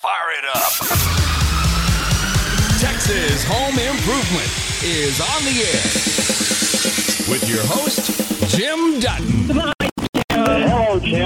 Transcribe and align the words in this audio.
Fire 0.00 0.30
it 0.38 0.46
up. 0.56 0.72
Texas 2.80 3.44
Home 3.44 3.78
Improvement 3.78 4.48
is 4.82 5.20
on 5.20 5.44
the 5.44 5.60
air 5.60 7.30
with 7.30 7.46
your 7.46 7.62
host, 7.66 8.56
Jim 8.56 8.98
Dutton. 8.98 9.79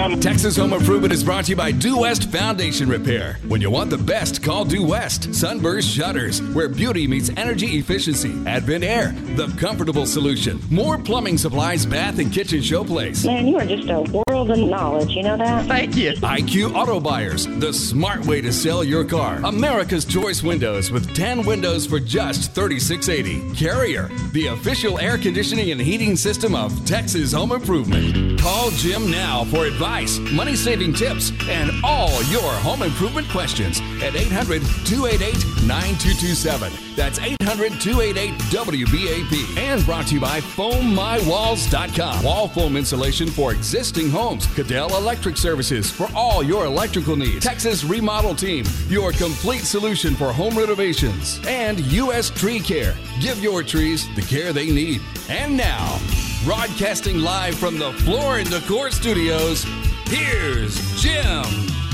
Hello, 0.04 0.20
Texas 0.20 0.54
Home 0.58 0.74
Improvement 0.74 1.14
is 1.14 1.24
brought 1.24 1.46
to 1.46 1.52
you 1.52 1.56
by 1.56 1.72
Due 1.72 2.00
West 2.00 2.30
Foundation 2.30 2.90
Repair. 2.90 3.38
When 3.48 3.62
you 3.62 3.70
want 3.70 3.88
the 3.88 3.96
best, 3.96 4.42
call 4.42 4.66
Due 4.66 4.84
West. 4.84 5.34
Sunburst 5.34 5.88
Shutters, 5.88 6.42
where 6.52 6.68
beauty 6.68 7.06
meets 7.06 7.30
energy 7.38 7.78
efficiency. 7.78 8.34
Advent 8.46 8.84
Air, 8.84 9.12
the 9.36 9.46
comfortable 9.58 10.04
solution. 10.04 10.60
Moore 10.68 10.98
plumbing 10.98 11.38
supplies, 11.38 11.86
bath 11.86 12.18
and 12.18 12.30
kitchen 12.30 12.58
showplace. 12.58 13.24
Man, 13.24 13.46
you 13.46 13.56
are 13.56 13.64
just 13.64 13.88
a 13.88 14.02
world 14.28 14.50
of 14.50 14.58
knowledge. 14.58 15.08
You 15.12 15.22
know 15.22 15.38
that? 15.38 15.64
Thank 15.68 15.96
you. 15.96 16.12
IQ 16.12 16.74
Auto 16.74 17.00
Buyers, 17.00 17.46
the 17.46 17.72
smart 17.72 18.26
way 18.26 18.42
to 18.42 18.52
sell 18.52 18.84
your 18.84 19.04
car. 19.04 19.40
America's 19.42 20.04
Choice 20.04 20.42
Windows 20.42 20.90
with 20.90 21.14
10 21.16 21.46
windows 21.46 21.86
for 21.86 21.98
just 21.98 22.52
$36.80. 22.52 23.56
Carrier, 23.56 24.10
the 24.32 24.48
official 24.48 24.98
air 24.98 25.16
conditioning 25.16 25.70
and 25.70 25.80
heating 25.80 26.14
system 26.14 26.54
of 26.54 26.84
Texas 26.84 27.32
Home 27.32 27.52
Improvement. 27.52 28.38
Call 28.38 28.68
Jim 28.72 29.10
now 29.10 29.44
for 29.44 29.64
advice, 29.64 29.93
money 30.32 30.56
saving 30.56 30.92
tips, 30.92 31.30
and 31.48 31.70
all 31.84 32.22
your 32.24 32.42
home 32.42 32.82
improvement 32.82 33.28
questions 33.28 33.80
at 34.02 34.16
800 34.16 34.60
288 34.84 35.34
9227. 35.66 36.72
That's 36.96 37.20
800 37.20 37.80
288 37.80 38.34
WBAP. 38.50 39.56
And 39.56 39.84
brought 39.84 40.08
to 40.08 40.14
you 40.14 40.20
by 40.20 40.40
FoamMyWalls.com. 40.40 42.24
Wall 42.24 42.48
foam 42.48 42.76
insulation 42.76 43.28
for 43.28 43.52
existing 43.52 44.10
homes. 44.10 44.46
Cadell 44.54 44.96
Electric 44.96 45.36
Services 45.36 45.90
for 45.90 46.08
all 46.14 46.42
your 46.42 46.66
electrical 46.66 47.14
needs. 47.14 47.44
Texas 47.44 47.84
Remodel 47.84 48.34
Team, 48.34 48.64
your 48.88 49.12
complete 49.12 49.62
solution 49.62 50.14
for 50.14 50.32
home 50.32 50.58
renovations. 50.58 51.40
And 51.46 51.78
U.S. 51.80 52.30
Tree 52.30 52.58
Care. 52.58 52.96
Give 53.20 53.40
your 53.40 53.62
trees 53.62 54.12
the 54.16 54.22
care 54.22 54.52
they 54.52 54.70
need. 54.70 55.00
And 55.28 55.56
now, 55.56 55.98
broadcasting 56.44 57.20
live 57.20 57.54
from 57.54 57.78
the 57.78 57.90
Floor 57.94 58.36
and 58.36 58.50
Decor 58.50 58.90
Studios, 58.90 59.64
here's 60.04 61.00
Jim 61.00 61.42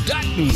Dutton. 0.06 0.50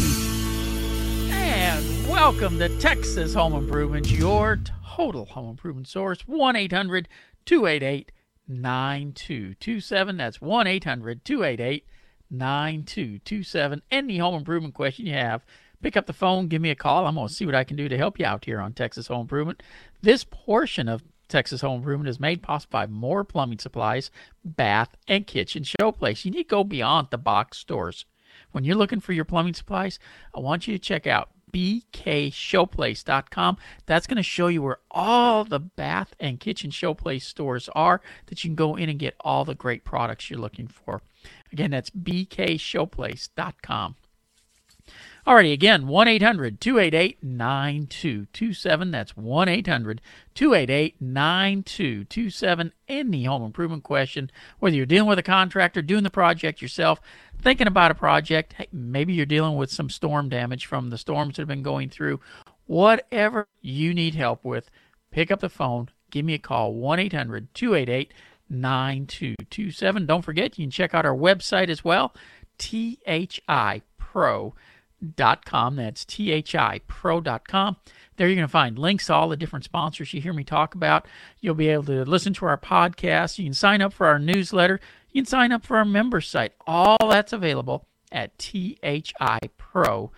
And 1.30 2.08
welcome 2.08 2.58
to 2.58 2.68
Texas 2.80 3.34
Home 3.34 3.52
Improvement, 3.52 4.10
your 4.10 4.58
total 4.96 5.26
home 5.26 5.50
improvement 5.50 5.86
source. 5.86 6.26
1 6.26 6.56
800 6.56 7.08
288 7.46 8.10
9227. 8.48 10.16
That's 10.16 10.40
1 10.40 10.66
800 10.66 11.24
288 11.24 11.86
9227. 12.30 13.82
Any 13.92 14.18
home 14.18 14.34
improvement 14.34 14.74
question 14.74 15.06
you 15.06 15.12
have, 15.12 15.44
pick 15.82 15.96
up 15.96 16.06
the 16.06 16.12
phone, 16.12 16.48
give 16.48 16.60
me 16.60 16.70
a 16.70 16.74
call. 16.74 17.06
I'm 17.06 17.14
going 17.14 17.28
to 17.28 17.32
see 17.32 17.46
what 17.46 17.54
I 17.54 17.62
can 17.62 17.76
do 17.76 17.88
to 17.88 17.96
help 17.96 18.18
you 18.18 18.26
out 18.26 18.44
here 18.44 18.60
on 18.60 18.72
Texas 18.72 19.06
Home 19.06 19.20
Improvement. 19.20 19.62
This 20.02 20.24
portion 20.24 20.88
of 20.88 21.04
Texas 21.28 21.60
Home 21.60 21.78
Improvement 21.78 22.08
is 22.08 22.20
made 22.20 22.42
possible 22.42 22.72
by 22.72 22.86
Moore 22.86 23.24
plumbing 23.24 23.58
supplies, 23.58 24.10
bath, 24.44 24.96
and 25.08 25.26
kitchen 25.26 25.62
showplace. 25.62 26.24
You 26.24 26.30
need 26.30 26.44
to 26.44 26.48
go 26.48 26.64
beyond 26.64 27.08
the 27.10 27.18
box 27.18 27.58
stores. 27.58 28.06
When 28.52 28.64
you're 28.64 28.76
looking 28.76 29.00
for 29.00 29.12
your 29.12 29.24
plumbing 29.24 29.54
supplies, 29.54 29.98
I 30.34 30.40
want 30.40 30.66
you 30.66 30.74
to 30.74 30.78
check 30.78 31.06
out 31.06 31.30
bkshowplace.com. 31.52 33.56
That's 33.86 34.06
going 34.08 34.16
to 34.16 34.22
show 34.22 34.48
you 34.48 34.62
where 34.62 34.80
all 34.90 35.44
the 35.44 35.60
bath 35.60 36.14
and 36.18 36.40
kitchen 36.40 36.70
showplace 36.70 37.22
stores 37.22 37.68
are 37.74 38.00
that 38.26 38.42
you 38.42 38.50
can 38.50 38.56
go 38.56 38.74
in 38.74 38.88
and 38.88 38.98
get 38.98 39.14
all 39.20 39.44
the 39.44 39.54
great 39.54 39.84
products 39.84 40.28
you're 40.28 40.40
looking 40.40 40.66
for. 40.66 41.00
Again, 41.52 41.70
that's 41.70 41.90
bkshowplace.com. 41.90 43.94
Alrighty, 45.26 45.54
again, 45.54 45.86
1 45.86 46.06
800 46.06 46.60
288 46.60 47.24
9227. 47.24 48.90
That's 48.90 49.16
1 49.16 49.48
800 49.48 50.02
288 50.34 51.00
9227. 51.00 52.72
Any 52.88 53.24
home 53.24 53.42
improvement 53.42 53.84
question, 53.84 54.30
whether 54.58 54.76
you're 54.76 54.84
dealing 54.84 55.08
with 55.08 55.18
a 55.18 55.22
contractor, 55.22 55.80
doing 55.80 56.02
the 56.02 56.10
project 56.10 56.60
yourself, 56.60 57.00
thinking 57.40 57.66
about 57.66 57.90
a 57.90 57.94
project, 57.94 58.52
hey, 58.52 58.68
maybe 58.70 59.14
you're 59.14 59.24
dealing 59.24 59.56
with 59.56 59.70
some 59.70 59.88
storm 59.88 60.28
damage 60.28 60.66
from 60.66 60.90
the 60.90 60.98
storms 60.98 61.36
that 61.36 61.42
have 61.42 61.48
been 61.48 61.62
going 61.62 61.88
through, 61.88 62.20
whatever 62.66 63.48
you 63.62 63.94
need 63.94 64.14
help 64.14 64.44
with, 64.44 64.68
pick 65.10 65.30
up 65.30 65.40
the 65.40 65.48
phone, 65.48 65.88
give 66.10 66.26
me 66.26 66.34
a 66.34 66.38
call, 66.38 66.74
1 66.74 66.98
800 66.98 67.54
288 67.54 68.12
9227. 68.50 70.04
Don't 70.04 70.20
forget, 70.20 70.58
you 70.58 70.66
can 70.66 70.70
check 70.70 70.92
out 70.92 71.06
our 71.06 71.16
website 71.16 71.70
as 71.70 71.82
well, 71.82 72.12
thipro.com. 75.12 75.76
That's 75.76 76.04
thipro.com. 76.04 77.76
There 78.16 78.28
you're 78.28 78.36
going 78.36 78.46
to 78.46 78.52
find 78.52 78.78
links 78.78 79.06
to 79.06 79.14
all 79.14 79.28
the 79.28 79.36
different 79.36 79.64
sponsors 79.64 80.14
you 80.14 80.20
hear 80.20 80.32
me 80.32 80.44
talk 80.44 80.74
about. 80.74 81.06
You'll 81.40 81.54
be 81.54 81.68
able 81.68 81.84
to 81.84 82.04
listen 82.04 82.32
to 82.34 82.46
our 82.46 82.58
podcast. 82.58 83.38
You 83.38 83.44
can 83.44 83.54
sign 83.54 83.82
up 83.82 83.92
for 83.92 84.06
our 84.06 84.18
newsletter. 84.18 84.80
You 85.10 85.22
can 85.22 85.26
sign 85.28 85.52
up 85.52 85.64
for 85.64 85.76
our 85.76 85.84
member 85.84 86.20
site. 86.20 86.52
All 86.66 86.96
that's 87.00 87.32
available 87.32 87.86
at 88.12 88.36
thipro.com, 88.38 90.12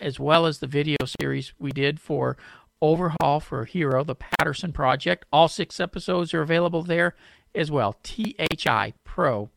as 0.00 0.18
well 0.20 0.46
as 0.46 0.58
the 0.58 0.66
video 0.66 0.96
series 1.20 1.52
we 1.58 1.70
did 1.70 2.00
for 2.00 2.36
Overhaul 2.80 3.40
for 3.40 3.64
Hero, 3.64 4.04
the 4.04 4.14
Patterson 4.16 4.72
Project. 4.72 5.24
All 5.32 5.48
six 5.48 5.80
episodes 5.80 6.34
are 6.34 6.42
available 6.42 6.82
there 6.82 7.14
as 7.54 7.70
well. 7.70 7.96
thipro.com. 8.02 9.50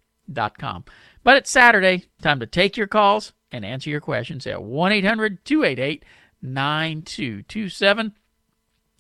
But 1.23 1.37
it's 1.37 1.51
Saturday. 1.51 2.05
Time 2.21 2.39
to 2.39 2.47
take 2.47 2.77
your 2.77 2.87
calls 2.87 3.33
and 3.51 3.65
answer 3.65 3.89
your 3.89 4.01
questions 4.01 4.47
at 4.47 4.63
1 4.63 4.91
800 4.91 5.43
288 5.45 6.05
9227. 6.41 8.13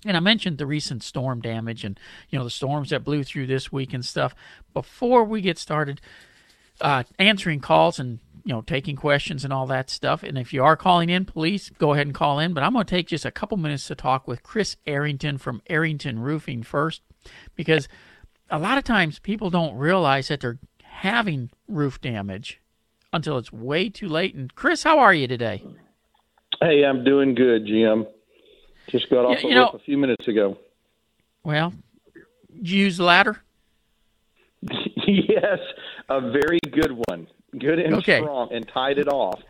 And 0.05 0.17
I 0.17 0.19
mentioned 0.19 0.57
the 0.57 0.65
recent 0.65 1.03
storm 1.03 1.41
damage 1.41 1.83
and, 1.83 1.99
you 2.29 2.37
know, 2.37 2.43
the 2.43 2.49
storms 2.49 2.89
that 2.89 3.03
blew 3.03 3.23
through 3.23 3.47
this 3.47 3.71
week 3.71 3.93
and 3.93 4.03
stuff. 4.03 4.33
Before 4.73 5.23
we 5.23 5.41
get 5.41 5.59
started 5.59 6.01
uh, 6.79 7.03
answering 7.19 7.59
calls 7.59 7.99
and, 7.99 8.19
you 8.43 8.53
know, 8.53 8.61
taking 8.61 8.95
questions 8.95 9.43
and 9.43 9.53
all 9.53 9.67
that 9.67 9.91
stuff, 9.91 10.23
and 10.23 10.39
if 10.39 10.53
you 10.53 10.63
are 10.63 10.75
calling 10.75 11.09
in, 11.09 11.25
please 11.25 11.69
go 11.77 11.93
ahead 11.93 12.07
and 12.07 12.15
call 12.15 12.39
in. 12.39 12.53
But 12.53 12.63
I'm 12.63 12.73
going 12.73 12.85
to 12.85 12.89
take 12.95 13.07
just 13.07 13.25
a 13.25 13.31
couple 13.31 13.57
minutes 13.57 13.87
to 13.87 13.95
talk 13.95 14.27
with 14.27 14.41
Chris 14.41 14.75
Arrington 14.87 15.37
from 15.37 15.61
Arrington 15.69 16.17
Roofing 16.17 16.63
first, 16.63 17.03
because 17.55 17.87
a 18.49 18.57
lot 18.57 18.79
of 18.79 18.83
times 18.83 19.19
people 19.19 19.51
don't 19.51 19.77
realize 19.77 20.29
that 20.29 20.41
they're 20.41 20.59
having 20.83 21.51
roof 21.67 22.01
damage 22.01 22.60
until 23.13 23.37
it's 23.37 23.51
way 23.51 23.89
too 23.89 24.07
late. 24.07 24.35
And 24.35 24.53
Chris, 24.55 24.83
how 24.83 24.99
are 24.99 25.13
you 25.13 25.27
today? 25.27 25.63
Hey, 26.61 26.83
I'm 26.85 27.03
doing 27.03 27.35
good, 27.35 27.65
Jim. 27.65 28.05
Just 28.89 29.09
got 29.09 29.25
off 29.25 29.37
You- 29.37 29.41
the 29.43 29.47
you 29.49 29.55
know- 29.55 29.71
roof 29.71 29.81
a 29.81 29.85
few 29.85 29.97
minutes 29.97 30.27
ago. 30.27 30.57
Well, 31.43 31.73
did 32.55 32.69
you 32.69 32.79
use 32.85 32.97
the 32.97 33.03
ladder? 33.03 33.41
yes, 35.07 35.59
a 36.09 36.21
very 36.21 36.59
good 36.71 37.01
one. 37.07 37.27
Good 37.57 37.79
and 37.79 37.95
Okay. 37.95 38.19
strong, 38.21 38.53
and 38.53 38.67
tied 38.67 38.97
it 38.99 39.07
off. 39.07 39.41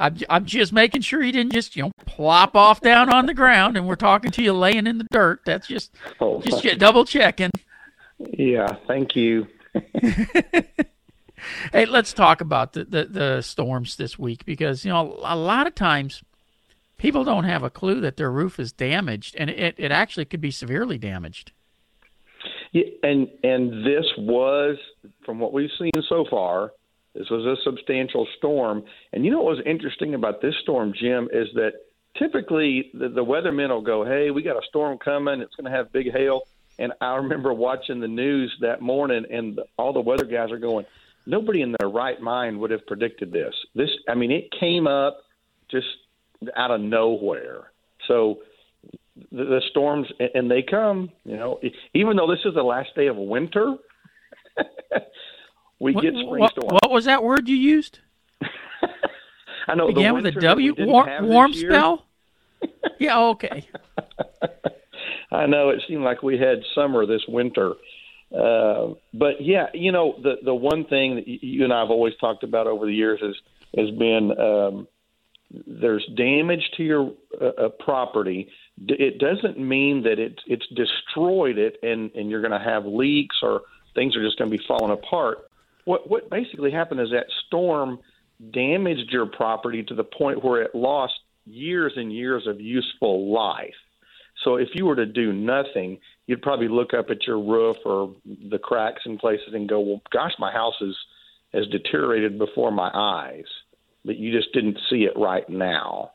I'm, 0.00 0.16
I'm 0.28 0.44
just 0.44 0.72
making 0.72 1.00
sure 1.02 1.22
you 1.22 1.32
didn't 1.32 1.52
just 1.52 1.74
you 1.76 1.84
know 1.84 1.90
plop 2.06 2.54
off 2.56 2.80
down 2.80 3.12
on 3.12 3.26
the 3.26 3.34
ground 3.34 3.76
and 3.76 3.86
we're 3.86 3.96
talking 3.96 4.30
to 4.32 4.42
you 4.42 4.52
laying 4.52 4.86
in 4.86 4.98
the 4.98 5.06
dirt. 5.10 5.40
That's 5.46 5.66
just 5.66 5.92
Oh, 6.20 6.40
just 6.40 6.78
double 6.78 7.04
checking. 7.04 7.50
yeah, 8.18 8.76
thank 8.86 9.16
you. 9.16 9.46
Hey, 11.72 11.86
let's 11.86 12.12
talk 12.12 12.40
about 12.40 12.72
the, 12.72 12.84
the 12.84 13.04
the 13.04 13.42
storms 13.42 13.96
this 13.96 14.18
week 14.18 14.44
because 14.44 14.84
you 14.84 14.92
know 14.92 15.18
a 15.22 15.36
lot 15.36 15.66
of 15.66 15.74
times 15.74 16.22
people 16.98 17.24
don't 17.24 17.44
have 17.44 17.62
a 17.62 17.70
clue 17.70 18.00
that 18.00 18.16
their 18.16 18.30
roof 18.30 18.58
is 18.58 18.72
damaged 18.72 19.36
and 19.38 19.48
it, 19.48 19.74
it 19.78 19.92
actually 19.92 20.24
could 20.24 20.40
be 20.40 20.50
severely 20.50 20.98
damaged. 20.98 21.52
Yeah, 22.72 22.84
and 23.02 23.28
and 23.42 23.84
this 23.84 24.04
was, 24.18 24.76
from 25.24 25.38
what 25.38 25.52
we've 25.52 25.70
seen 25.78 25.92
so 26.08 26.26
far, 26.28 26.72
this 27.14 27.30
was 27.30 27.46
a 27.46 27.56
substantial 27.62 28.26
storm. 28.36 28.84
And 29.12 29.24
you 29.24 29.30
know 29.30 29.42
what 29.42 29.56
was 29.56 29.64
interesting 29.64 30.14
about 30.14 30.42
this 30.42 30.54
storm, 30.62 30.92
Jim, 30.92 31.28
is 31.32 31.48
that 31.54 31.72
typically 32.18 32.90
the, 32.92 33.08
the 33.08 33.24
weathermen 33.24 33.70
will 33.70 33.80
go, 33.80 34.04
"Hey, 34.04 34.30
we 34.30 34.42
got 34.42 34.56
a 34.56 34.66
storm 34.68 34.98
coming. 34.98 35.40
It's 35.40 35.54
going 35.54 35.70
to 35.70 35.76
have 35.76 35.92
big 35.92 36.12
hail." 36.12 36.42
And 36.78 36.92
I 37.00 37.16
remember 37.16 37.52
watching 37.52 38.00
the 38.00 38.08
news 38.08 38.54
that 38.60 38.82
morning, 38.82 39.24
and 39.30 39.58
all 39.78 39.92
the 39.92 40.00
weather 40.00 40.24
guys 40.24 40.52
are 40.52 40.58
going, 40.58 40.84
"Nobody 41.28 41.62
in 41.62 41.74
their 41.78 41.88
right 41.88 42.20
mind 42.20 42.58
would 42.60 42.70
have 42.70 42.84
predicted 42.86 43.30
this." 43.30 43.54
This, 43.74 43.90
I 44.08 44.14
mean, 44.14 44.32
it 44.32 44.50
came 44.58 44.86
up 44.86 45.18
just 45.70 45.86
out 46.56 46.70
of 46.70 46.80
nowhere. 46.80 47.70
So 48.06 48.38
the, 49.32 49.44
the 49.44 49.62
storms 49.70 50.06
and- 50.34 50.50
they 50.50 50.62
come 50.62 51.10
you 51.24 51.36
know 51.36 51.60
even 51.94 52.16
though 52.16 52.26
this 52.30 52.40
is 52.44 52.54
the 52.54 52.62
last 52.62 52.94
day 52.94 53.06
of 53.06 53.16
winter 53.16 53.74
we 55.80 55.92
What, 55.92 56.02
get 56.02 56.12
spring 56.12 56.40
what, 56.40 56.52
storms 56.52 56.78
what 56.82 56.90
was 56.90 57.04
that 57.04 57.22
word 57.22 57.48
you 57.48 57.56
used? 57.56 58.00
i 59.68 59.74
know 59.74 59.88
Began 59.88 60.14
with 60.14 60.26
a 60.26 60.32
W. 60.32 60.74
War, 60.78 61.18
warm 61.22 61.52
spell. 61.52 62.06
yeah. 62.98 63.18
Okay. 63.18 63.66
i 65.32 65.46
know 65.46 65.70
it 65.70 65.82
seemed 65.88 66.02
like 66.02 66.22
we 66.22 66.38
had 66.38 66.58
summer 66.74 67.06
this 67.06 67.22
winter 67.28 67.74
uh, 68.36 68.94
but 69.14 69.40
yeah 69.40 69.66
you 69.74 69.92
know 69.92 70.14
the 70.22 70.36
the 70.44 70.54
one 70.54 70.84
thing 70.84 71.16
that 71.16 71.26
you 71.26 71.64
and 71.64 71.72
i've 71.72 71.90
always 71.90 72.14
talked 72.20 72.42
about 72.42 72.66
over 72.66 72.86
the 72.86 72.94
years 72.94 73.20
is 73.22 73.36
has 73.76 73.90
been 73.98 74.38
um, 74.38 74.88
there's 75.50 76.06
damage 76.16 76.70
to 76.76 76.82
your 76.82 77.12
uh, 77.40 77.46
uh, 77.46 77.68
property, 77.80 78.48
it 78.86 79.18
doesn't 79.18 79.58
mean 79.58 80.02
that 80.02 80.18
it's 80.18 80.42
it's 80.46 80.66
destroyed 80.74 81.58
it 81.58 81.76
and 81.82 82.10
and 82.14 82.30
you're 82.30 82.42
going 82.42 82.58
to 82.58 82.64
have 82.64 82.84
leaks 82.84 83.36
or 83.42 83.62
things 83.94 84.14
are 84.14 84.22
just 84.22 84.38
going 84.38 84.50
to 84.50 84.56
be 84.56 84.62
falling 84.68 84.92
apart. 84.92 85.48
What 85.84 86.08
what 86.08 86.30
basically 86.30 86.70
happened 86.70 87.00
is 87.00 87.10
that 87.10 87.26
storm 87.46 87.98
damaged 88.52 89.10
your 89.10 89.26
property 89.26 89.82
to 89.84 89.94
the 89.94 90.04
point 90.04 90.44
where 90.44 90.62
it 90.62 90.74
lost 90.74 91.14
years 91.46 91.94
and 91.96 92.12
years 92.12 92.46
of 92.46 92.60
useful 92.60 93.32
life. 93.32 93.74
So 94.44 94.56
if 94.56 94.68
you 94.74 94.86
were 94.86 94.96
to 94.96 95.06
do 95.06 95.32
nothing, 95.32 95.98
you'd 96.26 96.42
probably 96.42 96.68
look 96.68 96.94
up 96.94 97.10
at 97.10 97.26
your 97.26 97.38
roof 97.40 97.76
or 97.84 98.14
the 98.50 98.58
cracks 98.58 99.02
in 99.04 99.18
places 99.18 99.52
and 99.52 99.68
go, 99.68 99.80
"Well, 99.80 100.02
gosh, 100.12 100.32
my 100.38 100.52
house 100.52 100.80
is 100.80 100.96
has 101.52 101.66
deteriorated 101.68 102.38
before 102.38 102.70
my 102.70 102.90
eyes." 102.94 103.46
But 104.04 104.16
you 104.16 104.30
just 104.32 104.52
didn't 104.52 104.78
see 104.88 105.04
it 105.04 105.12
right 105.16 105.48
now. 105.48 106.12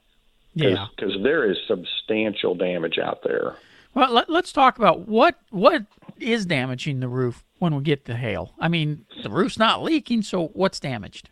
Cause, 0.58 0.72
Yeah. 0.72 0.88
because 0.96 1.16
there 1.24 1.50
is 1.50 1.58
substantial 1.68 2.56
damage 2.56 2.98
out 2.98 3.24
there. 3.24 3.56
Well, 3.94 4.12
let, 4.12 4.30
let's 4.30 4.52
talk 4.52 4.78
about 4.78 5.08
what 5.08 5.36
what 5.50 5.86
is 6.20 6.46
damaging 6.46 7.00
the 7.00 7.08
roof 7.10 7.44
when 7.60 7.76
we 7.76 7.84
get 7.84 8.06
the 8.06 8.16
hail. 8.16 8.54
I 8.60 8.68
mean, 8.68 9.06
the 9.22 9.30
roof's 9.30 9.60
not 9.60 9.84
leaking, 9.84 10.22
so 10.22 10.48
what's 10.48 10.80
damaged? 10.80 11.30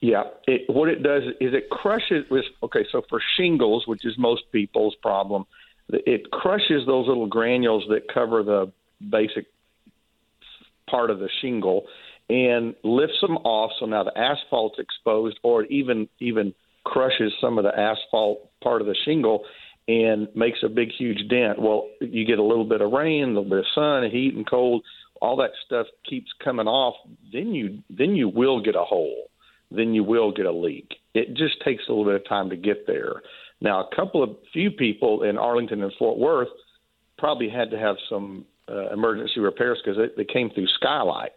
Yeah, 0.00 0.24
it, 0.46 0.68
what 0.68 0.88
it 0.88 1.02
does 1.02 1.24
is 1.40 1.54
it 1.54 1.70
crushes. 1.70 2.24
With, 2.30 2.44
okay, 2.62 2.86
so 2.92 3.02
for 3.08 3.20
shingles, 3.36 3.86
which 3.86 4.04
is 4.04 4.16
most 4.16 4.42
people's 4.52 4.94
problem, 5.02 5.44
it 5.90 6.30
crushes 6.30 6.86
those 6.86 7.06
little 7.08 7.26
granules 7.26 7.84
that 7.88 8.12
cover 8.12 8.42
the 8.42 8.72
basic 9.10 9.46
part 10.90 11.10
of 11.10 11.18
the 11.18 11.28
shingle 11.40 11.84
and 12.28 12.74
lifts 12.84 13.20
them 13.20 13.36
off. 13.38 13.72
So 13.80 13.86
now 13.86 14.04
the 14.04 14.18
asphalt's 14.18 14.78
exposed, 14.78 15.38
or 15.42 15.62
it 15.64 15.70
even 15.70 16.08
even 16.20 16.54
crushes 16.84 17.32
some 17.40 17.58
of 17.58 17.64
the 17.64 17.78
asphalt 17.78 18.50
part 18.62 18.80
of 18.80 18.86
the 18.86 18.96
shingle 19.04 19.44
and 19.86 20.28
makes 20.34 20.58
a 20.62 20.68
big 20.68 20.90
huge 20.96 21.28
dent. 21.28 21.60
Well, 21.60 21.88
you 22.00 22.26
get 22.26 22.38
a 22.38 22.42
little 22.42 22.64
bit 22.64 22.82
of 22.82 22.92
rain, 22.92 23.24
a 23.24 23.26
little 23.28 23.44
bit 23.44 23.60
of 23.60 23.64
sun, 23.74 24.10
heat 24.10 24.34
and 24.34 24.48
cold, 24.48 24.82
all 25.20 25.36
that 25.36 25.50
stuff 25.64 25.86
keeps 26.08 26.30
coming 26.42 26.66
off. 26.66 26.94
Then 27.32 27.54
you 27.54 27.78
then 27.90 28.14
you 28.14 28.28
will 28.28 28.62
get 28.62 28.76
a 28.76 28.84
hole. 28.84 29.30
Then 29.70 29.92
you 29.92 30.02
will 30.02 30.32
get 30.32 30.46
a 30.46 30.52
leak. 30.52 30.94
It 31.14 31.34
just 31.34 31.60
takes 31.62 31.84
a 31.88 31.92
little 31.92 32.06
bit 32.06 32.14
of 32.14 32.28
time 32.28 32.50
to 32.50 32.56
get 32.56 32.86
there. 32.86 33.22
Now, 33.60 33.80
a 33.80 33.94
couple 33.94 34.22
of 34.22 34.36
few 34.52 34.70
people 34.70 35.22
in 35.22 35.36
Arlington 35.36 35.82
and 35.82 35.92
Fort 35.98 36.18
Worth 36.18 36.48
probably 37.18 37.48
had 37.48 37.70
to 37.70 37.78
have 37.78 37.96
some 38.08 38.44
uh, 38.70 38.90
emergency 38.92 39.40
repairs 39.40 39.78
because 39.84 39.98
they, 39.98 40.22
they 40.22 40.32
came 40.32 40.50
through 40.50 40.68
skylights. 40.68 41.34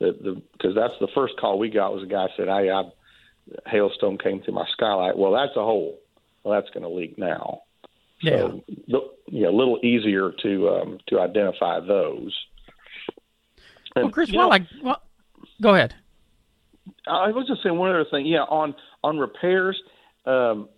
The 0.00 0.12
the 0.20 0.42
because 0.52 0.74
that's 0.74 0.94
the 1.00 1.08
first 1.14 1.34
call 1.40 1.58
we 1.58 1.70
got 1.70 1.92
was 1.92 2.02
a 2.02 2.06
guy 2.06 2.26
said, 2.36 2.48
"Hey, 2.48 2.70
I 2.70 2.82
hailstone 3.66 4.18
came 4.18 4.42
through 4.42 4.54
my 4.54 4.66
skylight." 4.72 5.16
Well, 5.16 5.32
that's 5.32 5.56
a 5.56 5.60
hole. 5.60 5.98
Well, 6.42 6.60
that's 6.60 6.72
going 6.72 6.82
to 6.82 6.88
leak 6.88 7.18
now. 7.18 7.62
So, 8.22 8.62
yeah, 9.28 9.48
a 9.48 9.50
little 9.50 9.78
easier 9.82 10.32
to 10.42 10.68
um, 10.68 10.98
to 11.08 11.20
identify 11.20 11.80
those. 11.80 12.34
Well, 13.94 14.10
Chris, 14.10 14.30
well, 14.32 14.48
like, 14.48 14.62
well, 14.82 15.02
go 15.62 15.74
ahead. 15.74 15.94
I 17.06 17.30
was 17.30 17.46
just 17.46 17.62
saying 17.62 17.76
one 17.76 17.90
other 17.90 18.06
thing. 18.10 18.26
Yeah, 18.26 18.42
on 18.42 18.74
on 19.02 19.18
repairs, 19.18 19.80
um, 20.24 20.68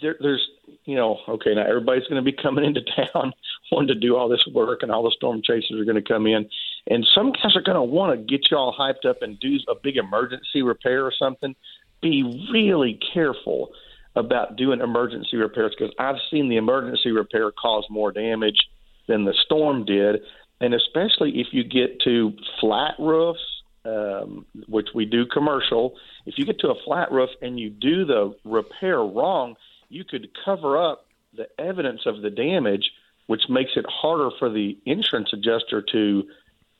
there, 0.00 0.16
there's 0.20 0.46
you 0.84 0.96
know, 0.96 1.18
okay, 1.28 1.54
now 1.54 1.66
everybody's 1.66 2.06
going 2.08 2.22
to 2.22 2.30
be 2.30 2.36
coming 2.42 2.64
into 2.64 2.80
town 2.82 3.32
wanting 3.72 3.88
to 3.88 3.94
do 3.94 4.16
all 4.16 4.28
this 4.28 4.46
work, 4.52 4.82
and 4.82 4.90
all 4.90 5.02
the 5.02 5.12
storm 5.16 5.42
chasers 5.42 5.80
are 5.80 5.84
going 5.84 6.02
to 6.02 6.08
come 6.08 6.26
in, 6.26 6.48
and 6.86 7.06
some 7.14 7.32
guys 7.32 7.56
are 7.56 7.62
going 7.62 7.76
to 7.76 7.82
want 7.82 8.18
to 8.18 8.24
get 8.24 8.50
you 8.50 8.56
all 8.56 8.74
hyped 8.78 9.08
up 9.08 9.22
and 9.22 9.38
do 9.40 9.58
a 9.68 9.74
big 9.82 9.96
emergency 9.96 10.62
repair 10.62 11.04
or 11.04 11.12
something. 11.16 11.54
Be 12.00 12.22
really 12.52 12.98
careful 13.12 13.70
about 14.14 14.56
doing 14.56 14.80
emergency 14.80 15.36
repairs 15.36 15.74
because 15.78 15.94
I've 15.98 16.16
seen 16.30 16.48
the 16.48 16.56
emergency 16.56 17.10
repair 17.10 17.50
cause 17.52 17.84
more 17.90 18.12
damage 18.12 18.68
than 19.06 19.24
the 19.24 19.34
storm 19.44 19.84
did, 19.84 20.20
and 20.60 20.74
especially 20.74 21.40
if 21.40 21.48
you 21.52 21.64
get 21.64 22.00
to 22.02 22.32
flat 22.60 22.94
roofs 22.98 23.40
um, 23.84 24.44
which 24.66 24.88
we 24.94 25.04
do 25.04 25.24
commercial, 25.26 25.94
if 26.26 26.34
you 26.36 26.44
get 26.44 26.58
to 26.60 26.68
a 26.68 26.74
flat 26.84 27.10
roof 27.10 27.30
and 27.40 27.58
you 27.58 27.70
do 27.70 28.04
the 28.04 28.34
repair 28.44 28.98
wrong, 28.98 29.56
you 29.88 30.04
could 30.04 30.28
cover 30.44 30.78
up 30.78 31.06
the 31.36 31.46
evidence 31.58 32.02
of 32.06 32.22
the 32.22 32.30
damage, 32.30 32.90
which 33.26 33.42
makes 33.48 33.72
it 33.76 33.84
harder 33.88 34.30
for 34.38 34.50
the 34.50 34.76
insurance 34.86 35.30
adjuster 35.32 35.82
to 35.92 36.24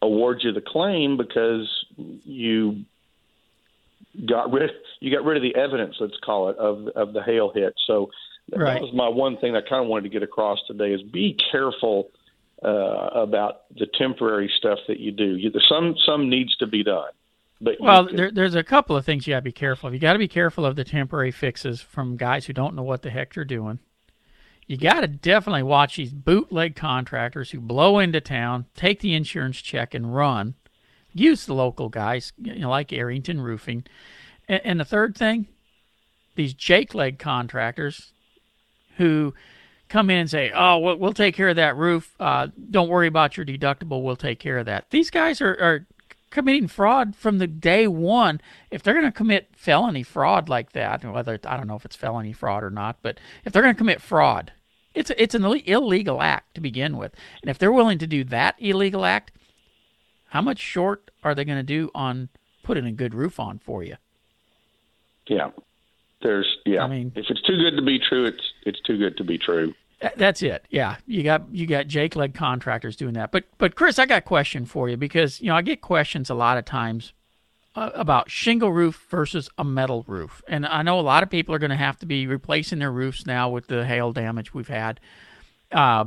award 0.01 0.41
you 0.43 0.53
the 0.53 0.61
claim 0.61 1.17
because 1.17 1.69
you 1.97 2.85
got 4.27 4.53
rid 4.53 4.71
you 5.01 5.11
got 5.15 5.25
rid 5.25 5.37
of 5.37 5.43
the 5.43 5.59
evidence, 5.59 5.97
let's 6.01 6.19
call 6.25 6.51
it, 6.51 6.57
of 6.57 6.89
of 6.89 7.13
the 7.13 7.23
hail 7.23 7.53
hit. 7.55 7.75
So 7.87 8.11
Right. 8.57 8.75
that 8.75 8.83
was 8.83 8.95
my 8.95 9.09
one 9.09 9.37
thing 9.37 9.55
I 9.57 9.61
kind 9.61 9.83
of 9.83 9.89
wanted 9.89 10.05
to 10.05 10.09
get 10.09 10.23
across 10.23 10.59
today 10.67 10.93
is 10.93 11.03
be 11.03 11.37
careful 11.53 12.09
uh, 12.65 12.69
about 13.15 13.63
the 13.77 13.87
temporary 13.99 14.51
stuff 14.57 14.79
that 14.89 14.99
you 14.99 15.13
do. 15.13 15.37
You, 15.37 15.53
some 15.69 15.97
some 16.07 16.31
needs 16.31 16.57
to 16.57 16.67
be 16.67 16.83
done, 16.83 17.11
but 17.61 17.77
Well, 17.81 18.07
can- 18.07 18.17
there, 18.17 18.31
there's 18.31 18.55
a 18.55 18.63
couple 18.63 18.97
of 18.97 19.05
things 19.05 19.27
you 19.27 19.33
got 19.33 19.39
to 19.41 19.43
be 19.43 19.53
careful 19.53 19.89
of. 19.89 19.95
You 19.95 20.01
got 20.01 20.13
to 20.15 20.19
be 20.19 20.29
careful 20.29 20.65
of 20.65 20.77
the 20.77 20.85
temporary 20.85 21.31
fixes 21.31 21.81
from 21.81 22.17
guys 22.17 22.47
who 22.47 22.53
don't 22.53 22.75
know 22.75 22.83
what 22.83 23.03
the 23.03 23.11
heck 23.11 23.35
they're 23.35 23.45
doing. 23.45 23.79
You 24.67 24.77
got 24.77 25.01
to 25.01 25.07
definitely 25.09 25.63
watch 25.63 25.97
these 25.97 26.13
bootleg 26.13 26.77
contractors 26.77 27.51
who 27.51 27.61
blow 27.61 27.99
into 27.99 28.21
town, 28.21 28.67
take 28.77 29.01
the 29.01 29.15
insurance 29.15 29.63
check, 29.63 29.95
and 29.95 30.15
run. 30.15 30.55
Use 31.15 31.47
the 31.47 31.55
local 31.55 31.89
guys, 31.89 32.33
you 32.37 32.59
know, 32.61 32.69
like 32.71 32.93
Arrington 32.93 33.41
Roofing. 33.41 33.85
And, 34.47 34.61
and 34.65 34.81
the 34.81 34.85
third 34.85 35.17
thing, 35.17 35.47
these 36.37 36.53
Jake 36.53 36.95
leg 36.95 37.19
contractors 37.19 38.13
who 38.99 39.33
come 39.89 40.11
in 40.11 40.19
and 40.19 40.31
say, 40.31 40.53
"Oh, 40.55 40.79
we'll, 40.79 40.97
we'll 40.97 41.13
take 41.15 41.35
care 41.35 41.49
of 41.49 41.57
that 41.57 41.77
roof. 41.77 42.15
Uh, 42.21 42.49
don't 42.71 42.91
worry 42.91 43.07
about 43.07 43.37
your 43.39 43.47
deductible. 43.47 44.03
We'll 44.03 44.17
take 44.17 44.39
care 44.39 44.59
of 44.59 44.67
that." 44.67 44.91
These 44.91 45.09
guys 45.11 45.41
are, 45.41 45.55
are 45.55 45.87
committing 46.31 46.69
fraud 46.69 47.17
from 47.17 47.39
the 47.39 47.47
day 47.47 47.87
one. 47.87 48.41
If 48.71 48.83
they're 48.83 48.95
going 48.95 49.07
to 49.07 49.13
commit 49.13 49.51
felony 49.57 50.03
fraud 50.03 50.49
like 50.49 50.73
that, 50.73 51.05
whether 51.05 51.39
I 51.45 51.57
don't 51.57 51.67
know 51.67 51.77
if 51.77 51.85
it's 51.85 51.97
felony 51.97 52.33
fraud 52.33 52.63
or 52.63 52.71
not, 52.71 52.99
but 53.03 53.19
if 53.45 53.53
they're 53.53 53.63
going 53.63 53.75
to 53.75 53.79
commit 53.79 54.01
fraud, 54.01 54.53
it's 54.95 55.11
it's 55.17 55.35
an 55.35 55.45
illegal 55.45 56.23
act 56.23 56.55
to 56.55 56.61
begin 56.61 56.97
with. 56.97 57.15
And 57.43 57.51
if 57.51 57.59
they're 57.59 57.73
willing 57.73 57.99
to 57.99 58.07
do 58.07 58.25
that 58.25 58.57
illegal 58.59 59.05
act, 59.05 59.33
how 60.31 60.43
much 60.43 60.59
short 60.59 61.11
are 61.23 61.35
they 61.35 61.45
going 61.45 61.59
to 61.59 61.63
do 61.63 61.91
on 61.95 62.29
putting 62.63 62.85
a 62.87 62.93
good 62.93 63.15
roof 63.15 63.39
on 63.41 63.59
for 63.59 63.83
you? 63.83 63.97
yeah, 65.29 65.51
there's 66.23 66.59
yeah. 66.65 66.83
I 66.83 66.89
mean- 66.89 67.13
if 67.15 67.27
it's 67.29 67.43
too 67.43 67.57
good 67.57 67.77
to 67.77 67.83
be 67.83 67.99
true, 67.99 68.25
it's 68.25 68.53
it's 68.65 68.81
too 68.81 68.99
good 68.99 69.17
to 69.19 69.25
be 69.25 69.39
true. 69.39 69.75
Th- 70.01 70.13
That's 70.17 70.43
it. 70.43 70.65
Yeah, 70.71 70.97
you 71.07 71.23
got 71.23 71.43
you 71.53 71.67
got 71.67 71.87
Jake 71.87 72.17
leg 72.17 72.35
contractors 72.35 72.97
doing 72.97 73.15
that. 73.15 73.33
But 73.33 73.45
but 73.59 73.75
Chris, 73.75 73.99
I 73.99 74.07
got 74.07 74.19
a 74.19 74.23
question 74.23 74.65
for 74.65 74.89
you 74.89 74.97
because 74.97 75.41
you 75.41 75.49
know 75.49 75.57
I 75.57 75.63
get 75.63 75.81
questions 75.81 76.31
a 76.31 76.35
lot 76.35 76.59
of 76.59 76.65
times 76.65 77.13
uh, 77.75 77.91
about 77.95 78.31
shingle 78.31 78.73
roof 78.73 79.07
versus 79.11 79.51
a 79.59 79.65
metal 79.65 80.05
roof, 80.07 80.43
and 80.49 80.67
I 80.67 80.83
know 80.83 80.99
a 80.99 81.03
lot 81.03 81.23
of 81.23 81.31
people 81.31 81.55
are 81.55 81.59
going 81.59 81.71
to 81.71 81.77
have 81.77 81.99
to 82.01 82.07
be 82.07 82.27
replacing 82.27 82.79
their 82.79 82.93
roofs 82.93 83.27
now 83.27 83.49
with 83.51 83.67
the 83.67 83.85
hail 83.87 84.13
damage 84.13 84.55
we've 84.55 84.69
had. 84.69 85.01
Uh, 85.73 86.07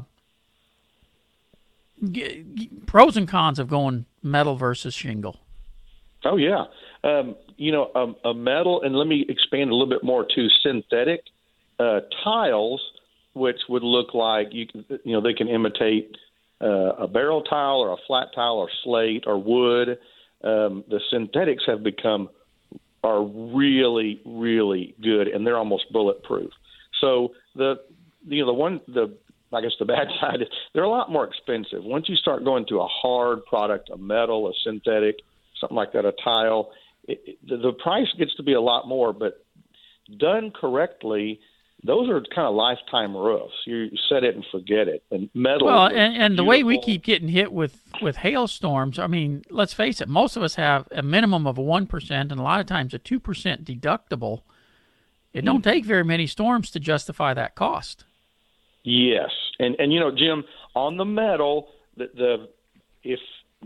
g- 2.12 2.46
g- 2.56 2.70
pros 2.86 3.18
and 3.18 3.28
cons 3.28 3.60
of 3.60 3.68
going 3.68 4.06
metal 4.24 4.56
versus 4.56 4.94
shingle. 4.94 5.40
Oh 6.24 6.38
yeah, 6.38 6.66
um, 7.04 7.36
you 7.58 7.72
know 7.72 7.92
a, 7.96 8.30
a 8.30 8.34
metal, 8.34 8.84
and 8.84 8.96
let 8.96 9.08
me 9.08 9.26
expand 9.28 9.70
a 9.70 9.74
little 9.74 9.90
bit 9.90 10.04
more 10.04 10.24
to 10.26 10.48
synthetic 10.62 11.24
uh, 11.80 12.02
tiles, 12.24 12.82
which 13.34 13.60
would 13.70 13.84
look 13.84 14.14
like 14.14 14.48
you 14.52 14.68
can, 14.68 14.86
you 15.04 15.14
know 15.14 15.22
they 15.22 15.34
can 15.34 15.48
imitate 15.48 16.16
uh, 16.62 16.96
a 17.00 17.08
barrel 17.08 17.42
tile 17.44 17.78
or 17.78 17.94
a 17.94 17.98
flat 18.08 18.28
tile 18.36 18.58
or 18.58 18.70
slate 18.84 19.24
or 19.28 19.38
wood. 19.38 20.00
Um, 20.44 20.84
the 20.90 21.00
synthetics 21.12 21.64
have 21.68 21.84
become 21.84 22.30
are 23.04 23.24
really 23.24 24.22
really 24.26 24.96
good, 25.02 25.28
and 25.28 25.46
they're 25.46 25.58
almost 25.58 25.92
bulletproof. 25.92 26.52
So 27.00 27.34
the 27.56 27.76
you 28.28 28.42
know 28.42 28.48
the 28.48 28.54
one 28.54 28.82
the 28.88 29.16
I 29.54 29.62
guess 29.62 29.72
the 29.80 29.86
bad 29.98 30.08
side 30.20 30.42
is 30.42 30.48
they're 30.74 30.84
a 30.84 30.90
lot 30.90 31.12
more 31.12 31.26
expensive. 31.26 31.84
Once 31.84 32.10
you 32.10 32.16
start 32.16 32.44
going 32.44 32.66
to 32.68 32.80
a 32.80 32.88
hard 32.88 33.46
product, 33.46 33.90
a 33.90 33.98
metal, 33.98 34.48
a 34.48 34.54
synthetic, 34.64 35.18
something 35.60 35.76
like 35.76 35.94
that, 35.94 36.06
a 36.06 36.14
tile, 36.24 36.72
it, 37.08 37.22
it, 37.26 37.38
the, 37.48 37.58
the 37.58 37.74
price 37.74 38.08
gets 38.18 38.36
to 38.36 38.44
be 38.44 38.54
a 38.54 38.62
lot 38.62 38.88
more. 38.88 39.14
But 39.14 39.44
done 40.18 40.52
correctly, 40.52 41.40
those 41.84 42.10
are 42.10 42.22
kind 42.34 42.48
of 42.48 42.54
lifetime 42.54 43.16
roofs. 43.16 43.54
You 43.66 43.90
set 44.10 44.24
it 44.24 44.36
and 44.36 44.46
forget 44.52 44.88
it. 44.88 45.04
And 45.12 45.30
metal. 45.34 45.68
Well, 45.68 45.88
and, 45.88 46.16
and 46.16 46.38
the 46.38 46.44
way 46.44 46.64
we 46.64 46.80
keep 46.80 47.04
getting 47.04 47.30
hit 47.30 47.52
with 47.52 47.82
with 48.02 48.18
hailstorms, 48.18 49.00
I 49.00 49.08
mean, 49.08 49.44
let's 49.50 49.74
face 49.74 50.02
it, 50.02 50.08
most 50.08 50.38
of 50.38 50.44
us 50.44 50.56
have 50.56 50.88
a 50.92 51.02
minimum 51.02 51.48
of 51.48 51.58
a 51.58 51.62
one 51.62 51.88
percent, 51.88 52.32
and 52.32 52.40
a 52.40 52.44
lot 52.44 52.60
of 52.60 52.68
times 52.68 52.94
a 52.94 53.00
two 53.00 53.20
percent 53.20 53.66
deductible. 53.66 54.42
It 55.34 55.46
don't 55.46 55.64
take 55.64 55.86
very 55.86 56.04
many 56.04 56.28
storms 56.28 56.72
to 56.72 56.80
justify 56.80 57.34
that 57.34 57.56
cost. 57.56 58.04
Yes, 58.84 59.30
and 59.60 59.76
and 59.80 59.94
you 59.94 60.00
know, 60.00 60.12
Jim, 60.12 60.44
on 60.76 60.98
the 60.98 61.06
metal, 61.06 61.70
the, 61.96 62.10
the 62.14 62.50
if 63.04 63.20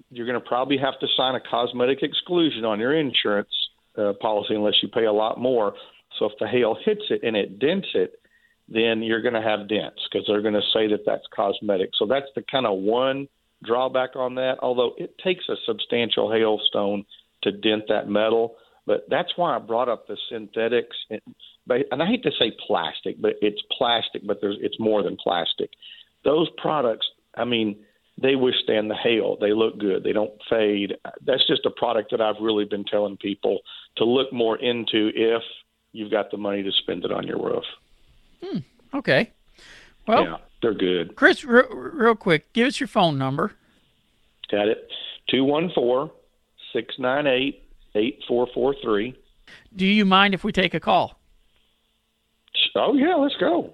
you're 0.10 0.28
going 0.28 0.40
to 0.40 0.46
probably 0.46 0.78
have 0.78 1.00
to 1.00 1.08
sign 1.16 1.36
a 1.36 1.40
cosmetic 1.40 2.04
exclusion 2.04 2.66
on 2.66 2.80
your 2.80 2.94
insurance 2.94 3.50
uh, 3.98 4.14
policy 4.22 4.56
unless 4.56 4.76
you 4.82 4.90
pay 4.90 5.06
a 5.06 5.14
lot 5.14 5.40
more. 5.40 5.74
So 6.20 6.26
if 6.26 6.34
the 6.40 6.48
hail 6.48 6.78
hits 6.86 7.04
it 7.10 7.22
and 7.24 7.36
it 7.36 7.60
dents 7.60 7.88
it, 7.94 8.20
then 8.68 9.04
you're 9.04 9.22
going 9.22 9.34
to 9.34 9.42
have 9.42 9.70
dents 9.70 10.02
because 10.10 10.26
they're 10.28 10.42
going 10.42 10.56
to 10.56 10.62
say 10.74 10.88
that 10.88 11.06
that's 11.06 11.26
cosmetic. 11.36 11.92
So 11.98 12.06
that's 12.06 12.28
the 12.36 12.44
kind 12.50 12.66
of 12.66 12.80
one 12.80 13.28
drawback 13.64 14.16
on 14.16 14.36
that. 14.36 14.56
Although 14.62 14.94
it 14.98 15.18
takes 15.24 15.46
a 15.50 15.56
substantial 15.66 16.32
hailstone 16.32 17.06
to 17.44 17.52
dent 17.52 17.84
that 17.90 18.10
metal, 18.10 18.56
but 18.88 19.06
that's 19.10 19.32
why 19.36 19.56
I 19.56 19.60
brought 19.60 19.90
up 19.90 20.08
the 20.08 20.18
synthetics. 20.30 20.96
And, 21.10 21.22
I 21.70 22.06
hate 22.06 22.24
to 22.24 22.32
say 22.38 22.56
plastic, 22.68 23.20
but 23.20 23.34
it's 23.42 23.62
plastic, 23.76 24.26
but 24.26 24.40
there's 24.40 24.58
it's 24.62 24.80
more 24.80 25.02
than 25.02 25.18
plastic. 25.18 25.72
Those 26.24 26.48
products, 26.58 27.08
I 27.36 27.46
mean, 27.46 27.84
they 28.22 28.36
withstand 28.36 28.90
the 28.90 28.96
hail. 28.96 29.38
They 29.40 29.52
look 29.52 29.80
good. 29.80 30.04
They 30.04 30.14
don't 30.14 30.34
fade. 30.50 30.94
That's 31.26 31.46
just 31.48 31.66
a 31.66 31.72
product 31.72 32.12
that 32.12 32.22
I've 32.22 32.40
really 32.40 32.66
been 32.66 32.86
telling 32.86 33.18
people 33.18 33.60
to 33.98 34.06
look 34.06 34.32
more 34.32 34.58
into 34.58 35.10
if 35.16 35.42
you've 35.96 36.12
got 36.12 36.32
the 36.32 36.38
money 36.38 36.64
to 36.64 36.72
spend 36.72 37.06
it 37.06 37.12
on 37.12 37.26
your 37.26 37.38
roof. 37.38 37.64
Hmm. 38.44 38.60
Okay. 38.94 39.32
Well, 40.08 40.24
yeah, 40.24 40.38
they're 40.62 40.74
good. 40.74 41.16
Chris, 41.16 41.44
real, 41.44 41.68
real 41.70 42.16
quick, 42.16 42.52
give 42.54 42.68
us 42.68 42.80
your 42.80 42.88
phone 42.88 43.18
number. 43.18 43.54
Got 44.52 44.68
it. 44.68 44.90
214 45.30 46.16
698 46.74 47.64
8443. 47.96 49.16
Do 49.76 49.86
you 49.86 50.06
mind 50.06 50.34
if 50.34 50.44
we 50.44 50.52
take 50.52 50.74
a 50.74 50.80
call? 50.80 51.20
Oh, 52.76 52.94
yeah, 52.94 53.16
let's 53.16 53.36
go. 53.40 53.74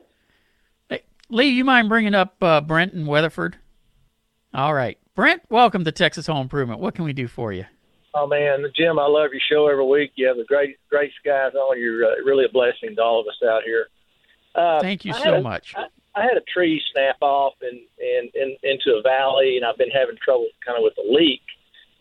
Hey, 0.89 1.01
Lee, 1.29 1.49
you 1.49 1.65
mind 1.65 1.89
bringing 1.89 2.13
up 2.13 2.35
uh, 2.41 2.61
Brent 2.61 2.93
and 2.93 3.07
Weatherford? 3.07 3.57
All 4.53 4.73
right. 4.73 4.99
Brent, 5.15 5.41
welcome 5.49 5.83
to 5.85 5.91
Texas 5.91 6.27
Home 6.27 6.41
Improvement. 6.41 6.79
What 6.79 6.93
can 6.93 7.03
we 7.03 7.13
do 7.13 7.27
for 7.27 7.51
you? 7.51 7.65
Oh 8.13 8.27
man, 8.27 8.65
Jim, 8.75 8.99
I 8.99 9.05
love 9.05 9.29
your 9.31 9.41
show 9.49 9.67
every 9.67 9.85
week. 9.85 10.11
You 10.15 10.27
have 10.27 10.37
the 10.37 10.43
great, 10.43 10.77
great 10.89 11.11
guys 11.23 11.53
on. 11.55 11.79
You're 11.79 12.05
uh, 12.05 12.15
really 12.25 12.45
a 12.45 12.49
blessing 12.49 12.95
to 12.95 13.01
all 13.01 13.21
of 13.21 13.27
us 13.27 13.41
out 13.47 13.63
here. 13.63 13.87
Uh, 14.53 14.81
Thank 14.81 15.05
you 15.05 15.13
so 15.13 15.35
a, 15.35 15.41
much. 15.41 15.73
I, 15.77 15.85
I 16.13 16.23
had 16.23 16.35
a 16.35 16.41
tree 16.41 16.83
snap 16.91 17.17
off 17.21 17.53
and 17.61 17.79
and 17.99 18.29
in, 18.35 18.57
into 18.63 18.97
a 18.97 19.01
valley, 19.01 19.55
and 19.55 19.65
I've 19.65 19.77
been 19.77 19.89
having 19.89 20.17
trouble 20.21 20.47
kind 20.65 20.77
of 20.77 20.83
with 20.83 20.97
a 20.97 21.09
leak. 21.09 21.41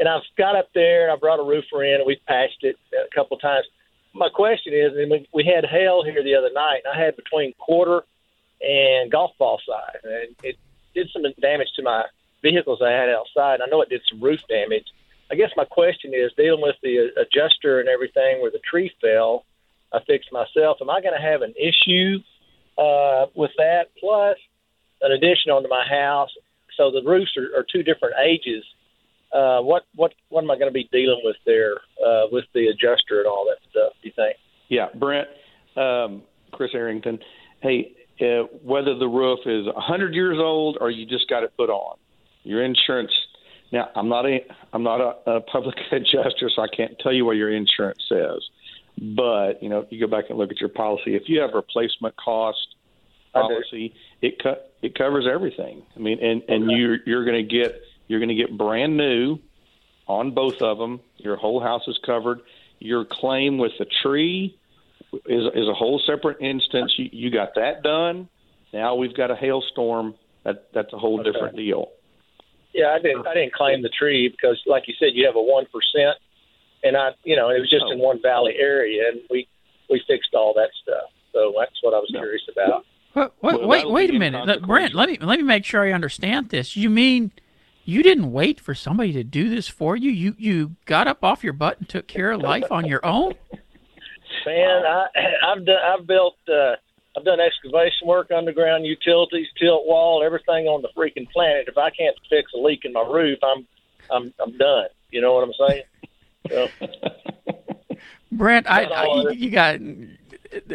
And 0.00 0.08
I've 0.08 0.22
got 0.36 0.56
up 0.56 0.68
there, 0.74 1.04
and 1.04 1.12
I 1.12 1.16
brought 1.16 1.38
a 1.38 1.44
roofer 1.44 1.84
in, 1.84 1.96
and 1.96 2.06
we've 2.06 2.24
patched 2.26 2.64
it 2.64 2.76
a 2.92 3.14
couple 3.14 3.36
of 3.36 3.42
times. 3.42 3.66
My 4.12 4.30
question 4.30 4.72
is, 4.74 4.92
and 4.96 5.26
we 5.32 5.44
had 5.44 5.64
hail 5.64 6.02
here 6.02 6.24
the 6.24 6.34
other 6.34 6.50
night, 6.52 6.80
and 6.84 6.92
I 6.92 7.04
had 7.04 7.14
between 7.16 7.52
quarter 7.54 8.02
and 8.60 9.12
golf 9.12 9.32
ball 9.38 9.60
size, 9.64 10.00
and 10.02 10.34
it 10.42 10.56
did 10.94 11.08
some 11.12 11.22
damage 11.40 11.68
to 11.76 11.82
my 11.82 12.04
vehicles 12.42 12.80
I 12.82 12.90
had 12.90 13.08
outside. 13.10 13.60
I 13.60 13.66
know 13.70 13.82
it 13.82 13.90
did 13.90 14.02
some 14.10 14.20
roof 14.20 14.40
damage 14.48 14.86
I 15.30 15.36
guess 15.36 15.50
my 15.56 15.64
question 15.64 16.12
is 16.14 16.32
dealing 16.36 16.60
with 16.60 16.76
the 16.82 17.08
adjuster 17.16 17.80
and 17.80 17.88
everything 17.88 18.40
where 18.40 18.50
the 18.50 18.60
tree 18.68 18.90
fell. 19.00 19.44
I 19.92 19.98
fixed 20.06 20.32
myself. 20.32 20.78
Am 20.80 20.90
I 20.90 21.00
going 21.00 21.14
to 21.14 21.22
have 21.22 21.42
an 21.42 21.54
issue 21.56 22.18
uh, 22.78 23.26
with 23.34 23.50
that? 23.56 23.86
Plus, 23.98 24.36
an 25.02 25.12
addition 25.12 25.50
onto 25.50 25.68
my 25.68 25.84
house. 25.88 26.30
So 26.76 26.90
the 26.90 27.02
roofs 27.04 27.32
are, 27.36 27.58
are 27.58 27.66
two 27.70 27.82
different 27.82 28.14
ages. 28.24 28.64
Uh, 29.32 29.60
what 29.60 29.84
what 29.94 30.12
what 30.28 30.42
am 30.42 30.50
I 30.50 30.56
going 30.56 30.70
to 30.70 30.74
be 30.74 30.88
dealing 30.90 31.20
with 31.22 31.36
there 31.46 31.74
uh, 32.04 32.26
with 32.32 32.46
the 32.52 32.66
adjuster 32.66 33.18
and 33.18 33.26
all 33.26 33.46
that 33.46 33.58
stuff? 33.70 33.92
Do 34.02 34.08
you 34.08 34.12
think? 34.16 34.36
Yeah, 34.68 34.86
Brent, 34.94 35.28
um, 35.76 36.22
Chris 36.50 36.70
Arrington. 36.74 37.20
Hey, 37.62 37.92
uh, 38.20 38.44
whether 38.64 38.98
the 38.98 39.06
roof 39.06 39.40
is 39.46 39.66
100 39.66 40.14
years 40.14 40.38
old 40.40 40.78
or 40.80 40.90
you 40.90 41.06
just 41.06 41.28
got 41.28 41.44
it 41.44 41.52
put 41.56 41.70
on, 41.70 41.96
your 42.42 42.64
insurance 42.64 43.12
now, 43.72 43.88
I'm 43.94 44.08
not 44.08 44.26
a 44.26 44.40
I'm 44.72 44.82
not 44.82 45.00
a, 45.00 45.30
a 45.30 45.40
public 45.40 45.76
adjuster, 45.92 46.50
so 46.54 46.62
I 46.62 46.68
can't 46.74 46.98
tell 47.00 47.12
you 47.12 47.24
what 47.24 47.36
your 47.36 47.50
insurance 47.50 48.02
says. 48.08 48.42
But 48.98 49.62
you 49.62 49.68
know, 49.68 49.80
if 49.80 49.92
you 49.92 50.00
go 50.00 50.06
back 50.06 50.30
and 50.30 50.38
look 50.38 50.50
at 50.50 50.60
your 50.60 50.68
policy, 50.68 51.14
if 51.14 51.24
you 51.26 51.40
have 51.40 51.50
replacement 51.54 52.16
cost 52.16 52.74
policy, 53.32 53.94
it 54.20 54.42
co- 54.42 54.60
it 54.82 54.94
covers 54.96 55.26
everything. 55.32 55.82
I 55.96 56.00
mean, 56.00 56.18
and 56.22 56.42
and 56.48 56.64
okay. 56.64 56.74
you're 56.74 56.98
you're 57.06 57.24
going 57.24 57.46
to 57.46 57.54
get 57.54 57.80
you're 58.08 58.20
going 58.20 58.30
to 58.30 58.34
get 58.34 58.56
brand 58.56 58.96
new 58.96 59.38
on 60.06 60.32
both 60.32 60.60
of 60.60 60.78
them. 60.78 61.00
Your 61.18 61.36
whole 61.36 61.60
house 61.60 61.86
is 61.86 61.98
covered. 62.04 62.40
Your 62.80 63.04
claim 63.04 63.58
with 63.58 63.72
the 63.78 63.86
tree 64.02 64.58
is 65.12 65.44
is 65.54 65.68
a 65.68 65.74
whole 65.74 66.02
separate 66.04 66.40
instance. 66.40 66.92
You, 66.96 67.08
you 67.12 67.30
got 67.30 67.54
that 67.54 67.82
done. 67.84 68.28
Now 68.72 68.96
we've 68.96 69.14
got 69.14 69.30
a 69.30 69.36
hailstorm. 69.36 70.16
That 70.44 70.68
that's 70.74 70.92
a 70.92 70.98
whole 70.98 71.20
okay. 71.20 71.30
different 71.30 71.56
deal. 71.56 71.92
Yeah, 72.72 72.90
I 72.90 72.98
didn't. 73.00 73.26
I 73.26 73.34
didn't 73.34 73.52
claim 73.52 73.82
the 73.82 73.88
tree 73.88 74.28
because, 74.28 74.60
like 74.66 74.86
you 74.86 74.94
said, 74.98 75.08
you 75.14 75.26
have 75.26 75.36
a 75.36 75.42
one 75.42 75.66
percent, 75.66 76.16
and 76.84 76.96
I, 76.96 77.10
you 77.24 77.36
know, 77.36 77.50
it 77.50 77.58
was 77.58 77.68
just 77.68 77.84
oh. 77.88 77.92
in 77.92 77.98
one 77.98 78.22
valley 78.22 78.54
area, 78.58 79.08
and 79.08 79.20
we 79.28 79.48
we 79.88 80.00
fixed 80.06 80.34
all 80.34 80.54
that 80.54 80.70
stuff. 80.82 81.10
So 81.32 81.52
that's 81.58 81.76
what 81.82 81.94
I 81.94 81.98
was 81.98 82.10
no. 82.12 82.20
curious 82.20 82.42
about. 82.50 82.84
Well, 83.14 83.32
wait, 83.42 83.66
wait, 83.66 83.90
wait 83.90 84.10
a 84.10 84.18
minute, 84.18 84.62
Brent. 84.62 84.94
Let 84.94 85.08
me 85.08 85.18
let 85.20 85.38
me 85.38 85.44
make 85.44 85.64
sure 85.64 85.82
I 85.82 85.92
understand 85.92 86.50
this. 86.50 86.76
You 86.76 86.88
mean 86.88 87.32
you 87.84 88.02
didn't 88.04 88.30
wait 88.30 88.60
for 88.60 88.74
somebody 88.74 89.12
to 89.14 89.24
do 89.24 89.48
this 89.48 89.66
for 89.66 89.96
you? 89.96 90.10
You 90.10 90.36
you 90.38 90.76
got 90.84 91.08
up 91.08 91.24
off 91.24 91.42
your 91.42 91.52
butt 91.52 91.78
and 91.78 91.88
took 91.88 92.06
care 92.06 92.30
of 92.30 92.40
life 92.40 92.70
on 92.70 92.86
your 92.86 93.04
own? 93.04 93.34
Man, 94.46 94.82
I, 94.86 95.06
I've 95.48 95.66
done. 95.66 95.76
I've 95.84 96.06
built. 96.06 96.36
Uh, 96.48 96.76
I've 97.16 97.24
done 97.24 97.40
excavation 97.40 98.06
work, 98.06 98.30
underground 98.30 98.86
utilities, 98.86 99.48
tilt 99.58 99.86
wall, 99.86 100.22
everything 100.24 100.66
on 100.66 100.82
the 100.82 100.88
freaking 100.96 101.28
planet. 101.30 101.66
If 101.66 101.76
I 101.76 101.90
can't 101.90 102.16
fix 102.28 102.52
a 102.54 102.58
leak 102.58 102.84
in 102.84 102.92
my 102.92 103.02
roof, 103.02 103.38
I'm 103.42 103.66
I'm 104.10 104.32
I'm 104.40 104.56
done. 104.56 104.88
You 105.10 105.20
know 105.20 105.34
what 105.34 105.44
I'm 105.44 105.68
saying? 105.68 105.82
So, 106.48 106.68
Brent, 108.32 108.70
I, 108.70 108.84
I 108.84 109.30
you 109.30 109.50
got. 109.50 109.80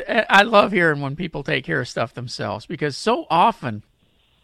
I 0.08 0.44
love 0.44 0.72
hearing 0.72 1.02
when 1.02 1.16
people 1.16 1.44
take 1.44 1.66
care 1.66 1.82
of 1.82 1.88
stuff 1.88 2.14
themselves 2.14 2.66
because 2.66 2.96
so 2.96 3.28
often 3.30 3.84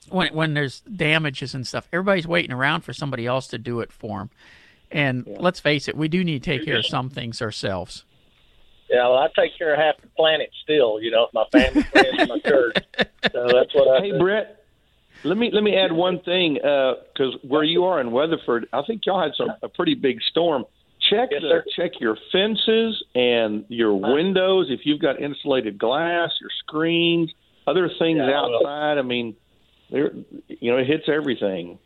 when 0.10 0.34
when 0.34 0.54
there's 0.54 0.82
damages 0.82 1.54
and 1.54 1.66
stuff, 1.66 1.88
everybody's 1.92 2.28
waiting 2.28 2.52
around 2.52 2.82
for 2.82 2.94
somebody 2.94 3.26
else 3.26 3.48
to 3.48 3.58
do 3.58 3.82
it 3.82 3.92
for 3.92 4.20
them. 4.20 4.30
And 4.92 5.26
yeah. 5.26 5.38
let's 5.40 5.60
face 5.60 5.88
it, 5.88 5.96
we 5.96 6.08
do 6.08 6.24
need 6.24 6.44
to 6.44 6.50
take 6.52 6.66
care 6.66 6.78
of 6.78 6.86
some 6.86 7.10
things 7.10 7.42
ourselves. 7.42 8.04
Yeah, 8.92 9.08
well, 9.08 9.20
I 9.20 9.28
take 9.34 9.58
care 9.58 9.74
of 9.74 9.80
half 9.80 10.02
the 10.02 10.08
planet 10.18 10.50
still. 10.64 11.02
You 11.02 11.12
know, 11.12 11.28
my 11.34 11.46
family, 11.50 11.84
friends, 11.84 12.28
my 12.28 12.40
church. 12.46 12.76
So 13.32 13.48
that's 13.48 13.74
what 13.74 13.88
I. 13.88 14.06
Hey, 14.06 14.18
Brett. 14.18 14.58
Let 15.24 15.38
me 15.38 15.50
let 15.54 15.64
me 15.64 15.78
add 15.78 15.92
one 15.92 16.20
thing 16.20 16.56
because 16.56 17.36
uh, 17.36 17.48
where 17.48 17.64
you 17.64 17.86
are 17.86 18.02
in 18.02 18.12
Weatherford, 18.12 18.68
I 18.74 18.82
think 18.86 19.06
y'all 19.06 19.22
had 19.22 19.32
some 19.38 19.50
a 19.62 19.70
pretty 19.70 19.94
big 19.94 20.22
storm. 20.30 20.66
Check 21.10 21.30
yes, 21.32 21.42
the, 21.42 21.50
sir. 21.50 21.66
check 21.76 21.92
your 22.00 22.18
fences 22.32 23.04
and 23.16 23.66
your 23.70 23.96
windows 23.96 24.68
if 24.70 24.82
you've 24.84 25.00
got 25.00 25.22
insulated 25.22 25.78
glass, 25.78 26.32
your 26.40 26.50
screens, 26.60 27.32
other 27.68 27.90
things 28.00 28.18
yeah, 28.18 28.36
outside. 28.36 28.98
I 28.98 29.04
mean, 29.04 29.36
there 29.90 30.12
you 30.48 30.72
know 30.72 30.78
it 30.78 30.88
hits 30.88 31.06
everything. 31.08 31.80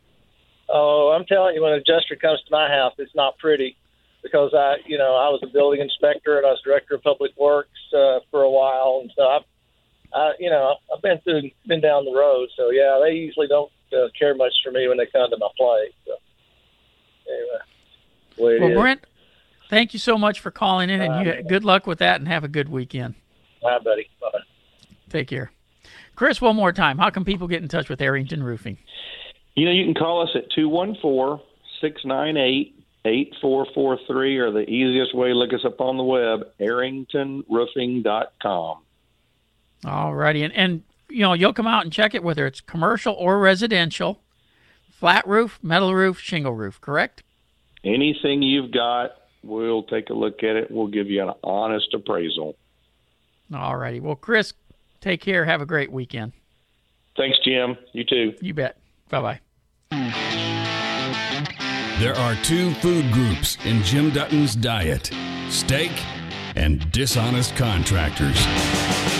Oh, 0.69 1.13
I'm 1.15 1.25
telling 1.25 1.55
you, 1.55 1.61
when 1.61 1.73
an 1.73 1.79
adjuster 1.79 2.15
comes 2.15 2.39
to 2.41 2.51
my 2.51 2.69
house, 2.69 2.93
it's 2.97 3.13
not 3.13 3.37
pretty 3.37 3.77
because 4.25 4.55
I, 4.55 4.77
you 4.87 4.97
know, 4.97 5.13
I 5.15 5.29
was 5.29 5.39
a 5.43 5.47
building 5.47 5.81
inspector 5.81 6.37
and 6.37 6.47
I 6.47 6.49
was 6.49 6.61
director 6.65 6.95
of 6.95 7.03
public 7.03 7.31
works 7.37 7.77
uh, 7.93 8.21
for 8.31 8.41
a 8.41 8.49
while, 8.49 9.01
and 9.03 9.11
so 9.15 9.21
I've, 9.21 9.43
I, 10.11 10.31
you 10.39 10.49
know, 10.49 10.77
I've 10.91 11.01
been 11.03 11.19
through, 11.19 11.51
been 11.67 11.79
down 11.79 12.05
the 12.05 12.11
road. 12.11 12.49
So 12.57 12.71
yeah, 12.71 12.99
they 13.05 13.13
usually 13.13 13.47
don't 13.47 13.71
uh, 13.93 14.07
care 14.17 14.33
much 14.33 14.53
for 14.63 14.71
me 14.71 14.87
when 14.87 14.97
they 14.97 15.05
come 15.05 15.29
to 15.29 15.37
my 15.37 15.47
place. 15.55 15.93
So 16.07 16.13
anyway, 18.39 18.59
well, 18.59 18.81
Brent, 18.81 19.05
thank 19.69 19.93
you 19.93 19.99
so 19.99 20.17
much 20.17 20.39
for 20.39 20.49
calling 20.49 20.89
in, 20.89 21.01
and 21.01 21.27
you, 21.27 21.43
good 21.47 21.63
luck 21.63 21.85
with 21.85 21.99
that, 21.99 22.19
and 22.19 22.27
have 22.27 22.43
a 22.43 22.49
good 22.49 22.67
weekend. 22.67 23.13
Bye, 23.61 23.77
buddy. 23.77 24.09
Bye. 24.19 24.39
Take 25.09 25.27
care. 25.27 25.51
Chris, 26.15 26.41
one 26.41 26.55
more 26.55 26.73
time. 26.73 26.97
How 26.97 27.11
can 27.11 27.25
people 27.25 27.47
get 27.47 27.61
in 27.61 27.67
touch 27.67 27.89
with 27.89 28.01
Arrington 28.01 28.41
Roofing? 28.41 28.79
You 29.53 29.65
know, 29.65 29.71
you 29.71 29.85
can 29.85 29.93
call 29.93 30.23
us 30.23 30.29
at 30.33 30.49
214 30.49 31.45
698 31.79 32.74
8443 33.05 34.37
or 34.39 34.51
the 34.51 34.69
easiest 34.69 35.15
way. 35.15 35.33
Look 35.33 35.53
us 35.53 35.63
up 35.63 35.79
on 35.79 35.95
the 35.97 36.03
web 36.03 36.47
arringtonroofing.com 36.59 38.79
all 39.85 40.15
righty. 40.15 40.43
And, 40.43 40.53
and 40.53 40.83
you 41.09 41.21
know 41.21 41.33
you'll 41.33 41.53
come 41.53 41.67
out 41.67 41.83
and 41.83 41.93
check 41.93 42.13
it 42.13 42.23
whether 42.23 42.45
it's 42.45 42.61
commercial 42.61 43.13
or 43.13 43.39
residential. 43.39 44.21
Flat 44.89 45.27
roof 45.27 45.59
metal 45.61 45.93
roof 45.93 46.19
shingle 46.19 46.53
roof 46.53 46.79
correct? 46.81 47.23
Anything 47.83 48.41
you've 48.41 48.71
got 48.71 49.11
we'll 49.43 49.83
take 49.83 50.09
a 50.09 50.13
look 50.13 50.43
at 50.43 50.55
it. 50.55 50.71
We'll 50.71 50.87
give 50.87 51.07
you 51.07 51.21
an 51.21 51.33
honest 51.43 51.93
appraisal. 51.93 52.55
All 53.53 53.77
righty. 53.77 53.99
Well 53.99 54.15
chris 54.15 54.53
take 55.01 55.21
care. 55.21 55.45
Have 55.45 55.61
a 55.61 55.65
great 55.65 55.91
weekend. 55.91 56.33
Thanks 57.17 57.37
jim. 57.45 57.77
You 57.93 58.03
too. 58.03 58.33
You 58.41 58.53
bet. 58.53 58.77
Bye-bye 59.09 59.39
there 61.99 62.15
are 62.15 62.35
two 62.43 62.73
food 62.75 63.09
groups 63.13 63.57
in 63.63 63.81
Jim 63.83 64.11
Dutton's 64.11 64.55
diet 64.55 65.11
steak 65.49 65.91
and 66.55 66.91
dishonest 66.91 67.55
contractors. 67.55 68.37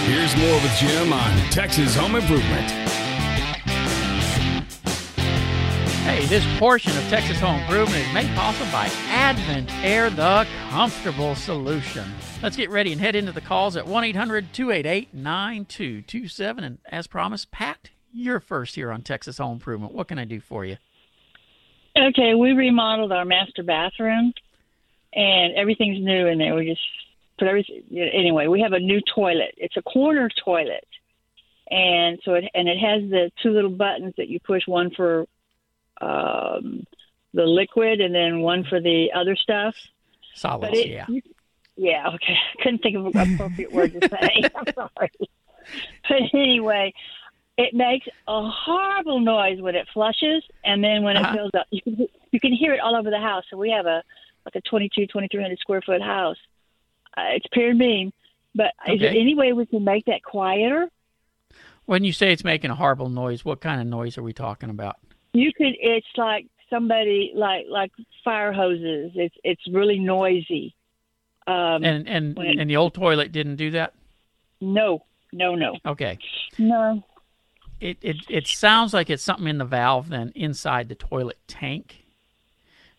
Here's 0.06 0.36
more 0.36 0.54
with 0.56 0.76
Jim 0.78 1.14
on 1.14 1.38
Texas 1.52 1.96
Home 1.96 2.16
Improvement. 2.16 2.72
Hey, 6.04 6.26
this 6.26 6.46
portion 6.60 6.96
of 6.98 7.04
Texas 7.06 7.40
Home 7.40 7.62
Improvement 7.62 8.08
is 8.08 8.14
made 8.14 8.36
possible 8.36 8.72
by 8.72 8.90
Advent 9.08 9.72
Air, 9.84 10.10
the 10.10 10.46
comfortable 10.70 11.36
solution. 11.36 12.06
Let's 12.44 12.58
get 12.58 12.70
ready 12.70 12.92
and 12.92 13.02
head 13.02 13.16
into 13.16 13.32
the 13.32 13.42
calls 13.42 13.76
at 13.76 13.88
1 13.88 14.04
800 14.04 14.54
288 14.54 15.14
9227. 15.14 16.64
And 16.64 16.78
as 16.86 17.08
promised, 17.08 17.52
Pat, 17.52 17.90
you're 18.14 18.40
first 18.40 18.76
here 18.76 18.92
on 18.92 19.02
Texas 19.02 19.38
Home 19.38 19.54
Improvement. 19.54 19.94
What 19.94 20.08
can 20.08 20.20
I 20.20 20.26
do 20.26 20.40
for 20.40 20.66
you? 20.66 20.78
Okay, 21.98 22.36
we 22.36 22.52
remodeled 22.52 23.12
our 23.12 23.26
master 23.26 23.64
bathroom, 23.64 24.34
and 25.14 25.56
everything's 25.56 26.04
new 26.04 26.28
in 26.28 26.38
there. 26.38 26.56
We 26.56 26.66
just 26.66 26.82
put 27.40 27.48
everything. 27.48 27.84
Anyway, 27.92 28.48
we 28.48 28.62
have 28.62 28.74
a 28.74 28.80
new 28.80 29.02
toilet. 29.14 29.54
It's 29.58 29.78
a 29.78 29.82
corner 29.82 30.30
toilet, 30.44 30.88
and 31.72 32.20
so 32.26 32.34
it 32.34 32.46
and 32.54 32.68
it 32.68 32.78
has 32.78 33.10
the 33.10 33.32
two 33.42 33.52
little 33.52 33.72
buttons 33.72 34.14
that 34.18 34.28
you 34.28 34.40
push. 34.42 34.68
One 34.68 34.92
for 34.92 35.26
um, 36.02 36.86
the 37.34 37.44
liquid, 37.44 38.02
and 38.02 38.14
then 38.14 38.42
one 38.42 38.66
for 38.66 38.82
the 38.82 39.08
other 39.16 39.38
stuff. 39.38 39.76
Solids, 40.34 40.78
it, 40.78 40.88
yeah. 40.88 41.06
yeah, 41.78 42.10
okay. 42.14 42.34
I 42.34 42.62
couldn't 42.64 42.80
think 42.80 42.98
of 42.98 43.06
an 43.06 43.36
appropriate 43.36 43.72
word 43.72 43.94
to 43.94 44.10
say. 44.10 44.42
I'm 44.56 44.74
sorry. 44.74 45.12
But 46.10 46.18
anyway, 46.34 46.94
it 47.58 47.74
makes 47.74 48.06
a 48.28 48.50
horrible 48.50 49.20
noise 49.20 49.62
when 49.62 49.76
it 49.76 49.88
flushes, 49.94 50.44
and 50.64 50.84
then 50.84 51.04
when 51.04 51.16
Uh-huh. 51.18 51.32
it 51.34 51.36
fills 51.38 51.52
up, 51.56 51.68
you 51.72 51.82
can 51.82 52.08
you 52.32 52.40
can 52.40 52.52
hear 52.54 52.74
it 52.74 52.80
all 52.82 52.96
over 52.96 53.10
the 53.10 53.20
house. 53.20 53.46
So 53.50 53.58
we 53.58 53.70
have 53.72 53.86
a 53.86 54.04
like 54.46 54.56
a 54.56 54.62
22, 54.62 55.08
2300 55.08 55.58
square 55.60 55.82
foot 55.82 56.02
house. 56.02 56.38
Uh, 57.18 57.24
it's 57.36 57.46
and 57.56 57.80
beam, 57.80 58.12
but 58.54 58.74
is 58.88 59.00
there 59.00 59.10
any 59.10 59.34
way 59.36 59.54
we 59.54 59.66
can 59.66 59.84
make 59.84 60.06
that 60.06 60.22
quieter? 60.24 60.90
When 61.86 62.04
you 62.04 62.12
say 62.12 62.32
it's 62.34 62.44
making 62.44 62.72
a 62.72 62.76
horrible 62.76 63.10
noise, 63.10 63.46
what 63.46 63.62
kind 63.62 63.80
of 63.80 63.88
noise 63.88 64.18
are 64.18 64.24
we 64.24 64.34
talking 64.34 64.70
about? 64.70 64.98
You 65.34 65.54
could. 65.54 65.76
It's 65.80 66.08
like 66.18 66.48
somebody 66.70 67.32
like 67.36 67.68
like 67.70 67.92
fire 68.24 68.52
hoses. 68.52 69.12
It's 69.16 69.36
it's 69.44 69.62
really 69.72 69.98
noisy. 70.00 70.76
Um, 71.48 71.84
And 71.86 72.08
and 72.10 72.36
when- 72.36 72.60
and 72.60 72.70
the 72.70 72.76
old 72.76 72.94
toilet 72.96 73.32
didn't 73.32 73.56
do 73.56 73.72
that. 73.72 73.94
no, 74.62 75.06
no, 75.32 75.56
no, 75.56 75.78
Okay. 75.86 76.18
no. 76.58 77.04
It 77.80 77.98
it 78.02 78.18
it 78.30 78.48
sounds 78.48 78.94
like 78.94 79.10
it's 79.10 79.24
something 79.24 79.48
in 79.48 79.58
the 79.58 79.66
valve 79.66 80.10
then 80.10 80.32
inside 80.36 80.90
the 80.90 80.96
toilet 80.96 81.38
tank. 81.48 82.06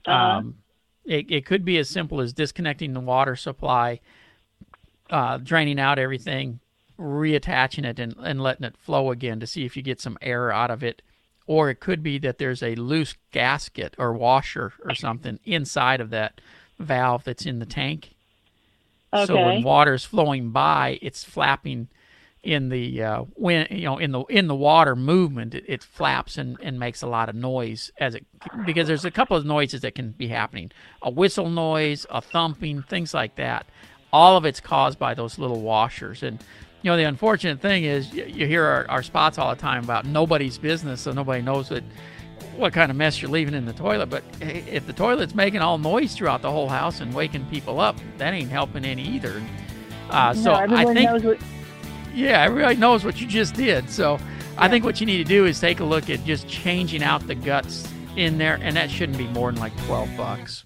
Uh-huh. 0.05 0.39
Um, 0.39 0.57
it 1.05 1.31
it 1.31 1.47
could 1.47 1.65
be 1.65 1.79
as 1.79 1.89
simple 1.89 2.21
as 2.21 2.33
disconnecting 2.33 2.93
the 2.93 3.01
water 3.01 3.37
supply, 3.37 4.01
uh, 5.11 5.39
draining 5.39 5.81
out 5.81 5.99
everything, 5.99 6.61
reattaching 6.99 7.85
it, 7.85 7.99
and 7.99 8.15
and 8.23 8.41
letting 8.43 8.65
it 8.65 8.77
flow 8.77 9.11
again 9.11 9.41
to 9.41 9.47
see 9.47 9.65
if 9.65 9.77
you 9.77 9.83
get 9.83 10.01
some 10.01 10.19
air 10.21 10.53
out 10.53 10.71
of 10.71 10.83
it. 10.83 11.03
Or 11.49 11.71
it 11.71 11.79
could 11.79 12.03
be 12.03 12.19
that 12.19 12.39
there's 12.39 12.63
a 12.63 12.75
loose 12.75 13.15
gasket 13.31 13.95
or 13.99 14.13
washer 14.13 14.73
or 14.85 14.95
something 14.97 15.39
inside 15.45 16.01
of 16.01 16.11
that 16.11 16.41
valve 16.79 17.23
that's 17.23 17.47
in 17.47 17.61
the 17.61 17.67
tank. 17.67 18.15
Okay. 19.13 19.27
So 19.27 19.37
when 19.37 19.63
water's 19.63 20.05
flowing 20.05 20.51
by, 20.51 20.99
it's 21.01 21.23
flapping 21.23 21.89
in 22.47 22.69
the 22.69 23.03
uh, 23.03 23.23
when 23.35 23.67
you 23.71 23.83
know 23.83 23.99
in 23.99 24.13
the 24.13 24.23
in 24.25 24.47
the 24.47 24.55
water 24.55 24.95
movement. 24.97 25.55
It, 25.55 25.65
it 25.67 25.83
flaps 25.83 26.39
and, 26.39 26.57
and 26.63 26.79
makes 26.79 27.03
a 27.03 27.07
lot 27.07 27.29
of 27.29 27.35
noise 27.35 27.91
as 27.99 28.15
it 28.15 28.25
because 28.65 28.87
there's 28.87 29.05
a 29.05 29.11
couple 29.11 29.37
of 29.37 29.45
noises 29.45 29.81
that 29.83 29.95
can 29.95 30.13
be 30.13 30.29
happening: 30.29 30.71
a 31.03 31.11
whistle 31.11 31.51
noise, 31.51 32.07
a 32.09 32.21
thumping, 32.21 32.83
things 32.83 33.13
like 33.13 33.35
that. 33.37 33.67
All 34.13 34.37
of 34.37 34.45
it's 34.45 34.61
caused 34.61 34.99
by 34.99 35.13
those 35.13 35.39
little 35.39 35.61
washers. 35.61 36.23
And 36.23 36.43
you 36.83 36.91
know 36.91 36.97
the 36.97 37.03
unfortunate 37.03 37.61
thing 37.61 37.85
is 37.85 38.15
you, 38.15 38.25
you 38.25 38.47
hear 38.47 38.65
our, 38.65 38.89
our 38.89 39.03
spots 39.03 39.39
all 39.39 39.51
the 39.51 39.61
time 39.61 39.83
about 39.83 40.07
nobody's 40.07 40.57
business, 40.57 41.01
so 41.01 41.13
nobody 41.13 41.43
knows 41.43 41.71
what 41.71 41.83
what 42.57 42.73
kind 42.73 42.91
of 42.91 42.97
mess 42.97 43.21
you're 43.21 43.31
leaving 43.31 43.55
in 43.55 43.67
the 43.67 43.73
toilet. 43.73 44.07
But 44.07 44.23
if 44.41 44.87
the 44.87 44.93
toilet's 44.93 45.35
making 45.35 45.61
all 45.61 45.79
noise 45.79 46.15
throughout 46.15 46.43
the 46.43 46.51
whole 46.51 46.69
house 46.69 47.01
and 47.01 47.13
waking 47.13 47.45
people 47.47 47.81
up, 47.81 47.97
that 48.19 48.33
ain't 48.33 48.51
helping 48.51 48.85
any 48.85 49.03
either. 49.03 49.43
Uh, 50.11 50.33
so 50.33 50.53
no, 50.53 50.55
everyone 50.55 50.97
I 50.97 51.19
think. 51.19 51.41
Yeah, 52.17 52.43
everybody 52.43 52.77
knows 52.77 53.05
what 53.05 53.21
you 53.21 53.27
just 53.27 53.55
did. 53.55 53.91
So 53.91 54.19
I 54.57 54.69
think 54.69 54.85
what 54.85 55.01
you 55.01 55.07
need 55.07 55.19
to 55.19 55.25
do 55.25 55.45
is 55.45 55.61
take 55.61 55.81
a 55.81 55.85
look 55.85 56.09
at 56.09 56.25
just 56.25 56.49
changing 56.49 57.03
out 57.03 57.27
the 57.27 57.35
guts 57.35 57.87
in 58.17 58.39
there, 58.39 58.59
and 58.63 58.75
that 58.77 58.91
shouldn't 58.91 59.19
be 59.19 59.29
more 59.29 59.53
than 59.53 59.61
like 59.61 59.77
twelve 59.85 60.09
bucks. 60.17 60.65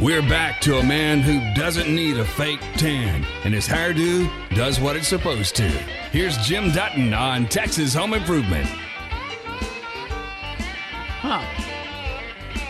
We're 0.00 0.22
back 0.22 0.60
to 0.62 0.78
a 0.78 0.82
man 0.82 1.20
who 1.20 1.40
doesn't 1.54 1.94
need 1.94 2.16
a 2.16 2.24
fake 2.24 2.60
tan, 2.76 3.26
and 3.44 3.52
his 3.52 3.68
hairdo 3.68 4.30
does 4.54 4.80
what 4.80 4.96
it's 4.96 5.08
supposed 5.08 5.56
to. 5.56 5.68
Here's 6.10 6.38
Jim 6.38 6.70
Dutton 6.70 7.12
on 7.12 7.46
Texas 7.46 7.92
Home 7.94 8.14
Improvement. 8.14 8.66
Huh. 11.20 11.44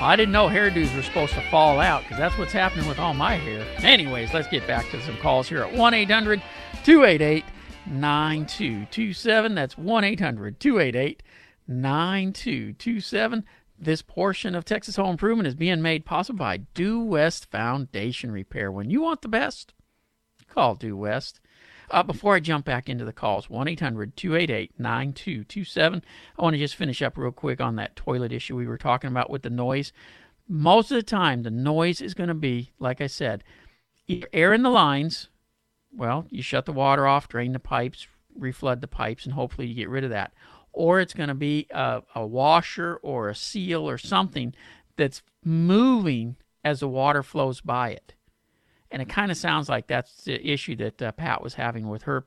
I 0.00 0.16
didn't 0.16 0.32
know 0.32 0.48
hairdos 0.48 0.94
were 0.96 1.02
supposed 1.02 1.34
to 1.34 1.42
fall 1.50 1.78
out 1.78 2.02
because 2.02 2.16
that's 2.16 2.36
what's 2.38 2.52
happening 2.52 2.88
with 2.88 2.98
all 2.98 3.12
my 3.12 3.34
hair. 3.34 3.64
Anyways, 3.84 4.32
let's 4.32 4.48
get 4.48 4.66
back 4.66 4.90
to 4.90 5.02
some 5.02 5.16
calls 5.18 5.48
here 5.48 5.62
at 5.62 5.72
1 5.72 5.94
800 5.94 6.42
288 6.84 7.44
9227. 7.86 9.54
That's 9.54 9.76
1 9.76 10.04
800 10.04 10.60
288 10.60 11.22
9227. 11.68 13.44
This 13.78 14.02
portion 14.02 14.54
of 14.54 14.64
Texas 14.64 14.96
Home 14.96 15.12
Improvement 15.12 15.46
is 15.46 15.54
being 15.54 15.80
made 15.80 16.04
possible 16.04 16.38
by 16.38 16.58
Due 16.58 17.00
West 17.00 17.50
Foundation 17.50 18.30
Repair. 18.30 18.70
When 18.70 18.90
you 18.90 19.00
want 19.00 19.22
the 19.22 19.28
best, 19.28 19.72
call 20.48 20.74
Due 20.74 20.96
West. 20.96 21.40
Uh, 21.90 22.02
before 22.02 22.36
I 22.36 22.40
jump 22.40 22.66
back 22.66 22.88
into 22.88 23.04
the 23.04 23.12
calls, 23.12 23.50
1 23.50 23.66
800 23.66 24.16
288 24.16 24.72
9227. 24.78 26.04
I 26.38 26.42
want 26.42 26.54
to 26.54 26.58
just 26.58 26.76
finish 26.76 27.02
up 27.02 27.16
real 27.16 27.32
quick 27.32 27.60
on 27.60 27.76
that 27.76 27.96
toilet 27.96 28.32
issue 28.32 28.56
we 28.56 28.66
were 28.66 28.78
talking 28.78 29.08
about 29.08 29.30
with 29.30 29.42
the 29.42 29.50
noise. 29.50 29.92
Most 30.46 30.90
of 30.90 30.96
the 30.96 31.02
time, 31.02 31.42
the 31.42 31.50
noise 31.50 32.00
is 32.00 32.14
going 32.14 32.28
to 32.28 32.34
be, 32.34 32.72
like 32.78 33.00
I 33.00 33.06
said, 33.06 33.42
either 34.06 34.28
air 34.32 34.52
in 34.52 34.62
the 34.62 34.70
lines. 34.70 35.29
Well, 35.94 36.26
you 36.30 36.42
shut 36.42 36.66
the 36.66 36.72
water 36.72 37.06
off, 37.06 37.28
drain 37.28 37.52
the 37.52 37.58
pipes, 37.58 38.06
reflood 38.38 38.80
the 38.80 38.88
pipes, 38.88 39.24
and 39.24 39.34
hopefully 39.34 39.66
you 39.66 39.74
get 39.74 39.88
rid 39.88 40.04
of 40.04 40.10
that. 40.10 40.32
Or 40.72 41.00
it's 41.00 41.14
going 41.14 41.28
to 41.28 41.34
be 41.34 41.66
a, 41.70 42.02
a 42.14 42.24
washer 42.24 43.00
or 43.02 43.28
a 43.28 43.34
seal 43.34 43.88
or 43.88 43.98
something 43.98 44.54
that's 44.96 45.22
moving 45.44 46.36
as 46.64 46.80
the 46.80 46.88
water 46.88 47.22
flows 47.22 47.60
by 47.60 47.90
it 47.90 48.14
and 48.90 49.00
it 49.00 49.08
kind 49.08 49.30
of 49.30 49.36
sounds 49.36 49.68
like 49.68 49.86
that's 49.86 50.24
the 50.24 50.44
issue 50.46 50.76
that 50.76 51.00
uh, 51.00 51.12
Pat 51.12 51.42
was 51.42 51.54
having 51.54 51.88
with 51.88 52.02
her 52.02 52.24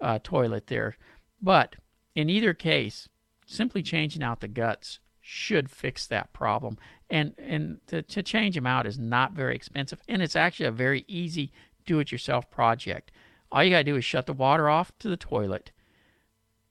uh, 0.00 0.18
toilet 0.22 0.66
there. 0.66 0.96
But 1.40 1.76
in 2.14 2.28
either 2.28 2.52
case, 2.52 3.08
simply 3.46 3.82
changing 3.82 4.22
out 4.22 4.40
the 4.40 4.48
guts 4.48 5.00
should 5.20 5.70
fix 5.70 6.06
that 6.06 6.32
problem. 6.32 6.76
And 7.08 7.34
and 7.38 7.78
to, 7.86 8.02
to 8.02 8.22
change 8.22 8.54
them 8.54 8.66
out 8.66 8.86
is 8.86 8.98
not 8.98 9.32
very 9.32 9.56
expensive, 9.56 10.00
and 10.08 10.20
it's 10.20 10.36
actually 10.36 10.66
a 10.66 10.72
very 10.72 11.04
easy 11.08 11.52
do-it-yourself 11.84 12.50
project. 12.50 13.10
All 13.52 13.62
you 13.62 13.70
gotta 13.70 13.84
do 13.84 13.96
is 13.96 14.04
shut 14.04 14.26
the 14.26 14.32
water 14.32 14.68
off 14.68 14.92
to 14.98 15.08
the 15.08 15.16
toilet, 15.16 15.72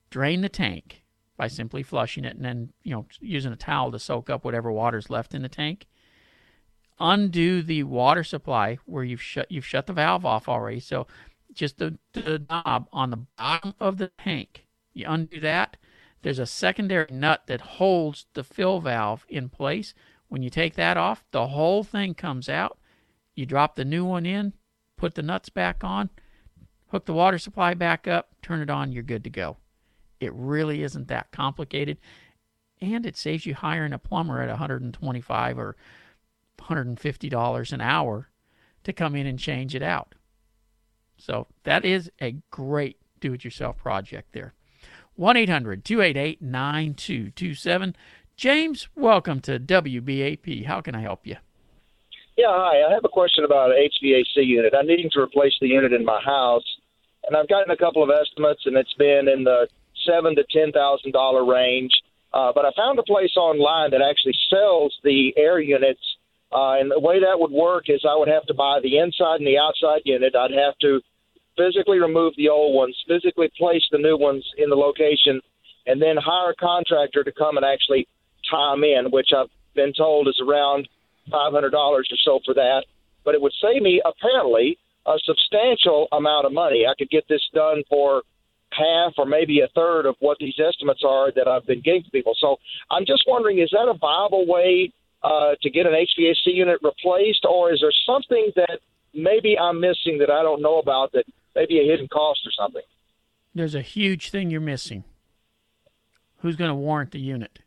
drain 0.10 0.42
the 0.42 0.50
tank 0.50 1.04
by 1.38 1.48
simply 1.48 1.84
flushing 1.84 2.26
it, 2.26 2.36
and 2.36 2.46
then 2.46 2.74
you 2.84 2.92
know 2.92 3.06
using 3.20 3.52
a 3.52 3.58
towel 3.58 3.92
to 3.92 4.00
soak 4.00 4.30
up 4.30 4.44
whatever 4.44 4.72
water's 4.72 5.10
left 5.10 5.34
in 5.34 5.42
the 5.42 5.50
tank 5.50 5.88
undo 7.00 7.62
the 7.62 7.84
water 7.84 8.24
supply 8.24 8.78
where 8.86 9.04
you've 9.04 9.22
shut 9.22 9.52
you've 9.52 9.66
shut 9.66 9.88
the 9.88 9.94
valve 9.94 10.26
off 10.26 10.48
already. 10.48 10.80
So 10.80 11.08
just 11.54 11.78
the, 11.78 11.98
the 12.14 12.44
knob 12.50 12.88
on 12.92 13.12
the 13.12 13.26
bottom 13.38 13.76
of 13.80 13.98
the 13.98 14.12
tank, 14.18 14.66
you 14.94 15.06
undo 15.08 15.40
that. 15.42 15.78
There's 16.22 16.40
a 16.40 16.46
secondary 16.46 17.08
nut 17.12 17.44
that 17.48 17.62
holds 17.62 18.26
the 18.34 18.44
fill 18.44 18.80
valve 18.80 19.26
in 19.28 19.50
place. 19.50 19.94
When 20.30 20.42
you 20.42 20.50
take 20.50 20.76
that 20.76 20.98
off, 20.98 21.24
the 21.32 21.50
whole 21.50 21.84
thing 21.84 22.14
comes 22.16 22.50
out. 22.50 22.80
You 23.36 23.46
drop 23.46 23.76
the 23.76 23.86
new 23.86 24.06
one 24.06 24.26
in, 24.26 24.54
put 25.04 25.16
the 25.16 25.22
nuts 25.22 25.50
back 25.50 25.84
on, 25.84 26.10
hook 26.88 27.06
the 27.06 27.14
water 27.14 27.38
supply 27.38 27.74
back 27.74 28.08
up, 28.08 28.30
turn 28.42 28.62
it 28.62 28.70
on, 28.70 28.94
you're 28.94 29.04
good 29.04 29.26
to 29.26 29.30
go. 29.30 29.58
It 30.22 30.32
really 30.34 30.82
isn't 30.82 31.10
that 31.10 31.30
complicated. 31.30 31.98
And 32.80 33.06
it 33.06 33.18
saves 33.18 33.46
you 33.46 33.54
hiring 33.54 33.92
a 33.92 34.00
plumber 34.00 34.42
at 34.42 34.48
125 34.48 35.60
or 35.60 35.76
$150 36.58 37.74
an 37.74 37.82
hour 37.82 38.30
to 38.86 38.94
come 38.94 39.14
in 39.14 39.28
and 39.28 39.38
change 39.38 39.76
it 39.76 39.84
out. 39.84 40.16
So 41.18 41.48
that 41.64 41.84
is 41.84 42.10
a 42.22 42.38
great 42.50 42.96
do 43.20 43.34
it 43.34 43.44
yourself 43.44 43.76
project 43.76 44.32
there. 44.32 44.54
1 45.16 45.36
800 45.36 45.84
288 45.84 46.42
9227. 46.42 47.94
James, 48.38 48.88
welcome 48.96 49.42
to 49.42 49.60
WBAP. 49.60 50.64
How 50.64 50.80
can 50.80 50.96
I 50.96 51.02
help 51.02 51.28
you? 51.28 51.36
Yeah, 52.36 52.50
hi. 52.50 52.82
I 52.82 52.92
have 52.92 53.06
a 53.06 53.10
question 53.10 53.44
about 53.44 53.70
an 53.72 53.78
HVAC 53.78 54.42
unit. 54.42 54.74
I'm 54.78 54.88
needing 54.88 55.10
to 55.12 55.22
replace 55.22 55.54
the 55.62 55.68
unit 55.68 55.94
in 55.94 56.04
my 56.04 56.20
house, 56.20 56.66
and 57.28 57.38
I've 57.38 57.48
gotten 57.48 57.70
a 57.70 57.78
couple 57.78 58.02
of 58.02 58.10
estimates, 58.10 58.62
and 58.66 58.76
it's 58.76 58.94
been 58.96 59.28
in 59.28 59.44
the 59.44 59.68
seven 60.04 60.36
to 60.36 60.44
ten 60.50 60.72
thousand 60.72 61.12
dollar 61.12 61.46
range. 61.46 61.92
Uh, 62.34 62.52
but 62.54 62.66
I 62.66 62.72
found 62.76 62.98
a 62.98 63.04
place 63.04 63.38
online 63.38 63.92
that 63.92 64.02
actually 64.02 64.34
sells 64.50 64.98
the 65.04 65.32
air 65.38 65.60
units, 65.60 66.02
uh, 66.52 66.82
and 66.82 66.90
the 66.90 67.00
way 67.00 67.20
that 67.20 67.38
would 67.40 67.52
work 67.52 67.86
is 67.88 68.02
I 68.04 68.18
would 68.18 68.30
have 68.30 68.48
to 68.48 68.56
buy 68.56 68.80
the 68.82 68.98
inside 68.98 69.38
and 69.38 69.46
the 69.46 69.60
outside 69.60 70.02
unit. 70.04 70.34
I'd 70.36 70.58
have 70.58 70.78
to 70.82 71.02
physically 71.56 72.00
remove 72.00 72.34
the 72.36 72.50
old 72.50 72.74
ones, 72.74 72.98
physically 73.08 73.52
place 73.56 73.86
the 73.92 74.00
new 74.00 74.18
ones 74.18 74.44
in 74.58 74.72
the 74.72 74.76
location, 74.76 75.40
and 75.86 76.02
then 76.02 76.18
hire 76.18 76.50
a 76.50 76.56
contractor 76.56 77.24
to 77.24 77.32
come 77.32 77.58
and 77.58 77.66
actually 77.66 78.08
time 78.50 78.84
in, 78.84 79.12
which 79.12 79.30
I've 79.38 79.54
been 79.76 79.94
told 79.94 80.28
is 80.28 80.42
around 80.42 80.88
five 81.32 81.54
hundred 81.54 81.72
dollars 81.72 82.10
or 82.12 82.18
so 82.24 82.40
for 82.46 82.54
that. 82.54 82.86
But 83.24 83.36
it 83.36 83.42
would 83.42 83.54
save 83.62 83.82
me 83.82 84.02
apparently 84.04 84.78
a 85.06 85.18
substantial 85.24 86.08
amount 86.12 86.46
of 86.46 86.54
money. 86.54 86.86
I 86.88 86.94
could 86.98 87.10
get 87.10 87.26
this 87.28 87.42
done 87.54 87.84
for 87.90 88.24
half 88.72 89.14
or 89.18 89.26
maybe 89.26 89.62
a 89.62 89.68
third 89.76 90.06
of 90.06 90.16
what 90.20 90.38
these 90.40 90.56
estimates 90.60 91.04
are 91.08 91.32
that 91.32 91.48
I've 91.48 91.66
been 91.66 91.82
getting 91.82 92.04
to 92.04 92.10
people. 92.12 92.34
So 92.40 92.58
I'm 92.90 93.06
just 93.06 93.24
wondering, 93.28 93.60
is 93.60 93.70
that 93.72 93.88
a 93.88 93.94
viable 93.94 94.48
way 94.48 94.92
uh, 95.22 95.56
to 95.62 95.70
get 95.70 95.86
an 95.86 95.94
HVAC 95.94 96.46
unit 96.46 96.80
replaced, 96.84 97.46
or 97.46 97.72
is 97.72 97.80
there 97.82 97.94
something 98.06 98.52
that 98.56 98.80
maybe 99.14 99.58
I'm 99.58 99.80
missing 99.80 100.18
that 100.20 100.30
I 100.30 100.42
don't 100.42 100.62
know 100.62 100.80
about 100.80 101.12
that 101.14 101.26
maybe 101.56 101.80
a 101.80 101.84
hidden 101.84 102.08
cost 102.08 102.42
or 102.46 102.52
something? 102.52 102.82
There's 103.56 103.76
a 103.76 103.82
huge 103.82 104.32
thing 104.32 104.50
you're 104.50 104.62
missing. 104.62 105.04
Who's 106.38 106.56
going 106.56 106.70
to 106.70 106.76
warrant 106.76 107.12
the 107.12 107.20
unit? 107.20 107.60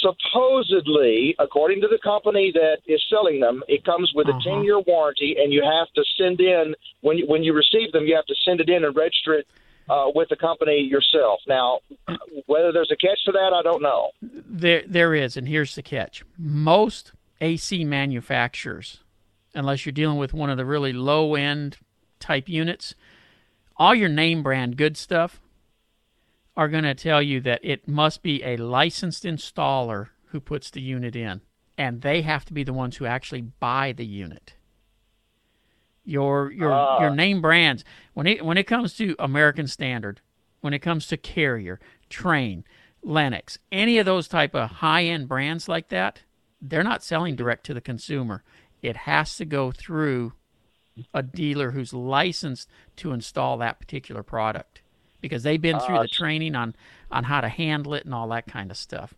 Supposedly, 0.00 1.34
according 1.38 1.80
to 1.80 1.88
the 1.88 1.98
company 2.02 2.52
that 2.52 2.78
is 2.86 3.02
selling 3.10 3.40
them, 3.40 3.62
it 3.68 3.84
comes 3.84 4.12
with 4.14 4.28
Uh-huh. 4.28 4.38
a 4.38 4.42
10 4.42 4.64
year 4.64 4.80
warranty, 4.80 5.36
and 5.38 5.52
you 5.52 5.62
have 5.62 5.88
to 5.94 6.04
send 6.18 6.40
in, 6.40 6.74
when 7.00 7.18
you, 7.18 7.26
when 7.26 7.42
you 7.42 7.52
receive 7.52 7.92
them, 7.92 8.06
you 8.06 8.14
have 8.14 8.26
to 8.26 8.34
send 8.44 8.60
it 8.60 8.68
in 8.68 8.84
and 8.84 8.94
register 8.96 9.34
it 9.34 9.46
uh, 9.88 10.10
with 10.14 10.28
the 10.28 10.36
company 10.36 10.80
yourself. 10.80 11.40
Now, 11.46 11.80
whether 12.46 12.72
there's 12.72 12.90
a 12.90 12.96
catch 12.96 13.24
to 13.26 13.32
that, 13.32 13.52
I 13.54 13.62
don't 13.62 13.82
know. 13.82 14.10
There, 14.20 14.82
there 14.86 15.14
is, 15.14 15.36
and 15.36 15.48
here's 15.48 15.74
the 15.74 15.82
catch: 15.82 16.24
most 16.38 17.12
AC 17.40 17.84
manufacturers, 17.84 19.00
unless 19.54 19.86
you're 19.86 19.92
dealing 19.92 20.18
with 20.18 20.34
one 20.34 20.50
of 20.50 20.56
the 20.56 20.64
really 20.64 20.92
low-end 20.92 21.76
type 22.18 22.48
units, 22.48 22.94
all 23.76 23.94
your 23.94 24.08
name 24.08 24.42
brand 24.42 24.76
good 24.76 24.96
stuff 24.96 25.40
are 26.56 26.68
going 26.68 26.84
to 26.84 26.94
tell 26.94 27.20
you 27.20 27.40
that 27.42 27.60
it 27.62 27.86
must 27.86 28.22
be 28.22 28.42
a 28.42 28.56
licensed 28.56 29.24
installer 29.24 30.08
who 30.26 30.40
puts 30.40 30.70
the 30.70 30.80
unit 30.80 31.14
in, 31.14 31.42
and 31.76 32.00
they 32.00 32.22
have 32.22 32.44
to 32.46 32.52
be 32.52 32.64
the 32.64 32.72
ones 32.72 32.96
who 32.96 33.06
actually 33.06 33.42
buy 33.42 33.92
the 33.92 34.06
unit. 34.06 34.54
Your 36.04 36.52
your 36.52 36.72
Ah. 36.72 37.00
your 37.00 37.10
name 37.10 37.42
brands 37.42 37.84
when 38.14 38.26
it 38.26 38.44
when 38.44 38.56
it 38.56 38.64
comes 38.64 38.94
to 38.96 39.16
American 39.18 39.66
Standard, 39.66 40.20
when 40.60 40.72
it 40.72 40.78
comes 40.78 41.08
to 41.08 41.16
Carrier, 41.16 41.80
Trane, 42.08 42.62
Lennox, 43.02 43.58
any 43.72 43.98
of 43.98 44.06
those 44.06 44.28
type 44.28 44.54
of 44.54 44.70
high 44.70 45.04
end 45.04 45.28
brands 45.28 45.68
like 45.68 45.88
that, 45.88 46.22
they're 46.60 46.84
not 46.84 47.02
selling 47.02 47.34
direct 47.34 47.66
to 47.66 47.74
the 47.74 47.80
consumer. 47.80 48.44
It 48.82 48.98
has 48.98 49.36
to 49.36 49.44
go 49.44 49.72
through 49.72 50.34
a 51.12 51.22
dealer 51.22 51.72
who's 51.72 51.92
licensed 51.92 52.70
to 52.96 53.12
install 53.12 53.58
that 53.58 53.80
particular 53.80 54.22
product 54.22 54.82
because 55.26 55.42
they've 55.42 55.60
been 55.60 55.78
through 55.80 55.96
Ah, 55.96 56.02
the 56.02 56.08
training 56.08 56.54
on 56.54 56.74
on 57.10 57.24
how 57.24 57.40
to 57.40 57.48
handle 57.48 57.94
it 57.94 58.04
and 58.04 58.14
all 58.14 58.28
that 58.28 58.46
kind 58.46 58.70
of 58.70 58.76
stuff. 58.76 59.14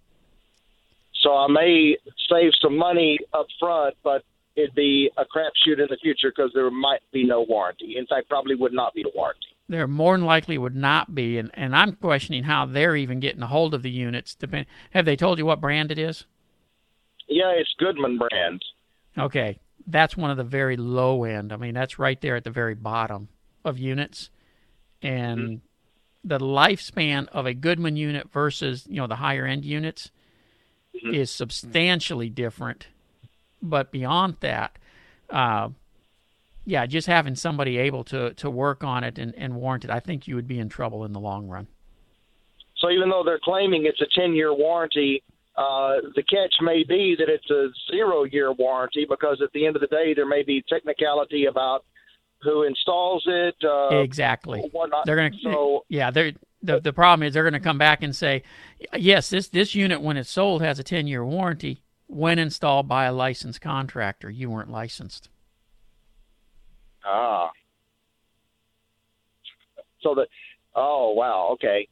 So 1.15 1.35
I 1.35 1.49
may 1.49 1.97
save 2.31 2.53
some 2.61 2.77
money 2.77 3.19
up 3.33 3.47
front, 3.59 3.97
but 4.05 4.23
it'd 4.57 4.75
be 4.75 5.11
a 5.17 5.25
crapshoot 5.25 5.79
in 5.81 5.87
the 5.91 5.97
future 6.03 6.31
because 6.35 6.51
there 6.55 6.71
might 6.71 7.01
be 7.13 7.25
no 7.25 7.43
warranty. 7.49 7.97
In 7.97 8.07
fact, 8.07 8.29
probably 8.29 8.55
would 8.55 8.73
not 8.73 8.95
be 8.95 9.03
a 9.03 9.11
warranty. 9.15 9.47
There 9.69 9.87
more 9.87 10.17
than 10.17 10.25
likely 10.25 10.57
would 10.59 10.77
not 10.77 11.15
be, 11.15 11.39
and, 11.39 11.51
and 11.55 11.77
I'm 11.77 11.93
questioning 11.93 12.45
how 12.45 12.65
they're 12.67 12.97
even 12.97 13.21
getting 13.21 13.43
a 13.43 13.47
hold 13.47 13.75
of 13.75 13.83
the 13.83 13.91
units. 13.91 14.35
Depend, 14.35 14.67
have 14.93 15.05
they 15.05 15.17
told 15.17 15.39
you 15.39 15.45
what 15.47 15.61
brand 15.61 15.91
it 15.93 15.99
is? 15.99 16.25
Yeah, 17.29 17.51
it's 17.55 17.75
Goodman 17.79 18.19
brand. 18.19 18.65
Okay, 19.19 19.59
that's 19.87 20.17
one 20.17 20.31
of 20.31 20.37
the 20.39 20.45
very 20.45 20.77
low 20.77 21.25
end. 21.25 21.53
I 21.53 21.57
mean, 21.57 21.75
that's 21.75 21.99
right 21.99 22.19
there 22.21 22.37
at 22.37 22.45
the 22.45 22.51
very 22.51 22.75
bottom 22.75 23.29
of 23.65 23.79
units, 23.79 24.31
and 25.03 25.61
the 26.29 26.39
lifespan 26.39 27.29
of 27.29 27.47
a 27.47 27.55
Goodman 27.55 27.97
unit 27.97 28.31
versus 28.31 28.87
you 28.89 28.97
know 28.97 29.07
the 29.07 29.17
higher 29.17 29.47
end 29.47 29.65
units 29.65 30.11
is 30.93 31.31
substantially 31.31 32.29
different. 32.29 32.89
But 33.63 33.91
beyond 33.91 34.37
that, 34.41 34.79
uh, 35.31 35.71
yeah, 36.65 36.87
just 36.87 37.07
having 37.07 37.35
somebody 37.35 37.79
able 37.79 38.05
to 38.05 38.35
to 38.35 38.51
work 38.51 38.85
on 38.85 39.05
it 39.05 39.19
and, 39.19 39.35
and 39.37 39.57
warrant 39.57 39.85
it, 39.85 39.91
I 39.91 40.01
think 40.01 40.29
you 40.29 40.35
would 40.37 40.49
be 40.49 40.59
in 40.59 40.69
trouble 40.69 41.05
in 41.05 41.13
the 41.13 41.21
long 41.21 41.49
run. 41.49 41.67
So 42.77 42.91
even 42.91 43.09
though 43.09 43.23
they're 43.25 43.41
claiming 43.43 43.87
it's 43.87 44.01
a 44.01 44.07
10 44.21 44.35
year 44.35 44.55
warranty, 44.55 45.23
uh, 45.57 45.97
the 46.15 46.23
catch 46.23 46.55
may 46.61 46.85
be 46.85 47.17
that 47.19 47.29
it's 47.29 47.51
a 47.51 47.69
zero 47.91 48.25
year 48.25 48.53
warranty 48.53 49.07
because 49.09 49.41
at 49.43 49.51
the 49.53 49.67
end 49.67 49.75
of 49.77 49.81
the 49.81 49.89
day, 49.89 50.15
there 50.15 50.27
may 50.27 50.43
be 50.43 50.63
technicality 50.69 51.47
about 51.47 51.85
who 52.43 52.63
installs 52.63 53.25
it. 53.27 53.57
Uh, 53.65 53.99
exactly. 53.99 54.61
whatnot. 54.73 55.07
They're 55.07 55.17
going 55.17 55.33
to 55.33 55.39
So 55.43 55.85
yeah, 55.89 56.11
they're 56.11 56.33
the 56.63 56.81
the 56.81 56.93
problem 56.93 57.27
is 57.27 57.35
they're 57.35 57.43
going 57.43 57.53
to 57.53 57.61
come 57.61 57.79
back 57.79 58.03
and 58.03 58.15
say, 58.15 58.43
yes, 58.97 59.31
this 59.31 59.49
this 59.49 59.75
unit 59.75 60.01
when 60.01 60.17
it's 60.17 60.31
sold 60.31 60.63
has 60.63 60.79
a 60.79 60.85
10 60.85 61.07
year 61.07 61.25
warranty 61.25 61.83
when 62.07 62.39
installed 62.39 62.89
by 62.89 63.05
a 63.05 63.13
licensed 63.13 63.61
contractor. 63.61 64.31
You 64.31 64.51
weren't 64.51 64.71
licensed. 64.71 65.29
ah, 67.05 67.51
so 70.01 70.15
the 70.15 70.27
oh 70.75 71.13
wow 71.13 71.51
okay. 71.53 71.89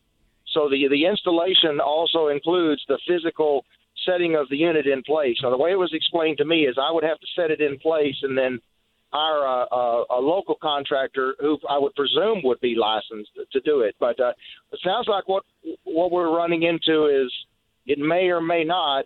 So 0.52 0.68
the 0.68 0.88
the 0.88 1.06
installation 1.06 1.80
also 1.80 2.28
includes 2.28 2.82
the 2.88 2.98
physical 3.06 3.64
setting 4.04 4.36
of 4.36 4.48
the 4.48 4.56
unit 4.56 4.86
in 4.86 5.02
place. 5.02 5.36
Now 5.42 5.50
the 5.50 5.58
way 5.58 5.72
it 5.72 5.78
was 5.78 5.92
explained 5.92 6.38
to 6.38 6.44
me 6.44 6.66
is 6.66 6.76
I 6.80 6.92
would 6.92 7.04
have 7.04 7.18
to 7.18 7.26
set 7.36 7.50
it 7.50 7.60
in 7.60 7.78
place 7.78 8.16
and 8.22 8.36
then 8.38 8.60
hire 9.12 9.44
a, 9.44 9.74
a, 9.74 10.04
a 10.18 10.20
local 10.20 10.56
contractor 10.60 11.34
who 11.40 11.58
I 11.68 11.78
would 11.78 11.94
presume 11.94 12.42
would 12.44 12.60
be 12.60 12.74
licensed 12.74 13.30
to 13.52 13.60
do 13.60 13.80
it. 13.80 13.94
But 13.98 14.18
uh, 14.20 14.32
it 14.72 14.80
sounds 14.84 15.08
like 15.08 15.28
what 15.28 15.44
what 15.84 16.10
we're 16.10 16.34
running 16.34 16.64
into 16.64 17.06
is 17.06 17.32
it 17.86 17.98
may 17.98 18.28
or 18.28 18.40
may 18.40 18.64
not 18.64 19.04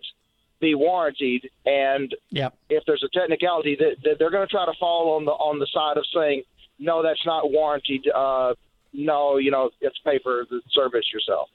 be 0.59 0.75
warranted, 0.75 1.49
and 1.65 2.15
Yep. 2.29 2.53
if 2.69 2.83
there's 2.85 3.03
a 3.03 3.19
technicality 3.19 3.75
that, 3.77 4.15
they're 4.19 4.29
going 4.29 4.47
to 4.47 4.51
try 4.51 4.65
to 4.65 4.73
fall 4.79 5.15
on 5.15 5.25
the 5.25 5.31
on 5.31 5.59
the 5.59 5.67
side 5.73 5.97
of 5.97 6.05
saying 6.13 6.43
no, 6.79 7.03
that's 7.03 7.25
not 7.25 7.51
warranted. 7.51 8.07
Uh, 8.13 8.55
no, 8.91 9.37
you 9.37 9.51
know, 9.51 9.69
it's 9.79 9.97
pay 9.99 10.19
for 10.21 10.45
the 10.49 10.61
service 10.71 11.05
yourself. 11.13 11.47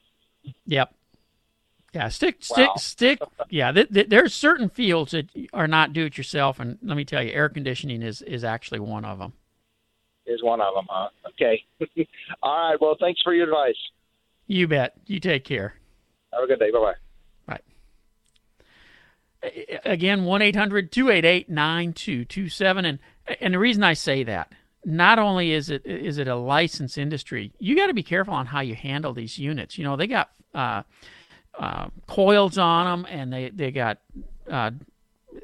Yep. 0.66 0.94
Yeah, 1.96 2.08
stick, 2.08 2.44
stick, 2.44 2.68
Wow. 2.68 2.74
stick. 2.76 3.18
Yeah, 3.48 3.72
th- 3.72 3.88
th- 3.88 4.08
there's 4.10 4.34
certain 4.34 4.68
fields 4.68 5.12
that 5.12 5.30
are 5.54 5.66
not 5.66 5.94
do 5.94 6.04
it 6.04 6.18
yourself, 6.18 6.60
and 6.60 6.76
let 6.82 6.94
me 6.94 7.06
tell 7.06 7.22
you, 7.22 7.30
air 7.32 7.48
conditioning 7.48 8.02
is 8.02 8.20
is 8.20 8.44
actually 8.44 8.80
one 8.80 9.06
of 9.06 9.18
them. 9.18 9.32
Is 10.26 10.42
one 10.42 10.60
of 10.60 10.74
them, 10.74 10.84
huh? 10.90 11.08
Okay. 11.28 11.64
All 12.42 12.70
right. 12.70 12.78
Well, 12.78 12.96
thanks 13.00 13.22
for 13.22 13.32
your 13.32 13.44
advice. 13.44 13.78
You 14.46 14.68
bet. 14.68 14.92
You 15.06 15.20
take 15.20 15.44
care. 15.44 15.76
Have 16.34 16.44
a 16.44 16.46
good 16.46 16.58
day. 16.58 16.70
Bye 16.70 16.92
bye. 17.48 17.48
Right. 17.48 17.64
Again 19.86 20.26
1-800-288-9227 20.26 22.84
and 22.86 22.98
and 23.40 23.54
the 23.54 23.58
reason 23.58 23.82
I 23.84 23.94
say 23.94 24.22
that 24.24 24.52
not 24.84 25.18
only 25.18 25.52
is 25.52 25.70
it 25.70 25.86
is 25.86 26.18
it 26.18 26.28
a 26.28 26.36
licensed 26.36 26.98
industry 26.98 27.52
you 27.58 27.74
got 27.76 27.86
to 27.86 27.94
be 27.94 28.02
careful 28.02 28.34
on 28.34 28.44
how 28.46 28.60
you 28.60 28.74
handle 28.74 29.12
these 29.14 29.38
units 29.38 29.78
you 29.78 29.84
know 29.84 29.96
they 29.96 30.06
got 30.06 30.30
uh, 30.54 30.82
uh, 31.58 31.88
coils 32.06 32.58
on 32.58 32.86
them 32.86 33.06
and 33.10 33.32
they 33.32 33.50
they 33.50 33.70
got 33.70 33.98
uh, 34.50 34.70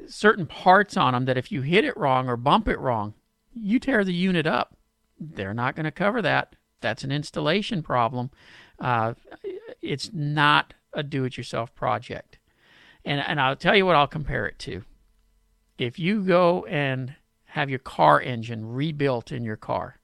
certain 0.06 0.46
parts 0.46 0.96
on 0.96 1.12
them 1.12 1.24
that 1.24 1.36
if 1.36 1.50
you 1.50 1.62
hit 1.62 1.84
it 1.84 1.96
wrong 1.96 2.28
or 2.28 2.36
bump 2.36 2.68
it 2.68 2.78
wrong 2.78 3.14
you 3.54 3.78
tear 3.78 4.04
the 4.04 4.14
unit 4.14 4.46
up 4.46 4.76
they're 5.18 5.54
not 5.54 5.74
going 5.74 5.84
to 5.84 5.90
cover 5.90 6.20
that 6.22 6.54
that's 6.80 7.04
an 7.04 7.12
installation 7.12 7.82
problem 7.82 8.30
uh, 8.80 9.14
it's 9.80 10.10
not 10.12 10.74
a 10.92 11.02
do-it-yourself 11.02 11.74
project 11.74 12.38
and 13.04 13.20
and 13.20 13.40
I'll 13.40 13.56
tell 13.56 13.76
you 13.76 13.86
what 13.86 13.96
I'll 13.96 14.06
compare 14.06 14.46
it 14.46 14.58
to. 14.60 14.82
If 15.78 15.98
you 15.98 16.22
go 16.22 16.64
and 16.66 17.14
have 17.46 17.68
your 17.68 17.78
car 17.78 18.20
engine 18.20 18.72
rebuilt 18.72 19.32
in 19.32 19.44
your 19.44 19.56
car, 19.56 19.98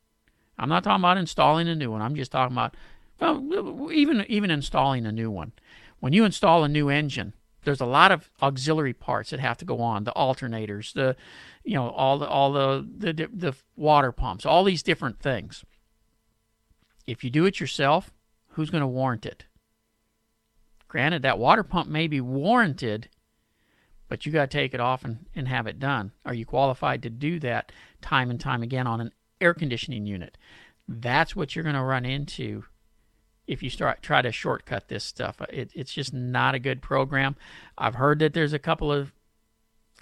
I'm 0.59 0.69
not 0.69 0.85
talking 0.85 1.03
about 1.03 1.19
installing 1.19 1.69
a 1.69 1.75
new 1.75 1.91
one. 1.91 2.03
I'm 2.03 2.17
just 2.17 2.33
talking 2.33 2.55
about 2.55 2.75
well, 3.21 3.93
even 3.93 4.25
even 4.29 4.51
installing 4.51 5.07
a 5.07 5.13
new 5.13 5.31
one. 5.31 5.53
When 6.01 6.13
you 6.13 6.25
install 6.25 6.65
a 6.65 6.69
new 6.69 6.89
engine, 6.89 7.33
there's 7.65 7.81
a 7.81 7.87
lot 7.87 8.13
of 8.13 8.31
auxiliary 8.41 8.95
parts 8.95 9.31
that 9.31 9.41
have 9.41 9.59
to 9.59 9.65
go 9.65 9.81
on, 9.81 10.05
the 10.05 10.13
alternators, 10.13 10.93
the 10.93 11.17
you 11.65 11.75
know 11.75 11.91
all 11.91 12.19
the 12.19 12.27
all 12.27 12.53
the 12.53 12.87
the, 12.97 13.29
the 13.33 13.55
water 13.77 14.13
pumps, 14.13 14.47
all 14.47 14.65
these 14.65 14.83
different 14.83 15.21
things. 15.21 15.65
If 17.07 17.25
you 17.25 17.31
do 17.31 17.47
it 17.47 17.61
yourself, 17.61 18.11
who's 18.51 18.71
going 18.71 18.83
to 18.83 18.87
warrant 18.87 19.27
it? 19.27 19.45
Granted, 20.89 21.23
that 21.23 21.39
water 21.39 21.63
pump 21.63 21.89
may 21.89 22.07
be 22.07 22.21
warranted, 22.21 23.09
but 24.09 24.25
you 24.25 24.33
got 24.33 24.51
to 24.51 24.57
take 24.57 24.73
it 24.73 24.81
off 24.81 25.05
and, 25.05 25.27
and 25.35 25.49
have 25.49 25.67
it 25.67 25.79
done. 25.79 26.13
Are 26.25 26.35
you 26.35 26.47
qualified 26.47 27.03
to 27.03 27.11
do 27.11 27.39
that 27.41 27.73
time 28.01 28.31
and 28.31 28.41
time 28.41 28.63
again 28.63 28.87
on 28.87 29.01
an 29.01 29.13
air 29.41 29.53
conditioning 29.53 30.07
unit? 30.07 30.39
That's 30.87 31.37
what 31.37 31.55
you're 31.55 31.63
going 31.63 31.75
to 31.75 31.83
run 31.83 32.07
into 32.07 32.65
if 33.49 33.63
you 33.63 33.71
start 33.71 34.03
try 34.03 34.23
to 34.23 34.31
shortcut 34.31 34.89
this 34.89 35.03
stuff. 35.03 35.41
Uh, 35.41 35.47
it, 35.51 35.71
it's 35.75 35.93
just 35.93 36.13
not 36.13 36.55
a 36.55 36.59
good 36.59 36.83
program. 36.83 37.35
I've 37.77 37.97
heard 37.97 38.21
that 38.21 38.35
there's 38.35 38.53
a 38.53 38.59
couple 38.59 38.93
of 38.93 39.13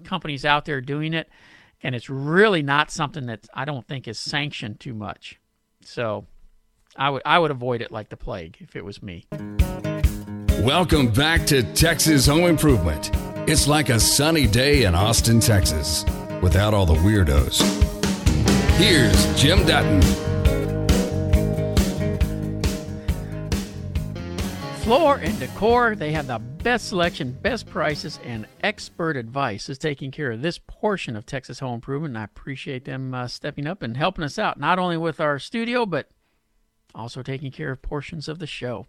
companies 0.04 0.44
out 0.44 0.66
there 0.66 0.80
doing 0.82 1.14
it, 1.14 1.30
and 1.82 1.94
it's 1.94 2.10
really 2.10 2.60
not 2.60 2.90
something 2.90 3.26
that 3.26 3.46
I 3.54 3.64
don't 3.64 3.86
think 3.86 4.06
is 4.06 4.18
sanctioned 4.18 4.80
too 4.80 4.92
much. 4.92 5.40
So 5.82 6.26
I 6.96 7.08
would 7.08 7.22
I 7.24 7.38
would 7.38 7.52
avoid 7.52 7.80
it 7.80 7.90
like 7.90 8.10
the 8.10 8.16
plague 8.16 8.58
if 8.60 8.76
it 8.76 8.84
was 8.84 9.02
me. 9.02 9.26
Welcome 10.60 11.12
back 11.12 11.46
to 11.46 11.62
Texas 11.74 12.26
Home 12.26 12.44
Improvement. 12.44 13.10
It's 13.48 13.68
like 13.68 13.88
a 13.88 14.00
sunny 14.00 14.48
day 14.48 14.84
in 14.84 14.96
Austin, 14.96 15.38
Texas, 15.38 16.04
without 16.42 16.74
all 16.74 16.86
the 16.86 16.94
weirdos. 16.94 17.62
Here's 18.76 19.40
Jim 19.40 19.64
Dutton. 19.64 20.35
Floor 24.86 25.16
and 25.16 25.36
Decor, 25.40 25.96
they 25.96 26.12
have 26.12 26.28
the 26.28 26.38
best 26.38 26.90
selection, 26.90 27.32
best 27.42 27.66
prices, 27.66 28.20
and 28.22 28.46
expert 28.62 29.16
advice 29.16 29.68
is 29.68 29.78
taking 29.78 30.12
care 30.12 30.30
of 30.30 30.42
this 30.42 30.60
portion 30.64 31.16
of 31.16 31.26
Texas 31.26 31.58
Home 31.58 31.74
Improvement. 31.74 32.12
And 32.12 32.18
I 32.18 32.22
appreciate 32.22 32.84
them 32.84 33.12
uh, 33.12 33.26
stepping 33.26 33.66
up 33.66 33.82
and 33.82 33.96
helping 33.96 34.22
us 34.22 34.38
out, 34.38 34.60
not 34.60 34.78
only 34.78 34.96
with 34.96 35.18
our 35.18 35.40
studio, 35.40 35.86
but 35.86 36.08
also 36.94 37.20
taking 37.20 37.50
care 37.50 37.72
of 37.72 37.82
portions 37.82 38.28
of 38.28 38.38
the 38.38 38.46
show. 38.46 38.86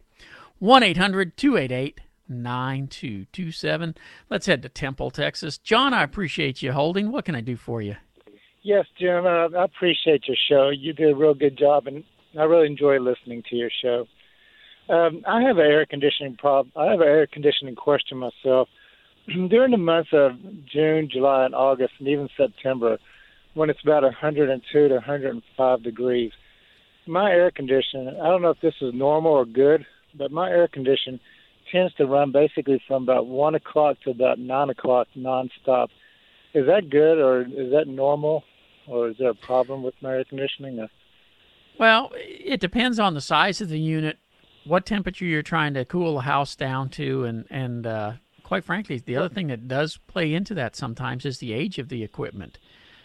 1 0.60 0.84
800 0.84 1.36
288 1.36 2.02
9227. 2.30 3.96
Let's 4.30 4.46
head 4.46 4.62
to 4.62 4.70
Temple, 4.70 5.10
Texas. 5.10 5.58
John, 5.58 5.96
I 5.96 6.04
appreciate 6.04 6.62
you 6.62 6.74
holding. 6.74 7.12
What 7.12 7.26
can 7.26 7.34
I 7.34 7.42
do 7.42 7.58
for 7.58 7.82
you? 7.82 7.96
Yes, 8.62 8.86
Jim, 9.00 9.26
uh, 9.26 9.48
I 9.48 9.64
appreciate 9.64 10.28
your 10.28 10.38
show. 10.48 10.70
You 10.70 10.94
did 10.94 11.14
a 11.14 11.16
real 11.16 11.34
good 11.34 11.58
job, 11.58 11.88
and 11.88 12.04
I 12.40 12.44
really 12.44 12.68
enjoy 12.68 13.00
listening 13.00 13.42
to 13.50 13.56
your 13.56 13.72
show. 13.82 14.06
Um, 14.90 15.24
I 15.28 15.42
have 15.42 15.58
an 15.58 15.66
air 15.66 15.86
conditioning 15.86 16.38
problem. 16.38 16.72
I 16.76 16.92
have 16.92 17.02
an 17.02 17.08
air 17.08 17.28
conditioning 17.28 17.76
question 17.76 18.18
myself. 18.18 18.70
During 19.28 19.72
the 19.72 19.78
months 19.78 20.10
of 20.14 20.32
June, 20.66 21.10
July, 21.12 21.46
and 21.46 21.54
August, 21.54 21.94
and 22.00 22.08
even 22.08 22.30
September, 22.38 22.98
when 23.54 23.70
it's 23.70 23.84
about 23.84 24.04
102 24.04 24.88
to 24.88 24.94
105 24.94 25.84
degrees, 25.84 26.32
my 27.06 27.32
air 27.32 27.52
conditioner, 27.52 28.12
I 28.22 28.28
don't 28.28 28.42
know 28.42 28.52
if 28.52 28.62
this 28.62 28.76
is 28.82 28.94
normal 28.94 29.32
or 29.32 29.46
good, 29.46 29.86
but 30.18 30.32
my 30.32 30.50
air 30.50 30.68
conditioner 30.68 31.20
tends 31.72 31.94
to 31.96 32.06
run 32.06 32.32
basically 32.32 32.82
from 32.88 33.04
about 33.04 33.28
1 33.28 33.56
o'clock 33.56 33.98
to 34.04 34.12
about 34.12 34.40
9 34.40 34.70
o'clock 34.70 35.08
nonstop. 35.18 35.90
Is 36.54 36.66
that 36.68 36.90
good 36.90 37.20
or 37.20 37.42
is 37.42 37.72
that 37.72 37.86
normal? 37.88 38.44
Or 38.88 39.10
is 39.10 39.18
there 39.20 39.32
a 39.32 39.36
problem 39.36 39.84
with 39.84 39.96
my 40.02 40.12
air 40.12 40.24
conditioning? 40.24 40.88
Well, 41.78 42.12
it 42.16 42.62
depends 42.62 43.00
on 43.00 43.16
the 43.16 43.22
size 43.22 43.60
of 43.60 43.68
the 43.68 43.80
unit 43.80 44.18
what 44.68 44.86
temperature 44.86 45.26
you're 45.26 45.42
trying 45.42 45.74
to 45.74 45.86
cool 45.86 46.20
a 46.20 46.22
house 46.22 46.56
down 46.56 46.90
to, 46.90 47.24
and 47.26 47.46
and 47.50 47.88
uh, 47.88 48.14
quite 48.44 48.64
frankly, 48.64 49.02
the 49.06 49.16
other 49.16 49.30
thing 49.30 49.48
that 49.48 49.68
does 49.68 49.98
play 50.08 50.34
into 50.34 50.54
that 50.54 50.76
sometimes 50.76 51.26
is 51.26 51.40
the 51.40 51.54
age 51.54 51.80
of 51.80 51.90
the 51.90 52.04
equipment. 52.04 52.60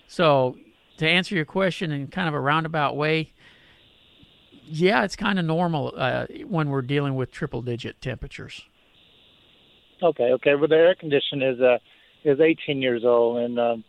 So, 0.07 0.57
to 0.99 1.09
answer 1.09 1.35
your 1.35 1.45
question 1.45 1.91
in 1.91 2.07
kind 2.09 2.29
of 2.29 2.35
a 2.35 2.41
roundabout 2.41 2.97
way, 2.97 3.33
yeah, 4.65 5.05
it's 5.05 5.17
kind 5.17 5.39
of 5.39 5.45
normal 5.45 5.93
uh, 5.97 6.27
when 6.47 6.69
we're 6.69 6.83
dealing 6.83 7.17
with 7.17 7.33
triple-digit 7.33 8.01
temperatures. 8.01 8.63
Okay, 10.03 10.33
okay. 10.33 10.55
Well, 10.55 10.69
the 10.69 10.77
air 10.77 10.95
conditioner 10.95 11.53
is 11.53 11.61
uh, 11.61 11.79
is 12.25 12.41
18 12.41 12.81
years 12.81 13.05
old, 13.05 13.39
and 13.39 13.59
um, 13.59 13.85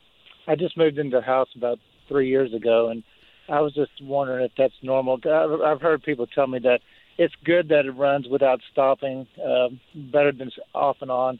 I 0.48 0.56
just 0.56 0.78
moved 0.78 0.98
into 0.98 1.18
the 1.18 1.26
house 1.26 1.50
about 1.56 1.80
three 2.08 2.30
years 2.30 2.54
ago, 2.54 2.90
and 2.90 3.04
I 3.50 3.62
was 3.62 3.74
just 3.74 3.92
wondering 4.02 4.46
if 4.46 4.52
that's 4.58 4.74
normal. 4.82 5.20
I've 5.64 5.82
heard 5.82 6.04
people 6.04 6.28
tell 6.28 6.48
me 6.48 6.60
that 6.60 6.80
it's 7.18 7.34
good 7.44 7.70
that 7.70 7.86
it 7.86 7.92
runs 7.92 8.28
without 8.28 8.62
stopping, 8.72 9.28
uh, 9.44 9.70
better 9.94 10.32
than 10.32 10.52
off 10.74 10.98
and 11.02 11.12
on. 11.12 11.40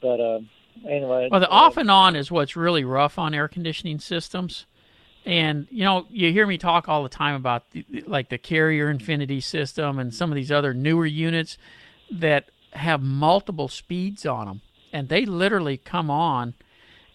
But 0.00 0.20
uh, 0.20 0.40
anyway. 0.88 1.28
Well, 1.30 1.40
the 1.40 1.50
uh, 1.50 1.54
off 1.54 1.76
and 1.76 1.90
on 1.90 2.16
is 2.16 2.30
what's 2.30 2.56
really 2.56 2.84
rough 2.84 3.18
on 3.18 3.34
air 3.34 3.48
conditioning 3.48 3.98
systems. 3.98 4.66
And 5.26 5.66
you 5.70 5.84
know, 5.84 6.06
you 6.10 6.32
hear 6.32 6.46
me 6.46 6.56
talk 6.56 6.88
all 6.88 7.02
the 7.02 7.08
time 7.08 7.34
about 7.34 7.70
the, 7.72 7.84
like 8.06 8.30
the 8.30 8.38
Carrier 8.38 8.90
Infinity 8.90 9.40
system 9.40 9.98
and 9.98 10.14
some 10.14 10.30
of 10.30 10.36
these 10.36 10.50
other 10.50 10.72
newer 10.72 11.06
units 11.06 11.58
that 12.10 12.50
have 12.72 13.02
multiple 13.02 13.68
speeds 13.68 14.24
on 14.24 14.46
them, 14.46 14.60
and 14.92 15.08
they 15.08 15.26
literally 15.26 15.76
come 15.76 16.10
on, 16.10 16.54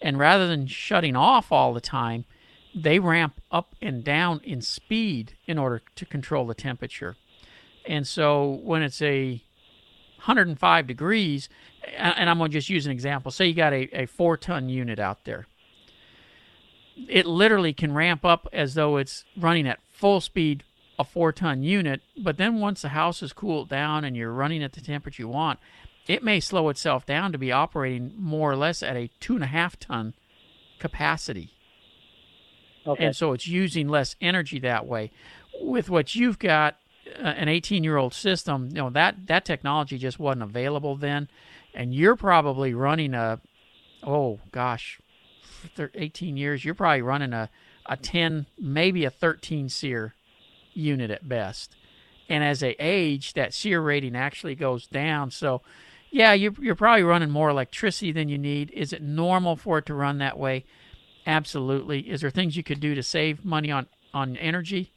and 0.00 0.18
rather 0.18 0.46
than 0.46 0.66
shutting 0.66 1.16
off 1.16 1.50
all 1.50 1.72
the 1.74 1.80
time, 1.80 2.26
they 2.74 2.98
ramp 2.98 3.40
up 3.50 3.74
and 3.80 4.04
down 4.04 4.40
in 4.44 4.60
speed 4.60 5.34
in 5.46 5.58
order 5.58 5.82
to 5.96 6.04
control 6.04 6.46
the 6.46 6.54
temperature. 6.54 7.16
And 7.86 8.06
so 8.06 8.60
when 8.62 8.82
it's 8.82 9.00
a 9.02 9.42
105 10.16 10.86
degrees, 10.86 11.48
and 11.96 12.28
I'm 12.28 12.38
going 12.38 12.50
to 12.50 12.56
just 12.58 12.68
use 12.68 12.86
an 12.86 12.92
example. 12.92 13.30
Say 13.30 13.46
you 13.46 13.54
got 13.54 13.72
a, 13.72 13.88
a 14.02 14.06
four 14.06 14.36
ton 14.36 14.68
unit 14.68 14.98
out 14.98 15.24
there. 15.24 15.46
It 17.08 17.26
literally 17.26 17.72
can 17.72 17.94
ramp 17.94 18.24
up 18.24 18.48
as 18.52 18.74
though 18.74 18.96
it's 18.96 19.24
running 19.36 19.68
at 19.68 19.78
full 19.92 20.20
speed, 20.20 20.64
a 20.98 21.04
four 21.04 21.32
ton 21.32 21.62
unit. 21.62 22.00
But 22.16 22.38
then 22.38 22.58
once 22.58 22.82
the 22.82 22.88
house 22.88 23.22
is 23.22 23.32
cooled 23.32 23.68
down 23.68 24.04
and 24.04 24.16
you're 24.16 24.32
running 24.32 24.62
at 24.62 24.72
the 24.72 24.80
temperature 24.80 25.22
you 25.22 25.28
want, 25.28 25.60
it 26.08 26.24
may 26.24 26.40
slow 26.40 26.68
itself 26.68 27.04
down 27.04 27.32
to 27.32 27.38
be 27.38 27.52
operating 27.52 28.12
more 28.16 28.50
or 28.50 28.56
less 28.56 28.82
at 28.82 28.96
a 28.96 29.10
two 29.20 29.34
and 29.34 29.44
a 29.44 29.48
half 29.48 29.78
ton 29.78 30.14
capacity. 30.78 31.52
Okay. 32.86 33.04
And 33.04 33.16
so 33.16 33.32
it's 33.32 33.48
using 33.48 33.88
less 33.88 34.16
energy 34.20 34.58
that 34.60 34.86
way. 34.86 35.10
With 35.60 35.90
what 35.90 36.14
you've 36.14 36.38
got, 36.38 36.76
Uh, 37.06 37.26
an 37.28 37.48
18 37.48 37.84
year 37.84 37.96
old 37.96 38.14
system, 38.14 38.68
you 38.68 38.82
know 38.82 38.90
that 38.90 39.26
that 39.26 39.44
technology 39.44 39.96
just 39.96 40.18
wasn't 40.18 40.42
available 40.42 40.96
then, 40.96 41.28
and 41.74 41.94
you're 41.94 42.16
probably 42.16 42.74
running 42.74 43.14
a, 43.14 43.40
oh 44.02 44.40
gosh, 44.50 45.00
18 45.78 46.36
years, 46.36 46.64
you're 46.64 46.74
probably 46.74 47.02
running 47.02 47.32
a 47.32 47.48
a 47.88 47.96
10, 47.96 48.46
maybe 48.58 49.04
a 49.04 49.10
13 49.10 49.68
SEER 49.68 50.14
unit 50.74 51.10
at 51.10 51.28
best, 51.28 51.76
and 52.28 52.42
as 52.42 52.60
they 52.60 52.74
age, 52.80 53.34
that 53.34 53.54
SEER 53.54 53.80
rating 53.80 54.16
actually 54.16 54.56
goes 54.56 54.88
down. 54.88 55.30
So, 55.30 55.62
yeah, 56.10 56.32
you're 56.32 56.54
you're 56.60 56.74
probably 56.74 57.04
running 57.04 57.30
more 57.30 57.50
electricity 57.50 58.10
than 58.10 58.28
you 58.28 58.38
need. 58.38 58.70
Is 58.72 58.92
it 58.92 59.02
normal 59.02 59.54
for 59.54 59.78
it 59.78 59.86
to 59.86 59.94
run 59.94 60.18
that 60.18 60.38
way? 60.38 60.64
Absolutely. 61.26 62.00
Is 62.00 62.20
there 62.20 62.30
things 62.30 62.56
you 62.56 62.62
could 62.62 62.80
do 62.80 62.94
to 62.94 63.02
save 63.02 63.44
money 63.44 63.70
on 63.70 63.86
on 64.12 64.36
energy? 64.38 64.92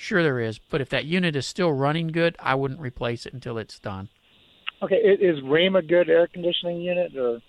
Sure, 0.00 0.22
there 0.22 0.38
is. 0.38 0.60
But 0.60 0.80
if 0.80 0.88
that 0.90 1.06
unit 1.06 1.34
is 1.34 1.44
still 1.44 1.72
running 1.72 2.06
good, 2.06 2.36
I 2.38 2.54
wouldn't 2.54 2.78
replace 2.78 3.26
it 3.26 3.34
until 3.34 3.58
it's 3.58 3.80
done. 3.80 4.10
Okay, 4.80 4.94
is 4.94 5.40
Rheem 5.40 5.76
a 5.76 5.82
good 5.82 6.08
air 6.08 6.28
conditioning 6.28 6.80
unit, 6.80 7.16
or? 7.16 7.40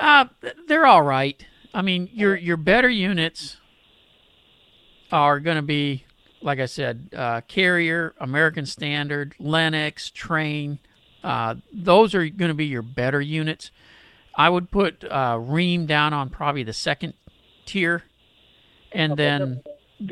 Uh, 0.00 0.24
they're 0.66 0.84
all 0.84 1.02
right. 1.02 1.46
I 1.72 1.82
mean, 1.82 2.10
your 2.12 2.34
your 2.34 2.56
better 2.56 2.88
units 2.88 3.58
are 5.12 5.38
going 5.38 5.54
to 5.54 5.62
be, 5.62 6.04
like 6.40 6.58
I 6.58 6.66
said, 6.66 7.10
uh, 7.16 7.42
Carrier, 7.42 8.14
American 8.18 8.66
Standard, 8.66 9.36
Lennox, 9.38 10.10
Trane. 10.10 10.80
Uh, 11.22 11.54
those 11.72 12.12
are 12.12 12.28
going 12.28 12.48
to 12.48 12.54
be 12.54 12.66
your 12.66 12.82
better 12.82 13.20
units. 13.20 13.70
I 14.34 14.50
would 14.50 14.72
put 14.72 15.04
uh, 15.04 15.36
Rheem 15.36 15.86
down 15.86 16.12
on 16.12 16.28
probably 16.28 16.64
the 16.64 16.72
second 16.72 17.14
tier, 17.66 18.02
and 18.90 19.12
okay. 19.12 19.22
then 19.22 19.62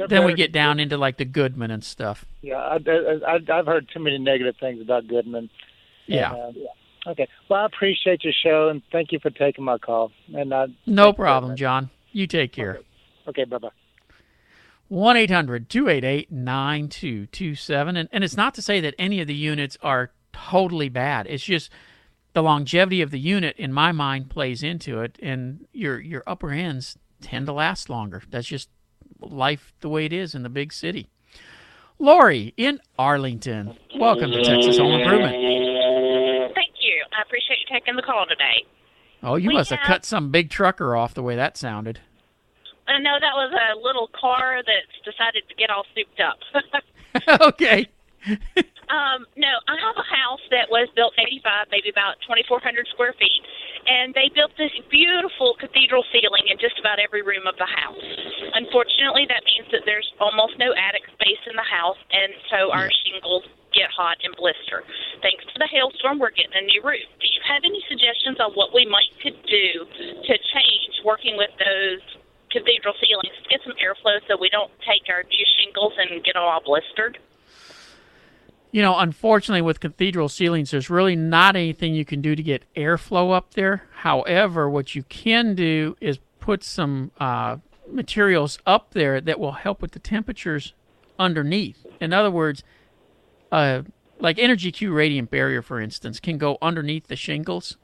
then 0.09 0.25
we 0.25 0.35
get 0.35 0.53
down 0.53 0.81
into 0.81 0.97
like 0.97 1.17
the 1.17 1.25
Goodman 1.25 1.71
and 1.71 1.85
stuff. 1.85 2.25
Yeah, 2.43 2.57
I, 2.57 2.79
I, 3.27 3.39
I've 3.53 3.67
heard 3.67 3.89
too 3.93 4.01
many 4.01 4.19
negative 4.19 4.57
things 4.61 4.81
about 4.81 5.07
Goodman. 5.09 5.51
Yeah. 6.07 6.35
And, 6.35 6.57
uh, 6.57 7.11
okay. 7.11 7.29
Well, 7.49 7.61
I 7.61 7.67
appreciate 7.67 8.25
your 8.25 8.33
show 8.33 8.69
and 8.69 8.83
thank 8.93 9.13
you 9.13 9.19
for 9.21 9.31
taking 9.31 9.65
my 9.65 9.79
call. 9.79 10.13
And 10.35 10.53
uh, 10.53 10.69
no 10.87 11.13
problem, 11.13 11.57
John. 11.57 11.91
You 12.13 12.27
take 12.27 12.53
care. 12.53 12.79
Okay. 13.29 13.43
okay 13.43 13.45
bye 13.45 13.59
bye. 13.59 13.71
1 14.89 15.17
800 15.17 15.69
288 15.69 16.33
9227. 16.33 17.97
And 17.97 18.25
it's 18.25 18.37
not 18.37 18.55
to 18.55 18.63
say 18.63 18.81
that 18.81 18.95
any 18.99 19.21
of 19.21 19.29
the 19.29 19.35
units 19.35 19.79
are 19.83 20.11
totally 20.33 20.89
bad. 20.89 21.29
It's 21.29 21.45
just 21.45 21.71
the 22.33 22.43
longevity 22.43 23.01
of 23.01 23.13
the 23.13 23.21
unit, 23.21 23.57
in 23.57 23.73
my 23.73 23.93
mind, 23.93 24.31
plays 24.31 24.65
into 24.65 25.01
it. 25.01 25.17
And 25.23 25.67
your, 25.73 26.01
your 26.01 26.25
upper 26.27 26.51
ends 26.51 26.99
tend 27.21 27.47
to 27.47 27.53
last 27.53 27.89
longer. 27.89 28.23
That's 28.31 28.49
just 28.49 28.69
life 29.21 29.73
the 29.81 29.89
way 29.89 30.05
it 30.05 30.13
is 30.13 30.35
in 30.35 30.43
the 30.43 30.49
big 30.49 30.73
city. 30.73 31.09
Lori 31.99 32.55
in 32.57 32.81
Arlington, 32.99 33.77
welcome 33.99 34.31
to 34.31 34.43
Texas 34.43 34.79
Home 34.79 35.01
Improvement. 35.01 35.35
Thank 36.55 36.75
you. 36.81 37.05
I 37.17 37.23
appreciate 37.23 37.59
you 37.59 37.67
taking 37.71 37.97
the 37.97 38.03
call 38.03 38.27
today. 38.27 38.65
Oh, 39.23 39.37
you 39.37 39.49
we 39.49 39.55
must 39.55 39.71
have, 39.71 39.81
have 39.81 39.87
cut 39.87 40.05
some 40.05 40.31
big 40.31 40.49
trucker 40.49 40.97
off 40.97 41.13
the 41.13 41.23
way 41.23 41.37
that 41.37 41.57
sounded. 41.57 42.01
I 42.89 42.99
know 42.99 43.19
that 43.21 43.35
was 43.35 43.53
a 43.53 43.79
little 43.79 44.09
car 44.19 44.63
that's 44.67 45.05
decided 45.05 45.45
to 45.49 45.55
get 45.55 45.71
all 45.71 45.85
souped 45.95 46.21
up. 46.21 46.39
okay. 47.49 47.87
um, 48.91 49.27
no, 49.39 49.63
I 49.71 49.79
have 49.79 49.97
a 49.97 50.07
house 50.07 50.43
that 50.51 50.67
was 50.69 50.91
built 50.99 51.15
85, 51.17 51.71
maybe 51.71 51.89
about 51.89 52.19
2,400 52.27 52.61
square 52.91 53.15
feet 53.15 53.43
and 53.87 54.13
they 54.13 54.29
built 54.35 54.53
this 54.59 54.73
beautiful 54.91 55.57
cathedral 55.57 56.05
ceiling 56.13 56.45
in 56.51 56.61
just 56.61 56.77
about 56.79 57.01
every 57.01 57.23
room 57.23 57.47
of 57.49 57.57
the 57.57 57.69
house. 57.69 58.05
Unfortunately, 58.55 59.25
that 59.29 59.45
means 59.47 59.69
that 59.73 59.87
there's 59.89 60.07
almost 60.21 60.59
no 60.59 60.73
attic 60.77 61.05
space 61.17 61.41
in 61.49 61.57
the 61.57 61.65
house, 61.65 61.99
and 62.13 62.33
so 62.53 62.71
our 62.73 62.91
shingles 63.05 63.45
get 63.73 63.89
hot 63.95 64.19
and 64.27 64.35
blister. 64.37 64.83
Thanks 65.23 65.47
to 65.55 65.57
the 65.63 65.71
hailstorm, 65.71 66.19
we're 66.19 66.35
getting 66.35 66.59
a 66.59 66.67
new 66.67 66.83
roof. 66.83 67.07
Do 67.23 67.27
you 67.31 67.41
have 67.47 67.63
any 67.63 67.81
suggestions 67.87 68.43
on 68.43 68.53
what 68.59 68.75
we 68.75 68.85
might 68.85 69.11
could 69.23 69.39
do 69.47 69.87
to 70.27 70.35
change 70.55 70.93
working 71.07 71.39
with 71.39 71.55
those 71.57 72.03
cathedral 72.51 72.95
ceilings 72.99 73.37
to 73.47 73.49
get 73.49 73.63
some 73.63 73.79
airflow 73.79 74.19
so 74.27 74.35
we 74.35 74.51
don't 74.51 74.75
take 74.83 75.07
our 75.07 75.23
new 75.23 75.47
shingles 75.63 75.95
and 75.97 76.19
get 76.27 76.35
them 76.35 76.43
all 76.43 76.61
blistered? 76.67 77.23
You 78.73 78.83
know, 78.83 78.99
unfortunately, 78.99 79.63
with 79.63 79.81
cathedral 79.81 80.29
ceilings, 80.29 80.71
there's 80.71 80.91
really 80.91 81.17
not 81.17 81.57
anything 81.57 81.95
you 81.95 82.05
can 82.05 82.21
do 82.21 82.37
to 82.37 82.43
get 82.43 82.65
airflow 82.77 83.35
up 83.35 83.55
there. 83.55 83.89
However, 83.93 84.71
what 84.71 84.95
you 84.95 85.03
can 85.05 85.57
do 85.57 85.97
is 86.01 86.19
put 86.39 86.63
some 86.63 87.11
uh, 87.19 87.57
materials 87.91 88.59
up 88.67 88.93
there 88.93 89.21
that 89.21 89.41
will 89.41 89.53
help 89.53 89.83
with 89.83 89.91
the 89.93 89.99
temperatures 89.99 90.73
underneath. 91.19 91.85
In 92.01 92.13
other 92.13 92.31
words, 92.31 92.63
uh, 93.51 93.83
like 94.21 94.39
Energy 94.39 94.71
Q 94.71 94.93
radiant 94.93 95.31
barrier, 95.31 95.63
for 95.63 95.81
instance, 95.81 96.21
can 96.21 96.39
go 96.39 96.57
underneath 96.63 97.09
the 97.09 97.17
shingles, 97.17 97.77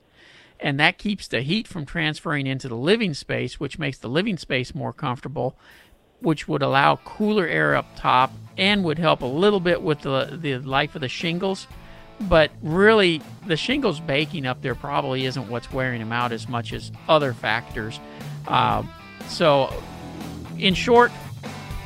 and 0.61 0.79
that 0.79 0.99
keeps 0.99 1.27
the 1.27 1.42
heat 1.42 1.66
from 1.66 1.85
transferring 1.85 2.46
into 2.46 2.68
the 2.68 2.77
living 2.77 3.12
space, 3.12 3.59
which 3.59 3.79
makes 3.79 3.99
the 3.99 4.09
living 4.09 4.38
space 4.38 4.75
more 4.75 4.92
comfortable, 4.92 5.59
which 6.20 6.48
would 6.48 6.62
allow 6.62 6.96
cooler 6.96 7.46
air 7.46 7.76
up 7.76 7.87
top 7.96 8.33
and 8.57 8.85
would 8.85 8.98
help 8.98 9.22
a 9.22 9.26
little 9.26 9.61
bit 9.61 9.83
with 9.83 10.00
the, 10.00 10.38
the 10.40 10.59
life 10.59 10.94
of 10.94 11.00
the 11.00 11.09
shingles. 11.09 11.66
But 12.18 12.50
really, 12.62 13.20
the 13.46 13.57
shingles 13.57 14.00
baking 14.00 14.46
up 14.46 14.62
there 14.62 14.74
probably 14.74 15.26
isn't 15.26 15.48
what's 15.48 15.70
wearing 15.70 16.00
them 16.00 16.12
out 16.12 16.33
as 16.33 16.48
much 16.48 16.72
as 16.72 16.90
other 17.09 17.35
factors. 17.35 18.00
Uh, 18.48 18.83
so, 19.29 19.72
in 20.59 20.72
short, 20.72 21.12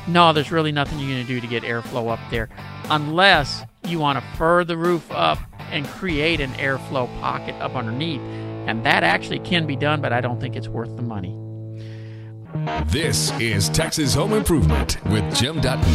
no, 0.07 0.31
there's 0.31 0.51
really 0.51 0.71
nothing 0.71 0.99
you're 0.99 1.09
going 1.09 1.25
to 1.25 1.27
do 1.27 1.41
to 1.41 1.47
get 1.47 1.63
airflow 1.63 2.11
up 2.11 2.19
there 2.29 2.49
unless 2.89 3.63
you 3.85 3.99
want 3.99 4.19
to 4.19 4.37
fur 4.37 4.63
the 4.63 4.77
roof 4.77 5.09
up 5.11 5.37
and 5.71 5.85
create 5.87 6.39
an 6.39 6.51
airflow 6.53 7.07
pocket 7.19 7.55
up 7.55 7.75
underneath. 7.75 8.21
And 8.67 8.85
that 8.85 9.03
actually 9.03 9.39
can 9.39 9.65
be 9.65 9.75
done, 9.75 10.01
but 10.01 10.13
I 10.13 10.21
don't 10.21 10.39
think 10.39 10.55
it's 10.55 10.67
worth 10.67 10.95
the 10.95 11.01
money. 11.01 11.35
This 12.87 13.31
is 13.39 13.69
Texas 13.69 14.13
Home 14.13 14.33
Improvement 14.33 15.01
with 15.05 15.33
Jim 15.33 15.61
Dutton. 15.61 15.85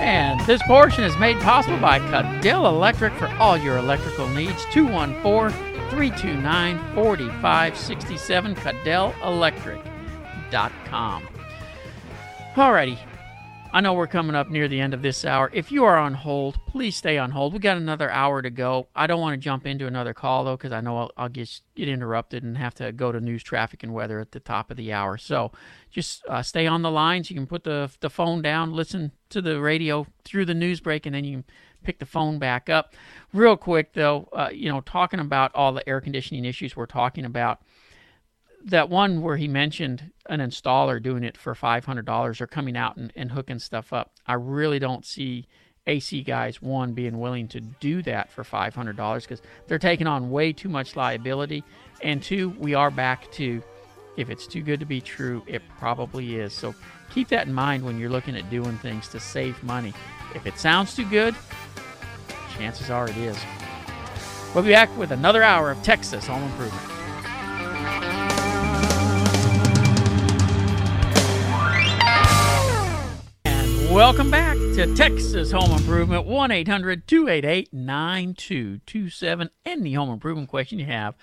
And 0.00 0.44
this 0.44 0.60
portion 0.64 1.04
is 1.04 1.16
made 1.18 1.38
possible 1.38 1.78
by 1.78 2.00
Cadell 2.00 2.66
Electric 2.66 3.12
for 3.12 3.28
all 3.38 3.56
your 3.56 3.78
electrical 3.78 4.26
needs. 4.30 4.66
214 4.72 5.56
329 5.90 6.94
4567, 6.94 8.56
CadellElectric.com. 8.56 11.28
Alrighty, 12.54 12.98
I 13.74 13.80
know 13.80 13.94
we're 13.94 14.06
coming 14.06 14.36
up 14.36 14.50
near 14.50 14.68
the 14.68 14.80
end 14.80 14.92
of 14.92 15.00
this 15.00 15.24
hour. 15.24 15.50
If 15.50 15.72
you 15.72 15.84
are 15.84 15.96
on 15.96 16.12
hold, 16.12 16.60
please 16.66 16.94
stay 16.94 17.16
on 17.16 17.30
hold. 17.30 17.54
We 17.54 17.58
got 17.58 17.78
another 17.78 18.10
hour 18.10 18.42
to 18.42 18.50
go. 18.50 18.88
I 18.94 19.06
don't 19.06 19.20
want 19.22 19.32
to 19.32 19.38
jump 19.38 19.66
into 19.66 19.86
another 19.86 20.12
call 20.12 20.44
though, 20.44 20.58
because 20.58 20.72
I 20.72 20.82
know 20.82 20.98
I'll, 20.98 21.10
I'll, 21.16 21.28
get 21.30 21.62
get 21.74 21.88
interrupted 21.88 22.42
and 22.42 22.58
have 22.58 22.74
to 22.74 22.92
go 22.92 23.12
to 23.12 23.18
news, 23.18 23.42
traffic, 23.42 23.82
and 23.82 23.94
weather 23.94 24.20
at 24.20 24.32
the 24.32 24.40
top 24.40 24.70
of 24.70 24.76
the 24.76 24.92
hour. 24.92 25.16
So 25.16 25.52
just 25.90 26.22
uh, 26.28 26.42
stay 26.42 26.66
on 26.66 26.82
the 26.82 26.90
lines. 26.90 27.30
You 27.30 27.36
can 27.36 27.46
put 27.46 27.64
the 27.64 27.90
the 28.00 28.10
phone 28.10 28.42
down, 28.42 28.74
listen 28.74 29.10
to 29.30 29.40
the 29.40 29.58
radio 29.58 30.06
through 30.22 30.44
the 30.44 30.54
news 30.54 30.80
break, 30.80 31.06
and 31.06 31.14
then 31.14 31.24
you 31.24 31.38
can 31.38 31.44
pick 31.82 31.98
the 31.98 32.04
phone 32.04 32.38
back 32.38 32.68
up. 32.68 32.94
Real 33.32 33.56
quick 33.56 33.94
though, 33.94 34.28
uh, 34.34 34.50
you 34.52 34.70
know, 34.70 34.82
talking 34.82 35.18
about 35.18 35.50
all 35.54 35.72
the 35.72 35.88
air 35.88 36.02
conditioning 36.02 36.44
issues 36.44 36.76
we're 36.76 36.84
talking 36.84 37.24
about 37.24 37.62
that 38.66 38.88
one 38.88 39.22
where 39.22 39.36
he 39.36 39.48
mentioned 39.48 40.10
an 40.26 40.40
installer 40.40 41.02
doing 41.02 41.24
it 41.24 41.36
for 41.36 41.54
$500 41.54 42.40
or 42.40 42.46
coming 42.46 42.76
out 42.76 42.96
and, 42.96 43.12
and 43.16 43.32
hooking 43.32 43.58
stuff 43.58 43.92
up. 43.92 44.12
I 44.26 44.34
really 44.34 44.78
don't 44.78 45.04
see 45.04 45.46
AC 45.86 46.22
guys, 46.22 46.62
one, 46.62 46.92
being 46.92 47.18
willing 47.18 47.48
to 47.48 47.60
do 47.60 48.02
that 48.02 48.30
for 48.30 48.44
$500 48.44 49.22
because 49.22 49.42
they're 49.66 49.78
taking 49.78 50.06
on 50.06 50.30
way 50.30 50.52
too 50.52 50.68
much 50.68 50.96
liability. 50.96 51.64
And 52.02 52.22
two, 52.22 52.50
we 52.58 52.74
are 52.74 52.90
back 52.90 53.30
to 53.32 53.62
if 54.16 54.30
it's 54.30 54.46
too 54.46 54.62
good 54.62 54.80
to 54.80 54.86
be 54.86 55.00
true, 55.00 55.42
it 55.46 55.62
probably 55.78 56.36
is. 56.36 56.52
So 56.52 56.74
keep 57.10 57.28
that 57.28 57.46
in 57.46 57.52
mind 57.52 57.84
when 57.84 57.98
you're 57.98 58.10
looking 58.10 58.36
at 58.36 58.48
doing 58.50 58.76
things 58.78 59.08
to 59.08 59.20
save 59.20 59.62
money. 59.62 59.92
If 60.34 60.46
it 60.46 60.58
sounds 60.58 60.94
too 60.94 61.08
good, 61.08 61.34
chances 62.56 62.90
are 62.90 63.08
it 63.08 63.16
is. 63.16 63.38
We'll 64.54 64.64
be 64.64 64.70
back 64.70 64.94
with 64.98 65.10
another 65.10 65.42
hour 65.42 65.70
of 65.70 65.82
Texas 65.82 66.26
Home 66.26 66.42
Improvement. 66.42 67.01
Welcome 73.92 74.30
back 74.30 74.56
to 74.56 74.94
Texas 74.94 75.52
Home 75.52 75.70
Improvement, 75.70 76.24
1 76.24 76.50
800 76.50 77.06
288 77.06 77.74
9227. 77.74 79.50
Any 79.66 79.92
home 79.92 80.08
improvement 80.08 80.48
question 80.48 80.78
you 80.78 80.86
have, 80.86 81.14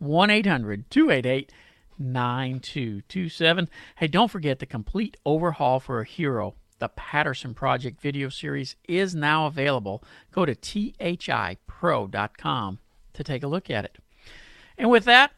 1 0.00 0.28
800 0.30 0.90
288 0.90 1.52
9227. 2.00 3.68
Hey, 3.94 4.08
don't 4.08 4.28
forget 4.28 4.58
the 4.58 4.66
complete 4.66 5.16
overhaul 5.24 5.78
for 5.78 6.00
a 6.00 6.04
hero. 6.04 6.56
The 6.80 6.88
Patterson 6.88 7.54
Project 7.54 8.00
video 8.00 8.28
series 8.28 8.74
is 8.88 9.14
now 9.14 9.46
available. 9.46 10.02
Go 10.32 10.44
to 10.44 10.56
thipro.com 10.56 10.98
to 13.12 13.24
take 13.24 13.44
a 13.44 13.48
look 13.48 13.70
at 13.70 13.84
it. 13.84 13.98
And 14.76 14.90
with 14.90 15.04
that, 15.04 15.30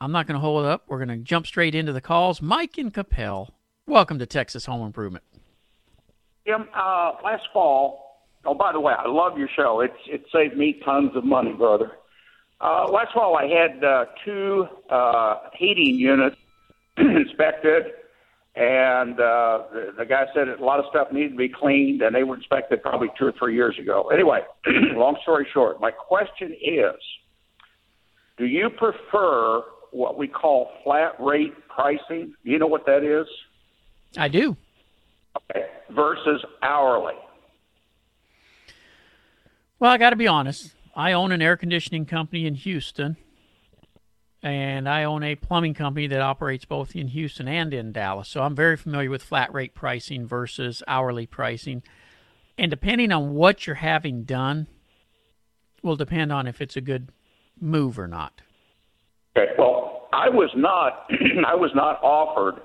I'm 0.00 0.12
not 0.12 0.28
going 0.28 0.36
to 0.36 0.40
hold 0.40 0.64
it 0.64 0.68
up. 0.68 0.84
We're 0.86 1.04
going 1.04 1.08
to 1.08 1.24
jump 1.24 1.48
straight 1.48 1.74
into 1.74 1.92
the 1.92 2.00
calls. 2.00 2.40
Mike 2.40 2.78
and 2.78 2.94
Coppell, 2.94 3.48
welcome 3.88 4.20
to 4.20 4.26
Texas 4.26 4.66
Home 4.66 4.86
Improvement. 4.86 5.24
Jim, 6.46 6.68
uh, 6.74 7.12
last 7.22 7.44
fall. 7.52 8.10
Oh, 8.44 8.54
by 8.54 8.72
the 8.72 8.80
way, 8.80 8.94
I 8.96 9.06
love 9.06 9.38
your 9.38 9.48
show. 9.54 9.80
It's 9.80 9.98
it 10.06 10.24
saved 10.32 10.56
me 10.56 10.80
tons 10.84 11.14
of 11.14 11.24
money, 11.24 11.52
brother. 11.52 11.92
Uh, 12.60 12.86
last 12.90 13.12
fall, 13.12 13.36
I 13.36 13.46
had 13.46 13.84
uh, 13.84 14.04
two 14.24 14.66
uh, 14.90 15.36
heating 15.54 15.94
units 15.94 16.36
inspected, 16.98 17.84
and 18.54 19.14
uh, 19.14 19.62
the, 19.72 19.94
the 19.98 20.04
guy 20.06 20.26
said 20.34 20.48
a 20.48 20.62
lot 20.62 20.78
of 20.78 20.86
stuff 20.90 21.12
needed 21.12 21.30
to 21.30 21.36
be 21.36 21.48
cleaned, 21.48 22.02
and 22.02 22.14
they 22.14 22.22
were 22.22 22.36
inspected 22.36 22.82
probably 22.82 23.08
two 23.18 23.26
or 23.26 23.32
three 23.38 23.54
years 23.54 23.78
ago. 23.78 24.08
Anyway, 24.12 24.40
long 24.66 25.16
story 25.22 25.46
short, 25.52 25.80
my 25.80 25.90
question 25.90 26.54
is: 26.62 26.96
Do 28.38 28.46
you 28.46 28.70
prefer 28.70 29.62
what 29.90 30.16
we 30.16 30.28
call 30.28 30.70
flat 30.84 31.12
rate 31.18 31.54
pricing? 31.68 32.34
Do 32.44 32.50
you 32.50 32.58
know 32.58 32.66
what 32.66 32.86
that 32.86 33.04
is? 33.04 33.26
I 34.16 34.28
do. 34.28 34.56
Okay. 35.36 35.66
Versus 35.90 36.44
hourly. 36.62 37.14
Well, 39.78 39.90
I 39.90 39.98
got 39.98 40.10
to 40.10 40.16
be 40.16 40.26
honest. 40.26 40.74
I 40.94 41.12
own 41.12 41.32
an 41.32 41.40
air 41.40 41.56
conditioning 41.56 42.04
company 42.04 42.46
in 42.46 42.54
Houston, 42.54 43.16
and 44.42 44.88
I 44.88 45.04
own 45.04 45.22
a 45.22 45.36
plumbing 45.36 45.74
company 45.74 46.06
that 46.08 46.20
operates 46.20 46.64
both 46.64 46.94
in 46.94 47.08
Houston 47.08 47.48
and 47.48 47.72
in 47.72 47.92
Dallas. 47.92 48.28
So 48.28 48.42
I'm 48.42 48.54
very 48.54 48.76
familiar 48.76 49.08
with 49.08 49.22
flat 49.22 49.52
rate 49.54 49.74
pricing 49.74 50.26
versus 50.26 50.82
hourly 50.86 51.26
pricing. 51.26 51.82
And 52.58 52.70
depending 52.70 53.12
on 53.12 53.32
what 53.32 53.66
you're 53.66 53.76
having 53.76 54.24
done, 54.24 54.66
will 55.82 55.96
depend 55.96 56.32
on 56.32 56.46
if 56.46 56.60
it's 56.60 56.76
a 56.76 56.80
good 56.80 57.10
move 57.58 57.98
or 57.98 58.06
not. 58.06 58.42
Okay. 59.36 59.52
Well, 59.58 60.08
I 60.12 60.28
was 60.28 60.50
not. 60.54 61.10
I 61.46 61.54
was 61.54 61.70
not 61.74 62.02
offered 62.02 62.60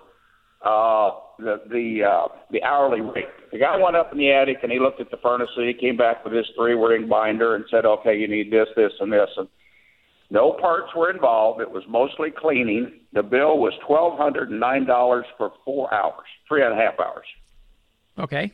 uh, 0.66 1.20
the 1.38 1.62
the 1.70 2.04
uh, 2.04 2.28
the 2.52 2.64
hourly 2.64 3.02
rate. 3.02 3.28
The 3.52 3.60
guy 3.60 3.78
went 3.78 3.96
up 3.96 4.12
in 4.12 4.18
the 4.18 4.32
attic 4.32 4.58
and 4.64 4.72
he 4.72 4.80
looked 4.80 5.02
at 5.02 5.12
the 5.12 5.18
furnace 5.18 5.50
and 5.56 5.68
he 5.68 5.74
came 5.74 5.98
back 5.98 6.24
with 6.24 6.34
his 6.34 6.46
three 6.56 6.74
ring 6.74 7.08
binder 7.08 7.56
and 7.56 7.66
said, 7.70 7.86
"Okay, 7.86 8.18
you 8.18 8.28
need 8.28 8.52
this, 8.52 8.68
this, 8.76 8.92
and 9.00 9.12
this." 9.12 9.30
And 9.38 9.48
no 10.30 10.54
parts 10.54 10.94
were 10.96 11.10
involved. 11.10 11.62
It 11.62 11.70
was 11.70 11.84
mostly 11.88 12.32
cleaning. 12.32 13.00
The 13.14 13.24
bill 13.24 13.58
was 13.58 13.74
twelve 13.86 14.18
hundred 14.18 14.50
and 14.50 14.60
nine 14.60 14.86
dollars 14.86 15.26
for 15.38 15.54
four 15.64 15.94
hours, 15.94 16.26
three 16.48 16.64
and 16.64 16.74
a 16.74 16.76
half 16.76 17.00
hours. 17.00 17.26
Okay. 18.18 18.52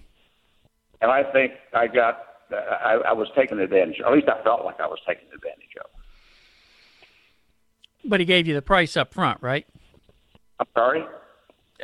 And 1.02 1.12
I 1.12 1.24
think 1.32 1.54
I 1.74 1.88
got. 1.88 2.24
I, 2.52 3.00
I 3.08 3.14
was 3.14 3.30
taking 3.36 3.60
advantage. 3.60 4.02
At 4.06 4.12
least 4.12 4.28
I 4.28 4.44
felt 4.44 4.66
like 4.66 4.80
I 4.82 4.88
was 4.88 5.00
taking 5.08 5.28
advantage 5.34 5.70
of. 5.80 5.90
But 8.04 8.20
he 8.20 8.26
gave 8.26 8.46
you 8.46 8.54
the 8.54 8.62
price 8.62 8.98
up 8.98 9.14
front, 9.14 9.42
right? 9.42 9.66
I'm 10.60 10.68
sorry 10.76 11.06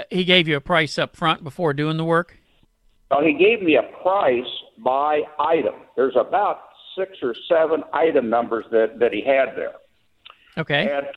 he 0.10 0.24
gave 0.24 0.48
you 0.48 0.56
a 0.56 0.62
price 0.62 0.98
up 0.98 1.16
front 1.16 1.44
before 1.44 1.74
doing 1.74 1.98
the 1.98 2.06
work? 2.06 2.38
Well, 3.10 3.24
he 3.24 3.34
gave 3.34 3.62
me 3.62 3.76
a 3.76 3.84
price 4.02 4.46
by 4.84 5.22
item. 5.40 5.76
There's 5.96 6.16
about 6.16 6.60
six 6.98 7.18
or 7.22 7.36
seven 7.48 7.84
item 7.94 8.30
numbers 8.30 8.66
that, 8.72 9.00
that 9.00 9.14
he 9.14 9.22
had 9.22 9.56
there. 9.56 9.74
Okay. 10.58 10.92
And 10.92 11.08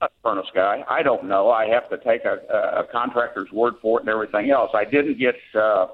a 0.00 0.08
furnace 0.22 0.48
guy. 0.54 0.84
I 0.88 1.02
don't 1.02 1.24
know. 1.24 1.50
I 1.50 1.66
have 1.68 1.88
to 1.90 1.98
take 1.98 2.24
a, 2.24 2.38
a 2.80 2.84
contractor's 2.90 3.50
word 3.52 3.74
for 3.80 3.98
it 3.98 4.02
and 4.02 4.10
everything 4.10 4.50
else. 4.50 4.70
I 4.74 4.84
didn't 4.84 5.18
get 5.18 5.36
uh, 5.54 5.86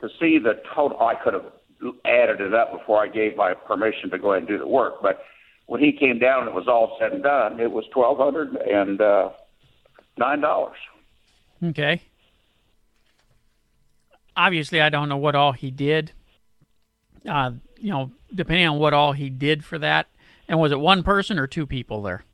to 0.00 0.08
see 0.18 0.38
the 0.38 0.62
total. 0.74 0.98
I 1.00 1.14
could 1.14 1.34
have 1.34 1.52
added 2.04 2.40
it 2.40 2.54
up 2.54 2.72
before 2.72 3.02
I 3.02 3.08
gave 3.08 3.36
my 3.36 3.54
permission 3.54 4.08
to 4.10 4.18
go 4.18 4.32
ahead 4.32 4.44
and 4.44 4.48
do 4.48 4.58
the 4.58 4.66
work. 4.66 5.02
But 5.02 5.22
when 5.66 5.80
he 5.82 5.92
came 5.92 6.18
down 6.18 6.40
and 6.40 6.48
it 6.48 6.54
was 6.54 6.66
all 6.66 6.96
said 6.98 7.12
and 7.12 7.22
done, 7.22 7.60
it 7.60 7.70
was 7.70 7.84
twelve 7.92 8.18
hundred 8.18 8.56
and 8.56 9.00
uh, 9.00 9.30
nine 10.16 10.40
dollars. 10.40 10.78
Okay. 11.62 12.02
Obviously, 14.36 14.80
I 14.80 14.88
don't 14.88 15.08
know 15.08 15.16
what 15.16 15.34
all 15.34 15.52
he 15.52 15.70
did. 15.70 16.12
Uh, 17.28 17.52
you 17.78 17.90
know, 17.90 18.10
depending 18.34 18.66
on 18.66 18.78
what 18.78 18.94
all 18.94 19.12
he 19.12 19.30
did 19.30 19.64
for 19.64 19.78
that. 19.78 20.08
And 20.48 20.58
was 20.58 20.72
it 20.72 20.80
one 20.80 21.02
person 21.02 21.38
or 21.38 21.46
two 21.46 21.66
people 21.66 22.02
there? 22.02 22.24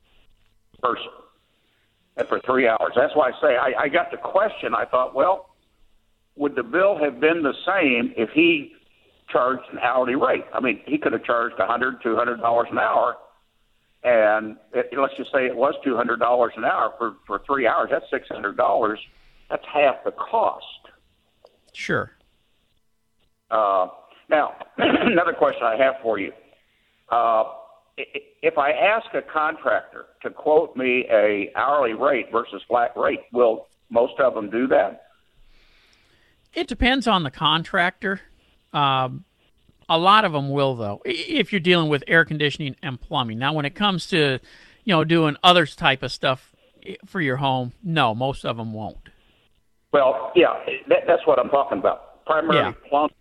Person. 0.81 1.11
And 2.17 2.27
for 2.27 2.39
three 2.39 2.67
hours. 2.67 2.93
That's 2.95 3.15
why 3.15 3.29
I 3.29 3.41
say 3.41 3.55
I, 3.55 3.83
I 3.83 3.87
got 3.89 4.11
the 4.11 4.17
question. 4.17 4.73
I 4.73 4.85
thought, 4.85 5.13
well, 5.13 5.49
would 6.35 6.55
the 6.55 6.63
bill 6.63 6.97
have 6.97 7.19
been 7.19 7.43
the 7.43 7.53
same 7.65 8.13
if 8.17 8.29
he 8.31 8.73
charged 9.31 9.63
an 9.71 9.79
hourly 9.79 10.15
rate. 10.15 10.45
I 10.53 10.59
mean, 10.59 10.81
he 10.85 10.97
could 10.97 11.13
have 11.13 11.23
charged 11.23 11.59
a 11.59 11.65
hundred, 11.65 12.01
two 12.01 12.15
hundred 12.15 12.37
dollars 12.37 12.67
an 12.71 12.79
hour, 12.79 13.17
and 14.03 14.57
it, 14.73 14.89
let's 14.97 15.15
just 15.17 15.31
say 15.31 15.45
it 15.45 15.55
was 15.55 15.75
two 15.83 15.95
hundred 15.95 16.19
dollars 16.19 16.53
an 16.57 16.65
hour 16.65 16.93
for 16.97 17.15
for 17.25 17.41
three 17.45 17.67
hours. 17.67 17.89
That's 17.91 18.09
six 18.09 18.27
hundred 18.27 18.57
dollars. 18.57 18.99
That's 19.49 19.65
half 19.71 20.03
the 20.03 20.11
cost. 20.11 20.65
Sure. 21.73 22.11
Uh, 23.49 23.87
now, 24.29 24.53
another 24.77 25.33
question 25.33 25.63
I 25.63 25.75
have 25.77 25.95
for 26.01 26.19
you. 26.19 26.31
Uh, 27.09 27.43
if 27.97 28.57
I 28.57 28.71
ask 28.71 29.07
a 29.13 29.21
contractor 29.21 30.05
to 30.21 30.29
quote 30.29 30.75
me 30.75 31.05
a 31.11 31.51
hourly 31.55 31.93
rate 31.93 32.27
versus 32.31 32.61
flat 32.67 32.95
rate, 32.95 33.21
will 33.33 33.67
most 33.89 34.19
of 34.19 34.35
them 34.35 34.49
do 34.49 34.67
that? 34.67 35.07
It 36.53 36.67
depends 36.67 37.07
on 37.07 37.23
the 37.23 37.31
contractor. 37.31 38.21
Um, 38.71 39.25
a 39.87 39.97
lot 39.97 40.23
of 40.23 40.31
them 40.31 40.49
will, 40.49 40.75
though, 40.75 41.01
if 41.05 41.51
you're 41.51 41.59
dealing 41.59 41.89
with 41.89 42.03
air 42.07 42.23
conditioning 42.23 42.75
and 42.81 43.01
plumbing. 43.01 43.39
Now, 43.39 43.53
when 43.53 43.65
it 43.65 43.75
comes 43.75 44.07
to, 44.07 44.39
you 44.83 44.93
know, 44.93 45.03
doing 45.03 45.35
other 45.43 45.65
type 45.65 46.03
of 46.03 46.11
stuff 46.11 46.53
for 47.05 47.19
your 47.19 47.37
home, 47.37 47.73
no, 47.83 48.13
most 48.13 48.45
of 48.45 48.57
them 48.57 48.71
won't. 48.71 48.97
Well, 49.91 50.31
yeah, 50.35 50.53
that, 50.87 51.03
that's 51.07 51.25
what 51.25 51.39
I'm 51.39 51.49
talking 51.49 51.79
about. 51.79 52.25
Primarily 52.25 52.75
Yeah. 52.75 52.89
plumbing, 52.89 53.15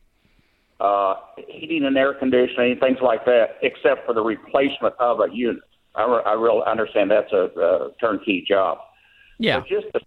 uh, 0.80 1.14
heating 1.48 1.84
and 1.84 1.96
air 1.96 2.14
conditioning, 2.14 2.78
things 2.78 2.98
like 3.02 3.24
that, 3.24 3.56
except 3.62 4.06
for 4.06 4.12
the 4.14 4.22
replacement 4.22 4.94
of 4.98 5.20
a 5.20 5.28
unit. 5.32 5.62
I, 5.94 6.04
re- 6.04 6.22
I 6.26 6.32
really 6.32 6.62
understand 6.66 7.10
that's 7.10 7.32
a, 7.32 7.48
a 7.58 7.90
turnkey 8.00 8.44
job. 8.46 8.78
Yeah. 9.38 9.60
But 9.60 9.68
just 9.68 9.86
the 9.92 10.00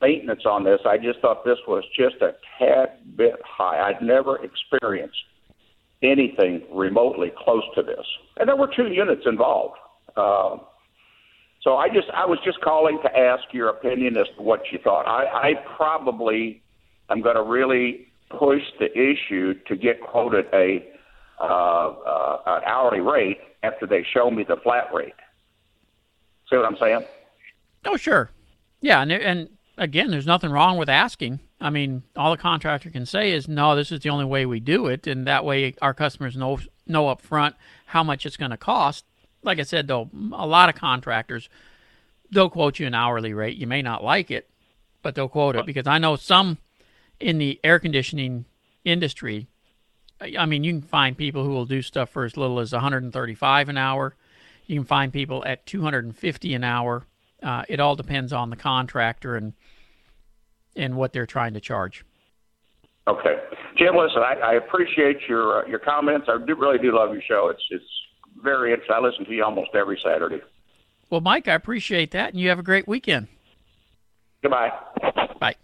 maintenance 0.00 0.42
on 0.46 0.64
this, 0.64 0.80
I 0.86 0.96
just 0.96 1.20
thought 1.20 1.44
this 1.44 1.58
was 1.68 1.84
just 1.96 2.16
a 2.22 2.34
tad 2.58 3.16
bit 3.16 3.34
high. 3.44 3.80
I'd 3.88 4.00
never 4.02 4.42
experienced 4.42 5.18
anything 6.02 6.62
remotely 6.72 7.30
close 7.36 7.62
to 7.74 7.82
this, 7.82 8.06
and 8.38 8.48
there 8.48 8.56
were 8.56 8.70
two 8.74 8.88
units 8.88 9.22
involved. 9.26 9.76
Uh, 10.16 10.56
so 11.62 11.76
I 11.76 11.88
just 11.88 12.08
I 12.14 12.24
was 12.26 12.38
just 12.44 12.60
calling 12.60 12.98
to 13.02 13.18
ask 13.18 13.44
your 13.52 13.68
opinion 13.68 14.16
as 14.16 14.26
to 14.36 14.42
what 14.42 14.62
you 14.72 14.78
thought. 14.82 15.06
I, 15.06 15.50
I 15.50 15.54
probably 15.76 16.62
am 17.10 17.20
going 17.20 17.36
to 17.36 17.42
really 17.42 18.06
push 18.30 18.62
the 18.78 18.90
issue 18.92 19.54
to 19.66 19.76
get 19.76 20.00
quoted 20.00 20.46
a 20.54 20.86
uh, 21.40 21.44
uh, 21.44 22.42
an 22.46 22.62
hourly 22.66 23.00
rate 23.00 23.38
after 23.62 23.86
they 23.86 24.04
show 24.12 24.30
me 24.30 24.44
the 24.44 24.56
flat 24.56 24.92
rate. 24.94 25.14
See 26.48 26.56
what 26.56 26.66
I'm 26.66 26.76
saying? 26.78 27.04
Oh, 27.84 27.96
sure. 27.96 28.30
Yeah, 28.80 29.02
and 29.02 29.12
and 29.12 29.48
again, 29.76 30.10
there's 30.10 30.26
nothing 30.26 30.50
wrong 30.50 30.78
with 30.78 30.88
asking. 30.88 31.40
I 31.60 31.68
mean, 31.68 32.02
all 32.16 32.30
the 32.30 32.38
contractor 32.38 32.90
can 32.90 33.04
say 33.04 33.32
is, 33.32 33.48
"No, 33.48 33.76
this 33.76 33.92
is 33.92 34.00
the 34.00 34.08
only 34.08 34.24
way 34.24 34.46
we 34.46 34.60
do 34.60 34.86
it," 34.86 35.06
and 35.06 35.26
that 35.26 35.44
way 35.44 35.74
our 35.82 35.92
customers 35.92 36.36
know 36.36 36.58
know 36.86 37.08
up 37.08 37.20
front 37.20 37.56
how 37.86 38.02
much 38.02 38.24
it's 38.24 38.38
going 38.38 38.50
to 38.50 38.56
cost. 38.56 39.04
Like 39.42 39.58
I 39.58 39.62
said, 39.62 39.86
though, 39.86 40.10
a 40.32 40.46
lot 40.46 40.68
of 40.68 40.74
contractors 40.74 41.48
they'll 42.30 42.50
quote 42.50 42.78
you 42.78 42.86
an 42.86 42.94
hourly 42.94 43.34
rate. 43.34 43.56
You 43.56 43.66
may 43.66 43.82
not 43.82 44.04
like 44.04 44.30
it, 44.30 44.48
but 45.02 45.14
they'll 45.14 45.28
quote 45.28 45.56
it 45.56 45.66
because 45.66 45.86
I 45.86 45.98
know 45.98 46.16
some 46.16 46.58
in 47.18 47.38
the 47.38 47.60
air 47.64 47.78
conditioning 47.78 48.44
industry. 48.84 49.46
I 50.20 50.46
mean, 50.46 50.64
you 50.64 50.72
can 50.72 50.82
find 50.82 51.16
people 51.16 51.44
who 51.44 51.50
will 51.50 51.66
do 51.66 51.82
stuff 51.82 52.10
for 52.10 52.24
as 52.24 52.36
little 52.36 52.60
as 52.60 52.72
135 52.72 53.68
an 53.68 53.78
hour. 53.78 54.14
You 54.66 54.76
can 54.76 54.84
find 54.84 55.12
people 55.12 55.42
at 55.46 55.66
250 55.66 56.54
an 56.54 56.64
hour. 56.64 57.06
Uh, 57.42 57.64
it 57.68 57.80
all 57.80 57.96
depends 57.96 58.32
on 58.32 58.50
the 58.50 58.56
contractor 58.56 59.36
and 59.36 59.54
and 60.76 60.96
what 60.96 61.12
they're 61.12 61.26
trying 61.26 61.54
to 61.54 61.60
charge. 61.60 62.04
Okay, 63.08 63.36
Jim. 63.76 63.96
Listen, 63.96 64.22
I, 64.22 64.34
I 64.34 64.52
appreciate 64.54 65.16
your 65.28 65.64
uh, 65.64 65.66
your 65.66 65.78
comments. 65.78 66.28
I 66.28 66.38
do, 66.46 66.54
really 66.54 66.78
do 66.78 66.94
love 66.94 67.12
your 67.12 67.22
show. 67.26 67.48
It's 67.48 67.62
it's 67.70 67.84
very 68.42 68.72
interesting. 68.72 68.96
I 68.96 69.00
listen 69.00 69.24
to 69.24 69.32
you 69.32 69.44
almost 69.44 69.70
every 69.74 70.00
Saturday. 70.02 70.40
Well, 71.08 71.20
Mike, 71.20 71.48
I 71.48 71.54
appreciate 71.54 72.12
that, 72.12 72.30
and 72.32 72.40
you 72.40 72.48
have 72.48 72.58
a 72.58 72.62
great 72.62 72.86
weekend. 72.86 73.28
Goodbye. 74.42 74.72
Bye. 75.40 75.56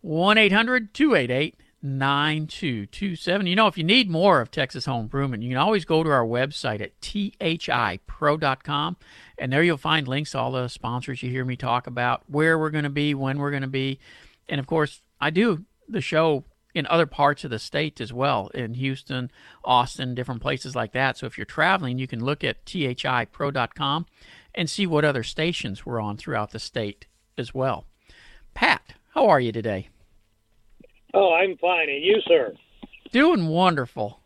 1 0.00 0.38
800 0.38 0.94
288 0.94 1.56
9227. 1.82 3.46
You 3.46 3.56
know, 3.56 3.66
if 3.66 3.76
you 3.76 3.84
need 3.84 4.10
more 4.10 4.40
of 4.40 4.50
Texas 4.50 4.86
Home 4.86 5.02
Improvement, 5.02 5.42
you 5.42 5.50
can 5.50 5.58
always 5.58 5.84
go 5.84 6.02
to 6.02 6.10
our 6.10 6.24
website 6.24 6.80
at 6.80 6.98
thipro.com, 7.02 8.96
and 9.38 9.52
there 9.52 9.62
you'll 9.62 9.76
find 9.76 10.08
links 10.08 10.30
to 10.30 10.38
all 10.38 10.52
the 10.52 10.68
sponsors 10.68 11.22
you 11.22 11.28
hear 11.30 11.44
me 11.44 11.56
talk 11.56 11.86
about, 11.86 12.22
where 12.26 12.58
we're 12.58 12.70
going 12.70 12.84
to 12.84 12.90
be, 12.90 13.14
when 13.14 13.38
we're 13.38 13.50
going 13.50 13.62
to 13.62 13.68
be. 13.68 13.98
And 14.48 14.58
of 14.58 14.66
course, 14.66 15.02
I 15.20 15.28
do 15.28 15.66
the 15.86 16.00
show 16.00 16.44
in 16.74 16.86
other 16.88 17.06
parts 17.06 17.44
of 17.44 17.50
the 17.50 17.58
state 17.58 18.00
as 18.00 18.12
well, 18.12 18.48
in 18.48 18.74
Houston, 18.74 19.30
Austin, 19.64 20.14
different 20.14 20.42
places 20.42 20.74
like 20.74 20.92
that. 20.92 21.16
So 21.16 21.26
if 21.26 21.38
you're 21.38 21.44
traveling, 21.44 21.98
you 21.98 22.06
can 22.06 22.22
look 22.24 22.42
at 22.42 22.64
thipro.com 22.64 24.06
and 24.54 24.68
see 24.68 24.86
what 24.86 25.04
other 25.04 25.22
stations 25.22 25.86
we're 25.86 26.00
on 26.00 26.16
throughout 26.16 26.50
the 26.50 26.58
state 26.58 27.06
as 27.38 27.54
well. 27.54 27.84
Pat, 28.54 28.94
how 29.14 29.28
are 29.28 29.40
you 29.40 29.52
today? 29.52 29.88
Oh, 31.12 31.32
I'm 31.32 31.56
fine. 31.58 31.88
And 31.88 32.02
you, 32.02 32.20
sir? 32.26 32.54
Doing 33.12 33.46
wonderful. 33.46 34.20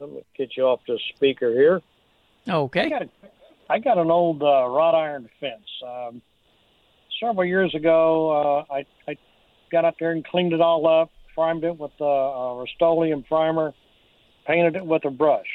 Let 0.00 0.10
me 0.10 0.22
get 0.36 0.56
you 0.56 0.64
off 0.64 0.80
the 0.86 0.98
speaker 1.14 1.52
here. 1.52 1.80
Okay. 2.48 2.86
I 2.86 2.88
got, 2.88 3.02
I 3.70 3.78
got 3.78 3.98
an 3.98 4.10
old 4.10 4.42
uh, 4.42 4.66
wrought 4.68 4.94
iron 4.94 5.28
fence. 5.40 5.66
Um, 5.86 6.22
several 7.20 7.44
years 7.44 7.74
ago, 7.74 8.64
uh, 8.68 8.72
I, 8.72 8.86
I 9.08 9.16
got 9.70 9.84
up 9.84 9.94
there 9.98 10.10
and 10.10 10.24
cleaned 10.24 10.52
it 10.52 10.60
all 10.60 10.86
up, 10.86 11.10
primed 11.36 11.62
it 11.62 11.78
with 11.78 11.92
uh, 12.00 12.04
a 12.04 12.58
Rust-Oleum 12.58 13.22
primer, 13.22 13.74
painted 14.46 14.74
it 14.74 14.84
with 14.84 15.04
a 15.04 15.10
brush. 15.10 15.46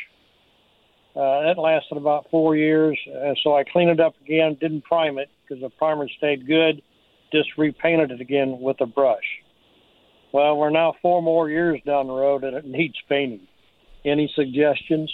Uh, 1.16 1.42
that 1.42 1.58
lasted 1.58 1.98
about 1.98 2.28
four 2.32 2.56
years, 2.56 2.98
uh, 3.10 3.34
so 3.44 3.58
I 3.58 3.66
cleaned 3.66 3.90
it 3.90 4.00
up 4.00 4.14
again. 4.22 4.56
Didn't 4.62 4.84
prime 4.84 5.18
it 5.18 5.30
because 5.44 5.62
the 5.62 5.70
primer 5.70 6.08
stayed 6.18 6.48
good. 6.48 6.82
Just 7.34 7.50
repainted 7.58 8.12
it 8.12 8.22
again 8.22 8.60
with 8.62 8.80
a 8.80 8.86
brush. 8.86 9.42
Well, 10.32 10.56
we're 10.56 10.70
now 10.70 10.94
four 11.02 11.22
more 11.22 11.50
years 11.50 11.82
down 11.86 12.08
the 12.08 12.14
road, 12.14 12.46
and 12.46 12.56
it 12.56 12.66
needs 12.80 12.96
painting. 13.10 13.48
Any 14.06 14.32
suggestions? 14.34 15.12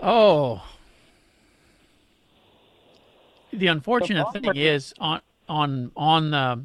Oh. 0.00 0.64
The 3.52 3.66
unfortunate 3.66 4.32
thing 4.32 4.56
is 4.56 4.94
on 4.98 5.20
on 5.48 5.90
on 5.96 6.30
the 6.30 6.64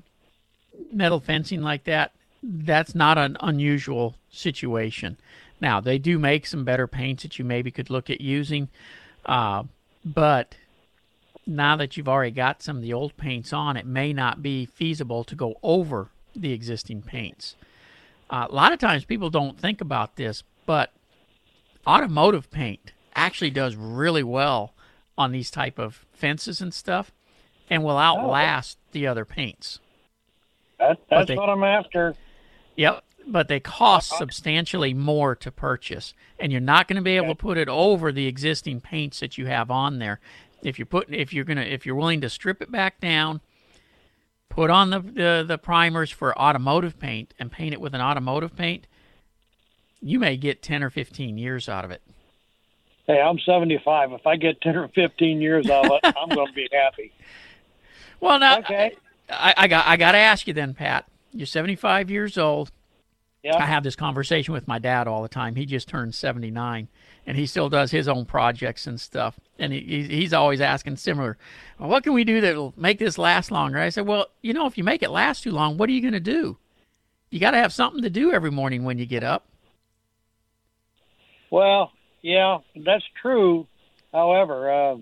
metal 0.95 1.19
fencing 1.19 1.61
like 1.61 1.83
that, 1.83 2.13
that's 2.41 2.95
not 2.95 3.17
an 3.17 3.37
unusual 3.39 4.15
situation. 4.29 5.17
Now 5.61 5.79
they 5.79 5.97
do 5.97 6.17
make 6.19 6.45
some 6.45 6.63
better 6.63 6.87
paints 6.87 7.23
that 7.23 7.37
you 7.37 7.45
maybe 7.45 7.71
could 7.71 7.89
look 7.89 8.09
at 8.09 8.21
using, 8.21 8.69
uh, 9.25 9.63
but 10.03 10.55
now 11.47 11.75
that 11.75 11.95
you've 11.95 12.09
already 12.09 12.31
got 12.31 12.61
some 12.61 12.77
of 12.77 12.81
the 12.81 12.93
old 12.93 13.15
paints 13.17 13.53
on, 13.53 13.77
it 13.77 13.85
may 13.85 14.13
not 14.13 14.41
be 14.41 14.65
feasible 14.65 15.23
to 15.23 15.35
go 15.35 15.55
over 15.61 16.09
the 16.35 16.51
existing 16.51 17.01
paints. 17.01 17.55
Uh, 18.29 18.47
a 18.49 18.53
lot 18.53 18.73
of 18.73 18.79
times 18.79 19.05
people 19.05 19.29
don't 19.29 19.59
think 19.59 19.81
about 19.81 20.15
this, 20.15 20.43
but 20.65 20.91
automotive 21.85 22.49
paint 22.49 22.91
actually 23.15 23.51
does 23.51 23.75
really 23.75 24.23
well 24.23 24.73
on 25.17 25.31
these 25.31 25.51
type 25.51 25.79
of 25.79 26.05
fences 26.13 26.59
and 26.59 26.73
stuff, 26.73 27.11
and 27.69 27.83
will 27.83 27.97
outlast 27.97 28.77
the 28.91 29.07
other 29.07 29.23
paints. 29.23 29.79
That, 30.79 30.99
that's 31.09 31.27
they- 31.27 31.35
what 31.35 31.49
I'm 31.49 31.63
after. 31.63 32.15
Yep, 32.75 33.03
but 33.27 33.47
they 33.47 33.59
cost 33.59 34.11
uh-huh. 34.11 34.19
substantially 34.19 34.93
more 34.93 35.35
to 35.35 35.51
purchase, 35.51 36.13
and 36.39 36.51
you're 36.51 36.61
not 36.61 36.87
going 36.87 36.97
to 36.97 37.01
be 37.01 37.15
able 37.15 37.29
to 37.29 37.35
put 37.35 37.57
it 37.57 37.69
over 37.69 38.11
the 38.11 38.27
existing 38.27 38.81
paints 38.81 39.19
that 39.21 39.37
you 39.37 39.45
have 39.47 39.71
on 39.71 39.99
there. 39.99 40.19
If 40.61 40.77
you're 40.77 40.85
putting, 40.85 41.13
if 41.13 41.31
you're 41.31 41.45
gonna, 41.45 41.61
if 41.61 41.85
you're 41.85 41.95
willing 41.95 42.21
to 42.21 42.29
strip 42.29 42.61
it 42.61 42.71
back 42.71 42.99
down, 42.99 43.39
put 44.49 44.69
on 44.69 44.89
the 44.89 44.99
the, 44.99 45.45
the 45.47 45.57
primers 45.57 46.11
for 46.11 46.37
automotive 46.37 46.99
paint, 46.99 47.33
and 47.39 47.51
paint 47.51 47.73
it 47.73 47.79
with 47.79 47.93
an 47.93 48.01
automotive 48.01 48.55
paint, 48.55 48.87
you 50.01 50.19
may 50.19 50.35
get 50.37 50.61
ten 50.61 50.83
or 50.83 50.89
fifteen 50.89 51.37
years 51.37 51.69
out 51.69 51.85
of 51.85 51.91
it. 51.91 52.01
Hey, 53.07 53.21
I'm 53.21 53.37
75. 53.37 54.13
If 54.13 54.25
I 54.25 54.35
get 54.35 54.61
10 54.61 54.77
or 54.77 54.87
15 54.87 55.39
years 55.39 55.69
out 55.69 55.85
of 55.85 55.91
it, 56.03 56.15
I'm 56.17 56.29
going 56.29 56.47
to 56.47 56.53
be 56.53 56.67
happy. 56.71 57.11
Well, 58.21 58.39
now 58.39 58.59
Okay. 58.59 58.95
I, 59.29 59.53
I 59.57 59.67
got 59.67 59.87
I 59.87 59.97
got 59.97 60.11
to 60.13 60.17
ask 60.17 60.47
you 60.47 60.53
then, 60.53 60.73
Pat. 60.73 61.05
You're 61.31 61.47
75 61.47 62.09
years 62.09 62.37
old. 62.37 62.71
Yeah. 63.43 63.57
I 63.57 63.65
have 63.65 63.83
this 63.83 63.95
conversation 63.95 64.53
with 64.53 64.67
my 64.67 64.79
dad 64.79 65.07
all 65.07 65.21
the 65.21 65.27
time. 65.29 65.55
He 65.55 65.67
just 65.67 65.87
turned 65.87 66.15
79, 66.15 66.87
and 67.27 67.37
he 67.37 67.45
still 67.45 67.69
does 67.69 67.91
his 67.91 68.07
own 68.07 68.25
projects 68.25 68.87
and 68.87 68.99
stuff. 68.99 69.39
And 69.59 69.71
he, 69.71 70.03
he's- 70.07 70.33
always 70.33 70.61
asking 70.61 70.95
similar, 70.97 71.37
well, 71.77 71.89
"What 71.89 72.03
can 72.03 72.13
we 72.13 72.23
do 72.23 72.41
that 72.41 72.55
will 72.55 72.73
make 72.75 72.97
this 72.97 73.17
last 73.19 73.51
longer?" 73.51 73.77
I 73.79 73.89
said, 73.89 74.07
"Well, 74.07 74.27
you 74.41 74.53
know, 74.53 74.65
if 74.65 74.77
you 74.77 74.83
make 74.83 75.03
it 75.03 75.11
last 75.11 75.43
too 75.43 75.51
long, 75.51 75.77
what 75.77 75.89
are 75.89 75.93
you 75.93 76.01
going 76.01 76.13
to 76.13 76.19
do? 76.19 76.57
You 77.29 77.39
got 77.39 77.51
to 77.51 77.57
have 77.57 77.73
something 77.73 78.01
to 78.01 78.09
do 78.09 78.31
every 78.31 78.51
morning 78.51 78.83
when 78.83 78.97
you 78.97 79.05
get 79.05 79.23
up." 79.23 79.45
Well, 81.51 81.91
yeah, 82.21 82.59
that's 82.75 83.05
true. 83.21 83.67
However, 84.11 84.71
uh, 84.71 84.95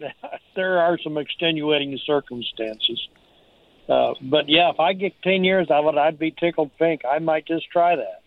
there 0.54 0.78
are 0.78 0.98
some 1.02 1.18
extenuating 1.18 1.98
circumstances. 2.06 3.08
Uh, 3.88 4.14
but 4.22 4.48
yeah, 4.48 4.70
if 4.70 4.78
I 4.80 4.92
get 4.92 5.14
10 5.22 5.44
years 5.44 5.70
out 5.70 5.84
of 5.84 5.94
it, 5.94 5.98
I'd 5.98 6.18
be 6.18 6.30
tickled 6.30 6.70
pink. 6.78 7.02
I 7.10 7.18
might 7.20 7.46
just 7.46 7.70
try 7.70 7.96
that. 7.96 8.22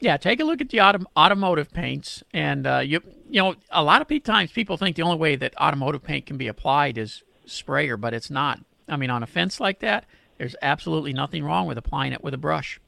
Yeah, 0.00 0.16
take 0.16 0.40
a 0.40 0.44
look 0.44 0.60
at 0.60 0.70
the 0.70 0.78
autom- 0.78 1.06
automotive 1.16 1.72
paints, 1.72 2.22
and 2.32 2.66
uh, 2.66 2.78
you 2.78 3.00
you 3.30 3.42
know 3.42 3.54
a 3.70 3.82
lot 3.82 4.02
of 4.02 4.22
times 4.22 4.52
people 4.52 4.76
think 4.76 4.94
the 4.96 5.02
only 5.02 5.16
way 5.16 5.36
that 5.36 5.56
automotive 5.58 6.02
paint 6.02 6.26
can 6.26 6.36
be 6.36 6.48
applied 6.48 6.98
is 6.98 7.22
sprayer, 7.46 7.96
but 7.96 8.12
it's 8.12 8.30
not. 8.30 8.60
I 8.88 8.96
mean, 8.96 9.08
on 9.08 9.22
a 9.22 9.26
fence 9.26 9.58
like 9.58 9.80
that, 9.80 10.04
there's 10.36 10.54
absolutely 10.60 11.14
nothing 11.14 11.44
wrong 11.44 11.66
with 11.66 11.78
applying 11.78 12.12
it 12.12 12.22
with 12.22 12.34
a 12.34 12.38
brush. 12.38 12.78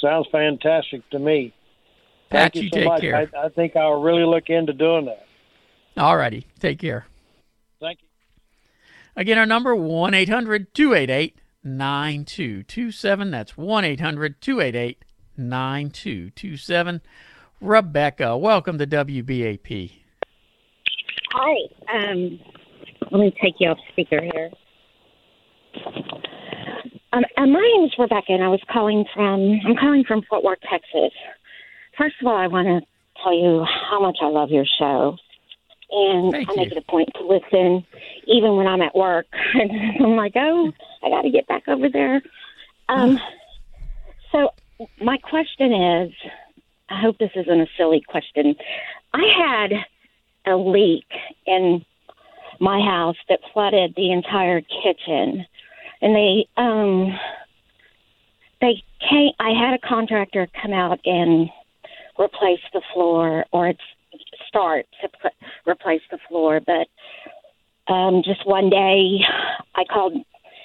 Sounds 0.00 0.26
fantastic 0.30 1.08
to 1.10 1.18
me. 1.18 1.54
Pat, 2.28 2.52
Thank 2.52 2.56
you, 2.56 2.62
you 2.62 2.68
so 2.68 2.76
take 2.76 2.84
much. 2.86 3.00
care. 3.00 3.16
I, 3.34 3.46
I 3.46 3.48
think 3.48 3.74
I'll 3.74 4.00
really 4.00 4.24
look 4.24 4.50
into 4.50 4.72
doing 4.72 5.06
that. 5.06 5.26
All 5.96 6.16
righty, 6.16 6.46
take 6.60 6.78
care. 6.78 7.06
Thank 7.80 8.00
you. 8.02 8.09
Again, 9.20 9.36
our 9.36 9.44
number 9.44 9.76
1 9.76 10.14
800 10.14 10.72
288 10.72 11.36
9227 11.62 13.30
That's 13.30 13.52
1-800-288 13.52 14.96
9227 15.36 17.02
Rebecca, 17.60 18.38
welcome 18.38 18.78
to 18.78 18.86
WBAP. 18.86 19.92
Hi. 21.32 21.54
Um, 21.92 22.40
let 23.10 23.20
me 23.20 23.34
take 23.42 23.56
you 23.58 23.68
off 23.68 23.76
speaker 23.92 24.22
here. 24.22 24.50
Um, 27.12 27.22
uh, 27.36 27.46
my 27.46 27.60
name 27.60 27.84
is 27.84 27.92
Rebecca, 27.98 28.32
and 28.32 28.42
I 28.42 28.48
was 28.48 28.62
calling 28.72 29.04
from. 29.12 29.60
I'm 29.66 29.76
calling 29.76 30.02
from 30.08 30.22
Fort 30.30 30.42
Worth, 30.42 30.60
Texas. 30.62 31.12
First 31.98 32.14
of 32.22 32.26
all, 32.26 32.38
I 32.38 32.46
want 32.46 32.68
to 32.68 32.80
tell 33.22 33.34
you 33.34 33.66
how 33.90 34.00
much 34.00 34.16
I 34.22 34.28
love 34.28 34.48
your 34.48 34.64
show, 34.78 35.18
and 35.90 36.32
Thank 36.32 36.48
I 36.48 36.54
make 36.54 36.70
you. 36.70 36.76
it 36.76 36.84
a 36.88 36.90
point 36.90 37.10
to 37.16 37.26
listen, 37.26 37.84
even 38.26 38.56
when 38.56 38.66
I'm 38.66 38.82
at 38.82 38.94
work. 38.94 39.26
I'm 39.54 40.16
like, 40.16 40.32
oh, 40.36 40.72
I 41.02 41.08
got 41.08 41.22
to 41.22 41.30
get 41.30 41.46
back 41.46 41.68
over 41.68 41.88
there. 41.88 42.22
Um, 42.88 43.18
so 44.32 44.50
my 45.00 45.18
question 45.18 45.72
is, 45.72 46.12
I 46.88 47.00
hope 47.00 47.18
this 47.18 47.30
isn't 47.34 47.60
a 47.60 47.66
silly 47.76 48.02
question. 48.06 48.56
I 49.12 49.22
had 49.36 50.52
a 50.52 50.56
leak 50.56 51.06
in 51.46 51.84
my 52.58 52.80
house 52.80 53.16
that 53.28 53.40
flooded 53.52 53.94
the 53.96 54.12
entire 54.12 54.60
kitchen, 54.60 55.46
and 56.02 56.14
they 56.14 56.46
um 56.56 57.18
they 58.60 58.82
came. 59.08 59.32
I 59.38 59.50
had 59.50 59.74
a 59.74 59.78
contractor 59.78 60.48
come 60.60 60.72
out 60.72 61.00
and 61.04 61.48
replace 62.18 62.60
the 62.72 62.82
floor, 62.92 63.46
or 63.52 63.68
it's 63.68 63.80
start 64.50 64.86
to 65.00 65.08
put, 65.22 65.32
replace 65.66 66.02
the 66.10 66.18
floor, 66.28 66.60
but 66.60 66.88
um 67.92 68.22
just 68.24 68.46
one 68.46 68.68
day 68.68 69.20
I 69.74 69.84
called 69.84 70.14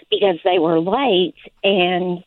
because 0.10 0.38
they 0.44 0.60
were 0.60 0.80
late 0.80 1.36
and 1.64 2.24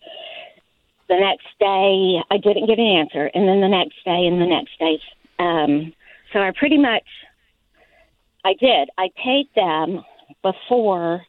the 1.09 1.18
next 1.20 1.46
day 1.61 2.22
I 2.30 2.38
didn't 2.38 2.66
get 2.66 2.78
an 2.78 2.86
answer 2.86 3.30
and 3.34 3.46
then 3.46 3.61
the 3.61 3.68
next 3.68 3.96
day 4.04 4.26
and 4.26 4.40
the 4.40 4.46
next 4.46 4.78
day 4.78 4.98
um 5.38 5.92
so 6.32 6.40
I 6.40 6.52
pretty 6.59 6.78
much 6.78 7.04
I 8.44 8.54
did. 8.54 8.88
I 8.96 9.11
paid 9.22 9.48
them 9.54 10.04
before 10.42 11.22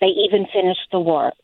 they 0.00 0.06
even 0.06 0.46
finished 0.52 0.88
the 0.90 1.00
work. 1.00 1.34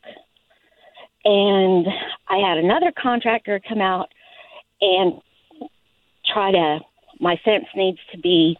And 1.23 1.87
I 2.27 2.37
had 2.37 2.57
another 2.57 2.91
contractor 3.01 3.61
come 3.67 3.81
out 3.81 4.09
and 4.81 5.13
try 6.33 6.51
to 6.51 6.79
my 7.19 7.39
fence 7.43 7.65
needs 7.75 7.99
to 8.11 8.17
be 8.17 8.57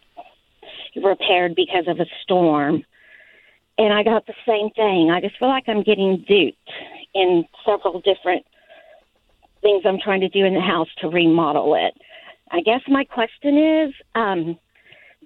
repaired 0.95 1.55
because 1.55 1.87
of 1.87 1.99
a 1.99 2.05
storm. 2.23 2.83
And 3.77 3.93
I 3.93 4.03
got 4.03 4.25
the 4.25 4.33
same 4.47 4.69
thing. 4.71 5.11
I 5.11 5.19
just 5.19 5.37
feel 5.37 5.49
like 5.49 5.65
I'm 5.67 5.83
getting 5.83 6.23
duped 6.27 6.71
in 7.13 7.45
several 7.65 8.01
different 8.01 8.45
things 9.61 9.83
I'm 9.85 9.99
trying 9.99 10.21
to 10.21 10.29
do 10.29 10.45
in 10.45 10.53
the 10.53 10.61
house 10.61 10.87
to 11.01 11.07
remodel 11.09 11.75
it. 11.75 11.93
I 12.51 12.61
guess 12.61 12.81
my 12.87 13.03
question 13.03 13.57
is 13.57 13.93
um, 14.13 14.57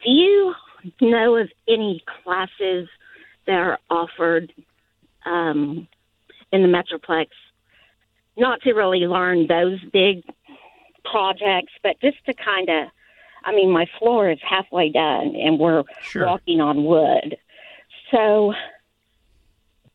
do 0.04 0.10
you 0.10 0.54
know 1.02 1.36
of 1.36 1.50
any 1.68 2.04
classes 2.24 2.88
that 3.46 3.56
are 3.56 3.80
offered 3.90 4.54
um, 5.26 5.88
in 6.52 6.62
the 6.62 6.68
Metroplex? 6.68 7.28
Not 8.38 8.62
to 8.62 8.74
really 8.74 9.00
learn 9.00 9.48
those 9.48 9.80
big 9.92 10.24
projects, 11.04 11.74
but 11.84 12.00
just 12.02 12.24
to 12.26 12.34
kind 12.34 12.70
of, 12.70 12.88
I 13.50 13.56
mean, 13.56 13.72
my 13.72 13.88
floor 13.98 14.30
is 14.30 14.38
halfway 14.48 14.90
done 14.92 15.36
and 15.36 15.60
we're 15.60 15.84
Sure. 16.04 16.28
walking 16.28 16.62
on 16.62 16.84
wood. 16.84 17.36
So 18.12 18.54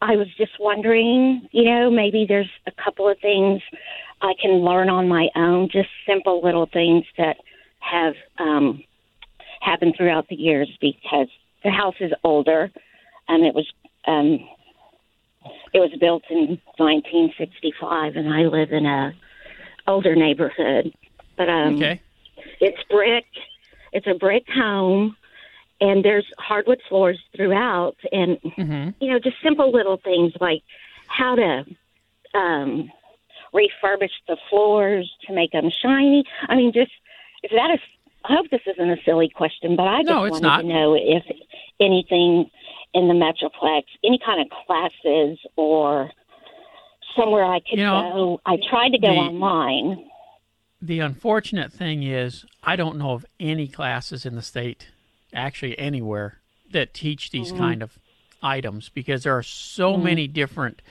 I 0.03 0.17
was 0.17 0.27
just 0.37 0.59
wondering, 0.59 1.49
you 1.53 1.65
know, 1.65 1.89
maybe 1.89 2.27
there's 2.29 2.51
a 2.67 2.73
couple 2.73 3.09
of 3.09 3.17
things 3.21 3.63
I 4.21 4.35
can 4.43 4.65
learn 4.65 4.91
on 4.91 5.07
my 5.09 5.29
own, 5.37 5.69
just 5.71 5.89
simple 6.05 6.43
little 6.43 6.67
things 6.67 7.05
that 7.17 7.37
have 7.79 8.15
um, 8.39 8.83
happened 9.61 9.95
throughout 9.97 10.29
the 10.29 10.37
years 10.37 10.69
because 10.81 11.29
the 11.63 11.71
house 11.71 11.95
is 12.01 12.13
older 12.25 12.73
and 13.29 13.45
it 13.45 13.55
was 13.55 13.73
um, 14.07 14.47
it 15.73 15.79
was 15.79 15.91
built 16.01 16.25
in 16.29 16.61
1965 16.79 18.17
and 18.17 18.35
I 18.35 18.43
live 18.43 18.73
in 18.73 18.85
a 18.85 19.15
older 19.87 20.17
neighborhood. 20.17 20.93
But 21.37 21.49
um, 21.49 21.77
Okay. 21.77 22.01
It's 22.61 22.83
brick. 22.91 23.25
It's 23.93 24.07
a 24.07 24.15
brick 24.15 24.45
home, 24.49 25.17
and 25.81 26.05
there's 26.05 26.27
hardwood 26.39 26.81
floors 26.89 27.21
throughout, 27.37 27.97
and 28.13 28.39
Mm-hmm. 28.43 28.91
you 29.01 29.11
know, 29.11 29.19
just 29.19 29.37
simple 29.43 29.71
little 29.73 29.99
things 30.03 30.33
like 30.41 30.63
how 31.07 31.35
to 31.37 31.65
um, 32.35 32.91
refurbish 33.53 34.11
the 34.29 34.37
floors 34.51 35.11
to 35.27 35.33
make 35.35 35.53
them 35.53 35.71
shiny. 35.83 36.25
I 36.49 36.57
mean, 36.57 36.73
just 36.73 36.91
is 37.43 37.51
that 37.53 37.71
a? 37.71 37.79
I 38.27 38.33
hope 38.35 38.47
this 38.51 38.63
isn't 38.67 38.91
a 38.91 38.97
silly 39.05 39.29
question, 39.29 39.77
but 39.77 39.87
I 39.87 39.99
just 39.99 40.09
No, 40.11 40.21
wanted 40.23 40.43
not. 40.43 40.63
to 40.63 40.67
know 40.67 40.95
if 40.95 41.23
anything 41.79 42.51
in 42.95 43.09
the 43.09 43.15
Metroplex, 43.15 43.83
any 44.03 44.19
kind 44.25 44.41
of 44.41 44.47
classes 44.67 45.39
or 45.57 46.11
somewhere 47.17 47.45
I 47.45 47.61
could 47.61 47.79
You 47.79 47.85
know, 47.85 48.13
go. 48.15 48.41
I 48.47 48.57
tried 48.71 48.91
to 48.91 48.99
go 48.99 49.09
the- 49.09 49.15
online. 49.19 50.09
The 50.85 51.01
unfortunate 51.01 51.73
thing 51.73 52.03
is, 52.03 52.45
I 52.63 52.77
don't 52.77 52.99
know 52.99 53.13
of 53.13 53.25
any 53.41 53.69
classes 53.69 54.27
in 54.27 54.35
the 54.35 54.43
state, 54.43 54.89
actually 55.33 55.79
anywhere, 55.79 56.41
that 56.73 56.93
teach 56.93 57.31
these 57.31 57.53
Mhm. 57.53 57.57
kind 57.57 57.83
of 57.83 57.99
items 58.43 58.91
because 58.91 59.23
there 59.23 59.35
are 59.35 59.43
so 59.43 59.97
Mhm. 59.97 60.03
many 60.03 60.29
different 60.29 60.83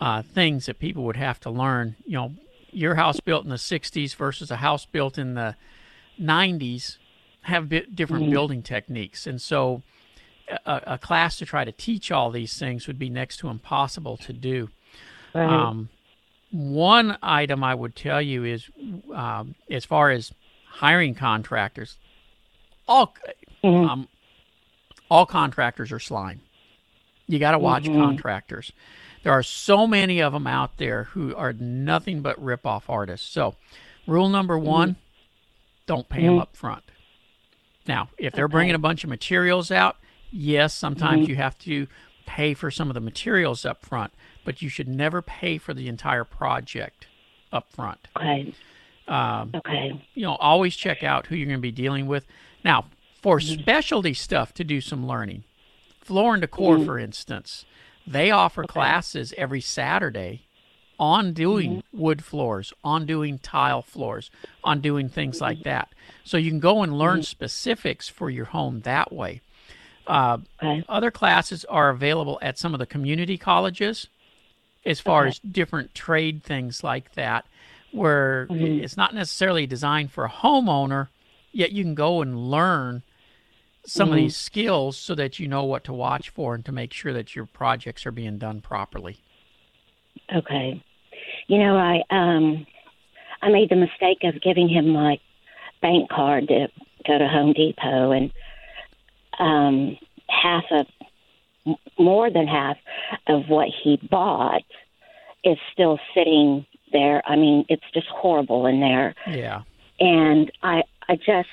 uh, 0.00 0.22
things 0.22 0.66
that 0.66 0.80
people 0.80 1.04
would 1.04 1.16
have 1.16 1.38
to 1.38 1.50
learn. 1.50 1.94
You 2.06 2.12
know, 2.14 2.34
your 2.72 2.96
house 2.96 3.20
built 3.20 3.44
in 3.44 3.50
the 3.50 3.58
60s 3.58 4.14
versus 4.14 4.50
a 4.50 4.56
house 4.56 4.84
built 4.84 5.16
in 5.16 5.34
the 5.34 5.54
90s 6.18 6.98
have 7.42 7.68
bit 7.68 7.94
different 7.94 8.24
Mhm. 8.24 8.30
building 8.30 8.62
techniques. 8.62 9.28
And 9.28 9.40
so 9.40 9.82
a, 10.66 10.82
a 10.86 10.98
class 10.98 11.36
to 11.38 11.46
try 11.46 11.64
to 11.64 11.70
teach 11.70 12.10
all 12.10 12.30
these 12.30 12.58
things 12.58 12.88
would 12.88 12.98
be 12.98 13.10
next 13.10 13.36
to 13.38 13.48
impossible 13.48 14.16
to 14.16 14.32
do. 14.32 14.70
Right. 15.34 15.48
Um, 15.50 15.90
one 16.50 17.16
item 17.22 17.62
I 17.62 17.74
would 17.74 17.94
tell 17.94 18.20
you 18.20 18.44
is, 18.44 18.68
um, 19.14 19.54
as 19.70 19.84
far 19.84 20.10
as 20.10 20.32
hiring 20.66 21.14
contractors, 21.14 21.96
all 22.88 23.14
um, 23.62 24.08
all 25.10 25.26
contractors 25.26 25.92
are 25.92 25.98
slime. 26.00 26.40
You 27.26 27.38
got 27.38 27.52
to 27.52 27.58
watch 27.58 27.84
Mhm. 27.84 27.94
contractors. 27.94 28.72
There 29.22 29.32
are 29.32 29.42
so 29.42 29.86
many 29.86 30.20
of 30.20 30.32
them 30.32 30.46
out 30.46 30.78
there 30.78 31.04
who 31.04 31.34
are 31.36 31.52
nothing 31.52 32.22
but 32.22 32.42
rip-off 32.42 32.88
artists. 32.88 33.28
So, 33.28 33.54
rule 34.06 34.28
number 34.28 34.58
one: 34.58 34.96
don't 35.86 36.08
pay 36.08 36.22
them 36.22 36.36
Mhm. 36.36 36.42
up 36.42 36.56
front. 36.56 36.84
Now, 37.86 38.08
if 38.18 38.32
they're 38.32 38.48
bringing 38.48 38.74
a 38.74 38.78
bunch 38.78 39.04
of 39.04 39.10
materials 39.10 39.70
out, 39.70 39.96
yes, 40.30 40.74
sometimes 40.74 41.26
Mhm. 41.26 41.28
you 41.28 41.36
have 41.36 41.58
to 41.60 41.86
pay 42.26 42.54
for 42.54 42.70
some 42.70 42.88
of 42.88 42.94
the 42.94 43.00
materials 43.00 43.64
up 43.64 43.84
front, 43.84 44.12
but 44.44 44.62
you 44.62 44.68
should 44.68 44.88
never 44.88 45.22
pay 45.22 45.58
for 45.58 45.74
the 45.74 45.88
entire 45.88 46.24
project 46.24 47.06
up 47.52 47.70
front. 47.72 48.08
Okay. 48.16 48.52
Um, 49.08 49.52
Okay. 49.54 50.00
you 50.14 50.22
know, 50.22 50.36
always 50.36 50.76
check 50.76 51.02
out 51.02 51.26
who 51.26 51.34
you're 51.36 51.46
going 51.46 51.58
to 51.58 51.62
be 51.62 51.72
dealing 51.72 52.06
with. 52.06 52.26
Now, 52.64 52.86
for 53.22 53.38
Mm-hmm. 53.38 53.60
specialty 53.62 54.14
stuff 54.14 54.54
to 54.54 54.64
do 54.64 54.80
some 54.80 55.06
learning, 55.06 55.44
Floor 56.00 56.34
and 56.34 56.40
Decor, 56.40 56.78
Mhm. 56.78 56.84
for 56.86 56.98
instance, 56.98 57.64
they 58.06 58.30
offer 58.30 58.64
classes 58.64 59.34
every 59.36 59.60
Saturday 59.60 60.42
on 60.98 61.32
doing 61.32 61.70
Mm-hmm. 61.92 61.98
wood 62.00 62.24
floors, 62.24 62.72
on 62.84 63.06
doing 63.06 63.38
tile 63.38 63.82
floors, 63.82 64.30
on 64.64 64.80
doing 64.80 65.08
things 65.08 65.40
like 65.40 65.62
that. 65.64 65.88
So 66.24 66.36
you 66.36 66.50
can 66.50 66.60
go 66.60 66.82
and 66.82 66.98
learn 66.98 67.20
Mm-hmm. 67.20 67.24
specifics 67.24 68.08
for 68.08 68.30
your 68.30 68.46
home 68.46 68.80
that 68.80 69.12
way. 69.12 69.40
Uh, 70.06 70.38
Okay. 70.62 70.84
Other 70.88 71.10
classes 71.10 71.64
are 71.66 71.90
available 71.90 72.38
at 72.42 72.58
some 72.58 72.74
of 72.74 72.78
the 72.80 72.86
community 72.86 73.36
colleges 73.38 74.08
as 74.84 75.00
far 75.00 75.22
Okay. 75.22 75.28
as 75.28 75.38
different 75.40 75.94
trade 75.94 76.42
things 76.42 76.82
like 76.82 77.12
that, 77.14 77.46
where 77.92 78.46
Mhm. 78.46 78.82
it's 78.82 78.96
not 78.96 79.14
necessarily 79.14 79.66
designed 79.66 80.10
for 80.10 80.24
a 80.24 80.30
homeowner, 80.30 81.08
yet 81.52 81.72
you 81.72 81.82
can 81.82 81.94
go 81.94 82.22
and 82.22 82.50
learn 82.50 83.02
some 83.84 84.10
of 84.10 84.16
Mhm. 84.16 84.22
these 84.22 84.36
skills 84.36 84.96
so 84.96 85.14
that 85.14 85.38
you 85.38 85.48
know 85.48 85.64
what 85.64 85.84
to 85.84 85.92
watch 85.92 86.28
for 86.30 86.54
and 86.54 86.64
to 86.64 86.72
make 86.72 86.92
sure 86.92 87.12
that 87.12 87.34
your 87.34 87.46
projects 87.46 88.06
are 88.06 88.12
being 88.12 88.38
done 88.38 88.60
properly. 88.60 89.16
Okay. 90.34 90.80
You 91.48 91.58
know, 91.58 91.76
I 91.76 92.02
um 92.10 92.66
I 93.42 93.48
made 93.48 93.70
the 93.70 93.76
mistake 93.76 94.22
of 94.22 94.40
giving 94.42 94.68
him 94.68 94.90
my 94.90 95.18
bank 95.80 96.10
card 96.10 96.48
to 96.48 96.68
go 97.06 97.18
to 97.18 97.26
Home 97.26 97.52
Depot, 97.54 98.12
and 98.12 98.30
um, 99.38 99.96
half 100.28 100.64
of 100.70 100.86
more 101.98 102.30
than 102.30 102.46
half 102.46 102.76
of 103.26 103.48
what 103.48 103.68
he 103.82 103.98
bought 104.10 104.62
is 105.44 105.58
still 105.72 105.98
sitting 106.14 106.66
there. 106.92 107.22
I 107.26 107.36
mean, 107.36 107.64
it's 107.68 107.84
just 107.94 108.06
horrible 108.08 108.66
in 108.66 108.80
there. 108.80 109.14
Yeah. 109.26 109.62
And 109.98 110.50
I, 110.62 110.82
I 111.08 111.16
just 111.16 111.48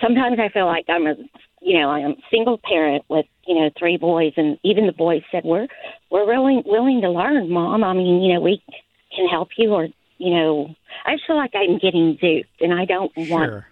sometimes 0.00 0.38
I 0.38 0.48
feel 0.48 0.66
like 0.66 0.84
I'm 0.88 1.06
a, 1.06 1.14
you 1.60 1.78
know, 1.78 1.90
I'm 1.90 2.12
a 2.12 2.16
single 2.30 2.58
parent 2.62 3.04
with, 3.08 3.26
you 3.46 3.54
know, 3.54 3.70
three 3.78 3.96
boys, 3.96 4.32
and 4.36 4.58
even 4.62 4.86
the 4.86 4.92
boys 4.92 5.22
said 5.32 5.42
we're 5.44 5.66
we're 6.10 6.26
willing 6.26 6.62
willing 6.66 7.00
to 7.02 7.10
learn, 7.10 7.50
mom. 7.50 7.82
I 7.84 7.92
mean, 7.94 8.22
you 8.22 8.34
know, 8.34 8.40
we 8.40 8.62
can 9.14 9.26
help 9.28 9.48
you, 9.56 9.72
or 9.72 9.88
you 10.18 10.34
know, 10.34 10.74
I 11.04 11.14
just 11.14 11.26
feel 11.26 11.36
like 11.36 11.52
I'm 11.54 11.78
getting 11.78 12.16
duped, 12.20 12.60
and 12.60 12.72
I 12.78 12.84
don't 12.84 13.12
want, 13.16 13.50
Sure. 13.50 13.66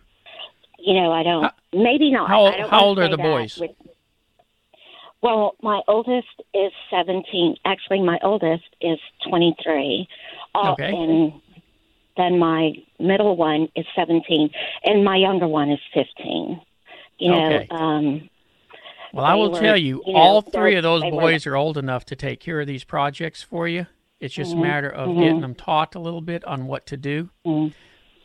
you 0.78 0.94
know, 0.94 1.12
I 1.12 1.22
don't. 1.22 1.52
maybe 1.72 2.10
not. 2.10 2.28
How, 2.28 2.46
I 2.46 2.56
don't 2.56 2.70
how 2.70 2.80
old 2.84 2.98
are 2.98 3.08
the 3.08 3.16
boys? 3.16 3.58
with- 3.58 3.70
well, 5.22 5.56
my 5.62 5.80
oldest 5.88 6.28
is 6.54 6.72
17. 6.90 7.56
Actually, 7.64 8.00
my 8.02 8.18
oldest 8.22 8.64
is 8.80 8.98
23. 9.28 10.08
Uh, 10.54 10.72
Okay. 10.72 10.92
And 10.94 11.32
then 12.16 12.38
my 12.38 12.72
middle 12.98 13.36
one 13.36 13.68
is 13.76 13.84
17, 13.94 14.50
and 14.84 15.04
my 15.04 15.16
younger 15.16 15.46
one 15.48 15.70
is 15.70 15.80
15. 15.92 16.60
You 17.18 17.30
know, 17.30 17.44
Okay. 17.44 17.66
um, 17.70 18.28
Well, 19.12 19.24
I 19.24 19.34
will 19.34 19.50
were, 19.50 19.58
tell 19.60 19.76
you, 19.76 20.02
you 20.06 20.12
know, 20.12 20.18
all 20.18 20.40
three 20.42 20.76
of 20.76 20.82
those 20.82 21.02
they 21.02 21.10
were- 21.10 21.20
boys 21.22 21.46
are 21.46 21.56
old 21.56 21.76
enough 21.78 22.04
to 22.06 22.16
take 22.16 22.40
care 22.40 22.60
of 22.60 22.66
these 22.66 22.84
projects 22.84 23.42
for 23.42 23.66
you. 23.68 23.86
It's 24.20 24.34
just 24.34 24.54
Mhm, 24.54 24.58
a 24.58 24.62
matter 24.62 24.88
of 24.88 25.10
mhm. 25.10 25.20
getting 25.20 25.40
them 25.40 25.54
taught 25.54 25.94
a 25.94 25.98
little 25.98 26.20
bit 26.22 26.44
on 26.44 26.66
what 26.66 26.86
to 26.86 26.96
do. 26.96 27.30
Mhm. 27.46 27.72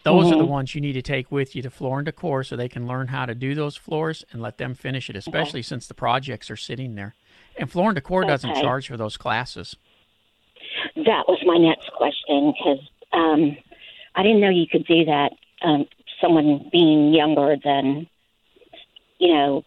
Those 0.03 0.31
are 0.31 0.35
the 0.35 0.43
Mhm. 0.45 0.49
ones 0.49 0.73
you 0.75 0.81
need 0.81 0.93
to 0.93 1.01
take 1.01 1.31
with 1.31 1.55
you 1.55 1.61
to 1.61 1.69
Floor 1.69 1.99
and 1.99 2.05
Decor 2.05 2.43
so 2.43 2.55
they 2.55 2.67
can 2.69 2.87
learn 2.87 3.07
how 3.09 3.25
to 3.25 3.35
do 3.35 3.53
those 3.53 3.75
floors 3.75 4.25
and 4.31 4.41
let 4.41 4.57
them 4.57 4.73
finish 4.73 5.09
it, 5.09 5.15
especially 5.15 5.61
since 5.61 5.87
the 5.87 5.93
projects 5.93 6.49
are 6.49 6.55
sitting 6.57 6.95
there. 6.95 7.13
And 7.59 7.69
Floor 7.69 7.89
and 7.89 7.95
Decor 7.95 8.25
doesn't 8.25 8.55
charge 8.55 8.87
for 8.87 8.97
those 8.97 9.17
classes. 9.17 9.75
that 10.95 11.27
was 11.27 11.39
my 11.45 11.57
next 11.57 11.91
question 11.93 12.51
because 12.53 12.79
um, 13.13 13.57
I 14.15 14.23
didn't 14.23 14.39
know 14.41 14.49
you 14.49 14.67
could 14.67 14.85
do 14.85 15.05
that. 15.05 15.31
Um, 15.61 15.85
someone 16.19 16.69
being 16.71 17.13
younger 17.13 17.55
than, 17.63 18.07
you 19.19 19.33
know, 19.33 19.63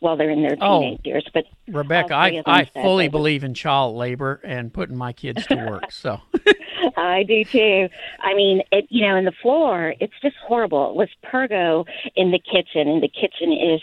while 0.00 0.16
they're 0.16 0.30
in 0.30 0.42
their 0.42 0.56
Oh. 0.60 0.80
teenage 0.80 1.00
years, 1.04 1.26
but 1.32 1.44
Rebecca, 1.68 2.14
I, 2.14 2.42
I 2.46 2.64
fully 2.64 3.08
believe 3.08 3.44
in 3.44 3.54
child 3.54 3.96
labor 3.96 4.40
and 4.44 4.72
putting 4.72 4.96
my 4.96 5.12
kids 5.12 5.46
to 5.46 5.56
work. 5.56 5.90
So, 5.92 6.20
I 6.96 7.22
do 7.22 7.44
too. 7.44 7.88
I 8.20 8.34
mean, 8.34 8.62
it, 8.72 8.86
you 8.90 9.06
know, 9.06 9.16
in 9.16 9.24
the 9.24 9.32
floor, 9.42 9.94
it's 10.00 10.14
just 10.22 10.36
horrible. 10.46 10.90
It 10.90 10.96
was 10.96 11.08
pergo 11.24 11.86
in 12.16 12.30
the 12.30 12.38
kitchen, 12.38 12.88
and 12.88 13.02
the 13.02 13.08
kitchen 13.08 13.52
is 13.52 13.80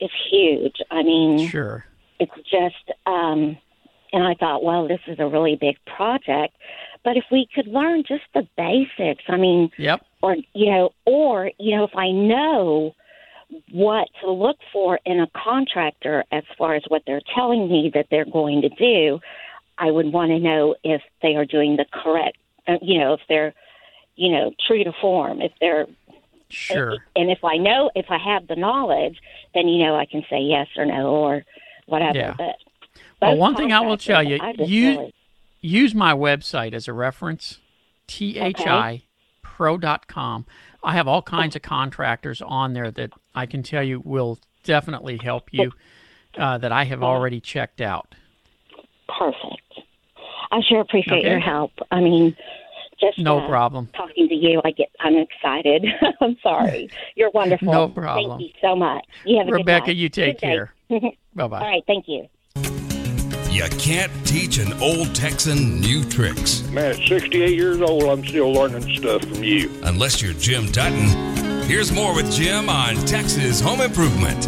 is 0.00 0.10
huge. 0.30 0.76
I 0.90 1.02
mean, 1.02 1.48
sure. 1.48 1.84
it's 2.18 2.32
just 2.50 2.96
um 3.06 3.56
and 4.12 4.24
I 4.24 4.34
thought, 4.34 4.64
well, 4.64 4.88
this 4.88 5.00
is 5.06 5.18
a 5.20 5.26
really 5.26 5.56
big 5.60 5.76
project, 5.96 6.54
but 7.04 7.16
if 7.16 7.24
we 7.30 7.46
could 7.54 7.66
learn 7.68 8.02
just 8.06 8.24
the 8.34 8.46
basics, 8.56 9.22
I 9.28 9.36
mean, 9.36 9.70
Yep. 9.78 10.04
or 10.22 10.36
you 10.54 10.70
know, 10.70 10.90
or 11.04 11.50
you 11.58 11.76
know, 11.76 11.84
if 11.84 11.94
I 11.96 12.10
know 12.10 12.94
what 13.72 14.08
to 14.22 14.30
look 14.30 14.58
for 14.72 15.00
in 15.04 15.20
a 15.20 15.26
contractor 15.36 16.24
as 16.30 16.44
far 16.56 16.74
as 16.74 16.82
what 16.88 17.02
they're 17.06 17.22
telling 17.34 17.68
me 17.68 17.90
that 17.94 18.06
they're 18.10 18.24
going 18.24 18.62
to 18.62 18.68
do, 18.68 19.20
I 19.80 19.90
would 19.90 20.12
want 20.12 20.30
to 20.30 20.38
know 20.38 20.76
if 20.84 21.00
they 21.22 21.34
are 21.36 21.46
doing 21.46 21.76
the 21.76 21.86
correct, 21.90 22.36
uh, 22.68 22.76
you 22.82 22.98
know, 23.00 23.14
if 23.14 23.20
they're, 23.28 23.54
you 24.14 24.30
know, 24.30 24.52
true 24.66 24.84
to 24.84 24.92
form, 25.00 25.40
if 25.40 25.52
they're 25.60 25.86
Sure. 26.50 26.96
and 27.14 27.30
if 27.30 27.44
I 27.44 27.56
know, 27.56 27.90
if 27.94 28.06
I 28.10 28.18
have 28.18 28.48
the 28.48 28.56
knowledge, 28.56 29.18
then 29.54 29.68
you 29.68 29.84
know 29.84 29.94
I 29.96 30.04
can 30.04 30.24
say 30.28 30.40
yes 30.40 30.66
or 30.76 30.84
no 30.84 31.14
or 31.14 31.44
whatever. 31.86 32.18
Yeah. 32.18 32.34
But 32.36 32.56
Well, 33.20 33.36
one 33.36 33.54
thing 33.54 33.72
I 33.72 33.80
will 33.80 33.96
tell 33.96 34.22
you, 34.22 34.38
use, 34.58 34.96
really- 34.96 35.14
use 35.60 35.94
my 35.94 36.12
website 36.12 36.72
as 36.74 36.88
a 36.88 36.92
reference, 36.92 37.60
thipro.com. 38.08 39.00
I 40.82 40.92
have 40.92 41.06
all 41.06 41.22
kinds 41.22 41.54
of 41.54 41.62
contractors 41.62 42.42
on 42.42 42.72
there 42.72 42.90
that 42.90 43.12
I 43.34 43.46
can 43.46 43.62
tell 43.62 43.82
you 43.84 44.00
will 44.04 44.38
definitely 44.64 45.18
help 45.22 45.50
you 45.52 45.70
uh, 46.36 46.58
that 46.58 46.72
I 46.72 46.84
have 46.84 47.02
already 47.02 47.40
checked 47.40 47.80
out. 47.80 48.14
perfect. 49.08 49.59
I 50.52 50.60
sure 50.68 50.80
appreciate 50.80 51.18
Okay. 51.20 51.30
your 51.30 51.40
help. 51.40 51.72
I 51.90 52.00
mean, 52.00 52.36
just 53.00 53.18
No 53.18 53.38
uh, 53.40 53.48
problem. 53.48 53.88
talking 53.96 54.28
to 54.28 54.34
you, 54.34 54.60
I 54.64 54.72
get 54.72 54.90
I'm 55.00 55.16
excited. 55.16 55.86
I'm 56.20 56.36
sorry. 56.42 56.90
You're 57.16 57.30
wonderful. 57.30 57.72
No 57.72 57.88
problem. 57.88 58.38
Thank 58.38 58.50
you 58.52 58.58
so 58.60 58.74
much. 58.76 59.04
You 59.24 59.38
have 59.38 59.48
a 59.48 59.52
Rebecca, 59.52 59.86
good 59.86 59.92
night. 59.92 59.96
you 59.96 60.08
take 60.08 60.40
Good 60.40 60.46
care. 60.46 60.74
Bye-bye. 61.34 61.60
All 61.60 61.66
right. 61.66 61.82
Thank 61.86 62.06
you. 62.08 62.26
You 63.50 63.64
can't 63.78 64.12
teach 64.26 64.58
an 64.58 64.72
old 64.80 65.12
Texan 65.14 65.80
new 65.80 66.04
tricks. 66.04 66.62
Man, 66.70 66.92
at 66.92 66.96
68 67.08 67.52
years 67.54 67.80
old, 67.80 68.04
I'm 68.04 68.24
still 68.24 68.52
learning 68.52 68.96
stuff 68.96 69.22
from 69.22 69.42
you. 69.42 69.70
Unless 69.82 70.22
you're 70.22 70.34
Jim 70.34 70.70
Dutton. 70.70 71.08
Here's 71.64 71.92
more 71.92 72.14
with 72.14 72.30
Jim 72.32 72.68
on 72.68 72.94
Texas 73.06 73.60
Home 73.60 73.80
Improvement. 73.80 74.46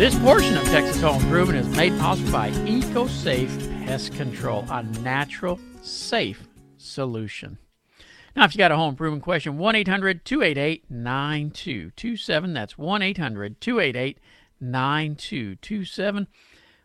This 0.00 0.18
portion 0.20 0.56
of 0.56 0.64
Texas 0.64 1.02
Home 1.02 1.22
Improvement 1.22 1.58
is 1.58 1.76
made 1.76 1.92
possible 1.98 2.32
by 2.32 2.48
EcoSafe 2.50 3.84
Pest 3.84 4.14
Control, 4.14 4.64
a 4.70 4.82
natural, 4.82 5.60
safe 5.82 6.48
solution. 6.78 7.58
Now, 8.34 8.46
if 8.46 8.54
you 8.54 8.58
got 8.58 8.72
a 8.72 8.76
home 8.76 8.92
improvement 8.92 9.22
question, 9.22 9.58
1 9.58 9.76
800 9.76 10.24
288 10.24 10.90
9227. 10.90 12.54
That's 12.54 12.78
1 12.78 13.02
800 13.02 13.60
288 13.60 14.18
9227. 14.58 16.26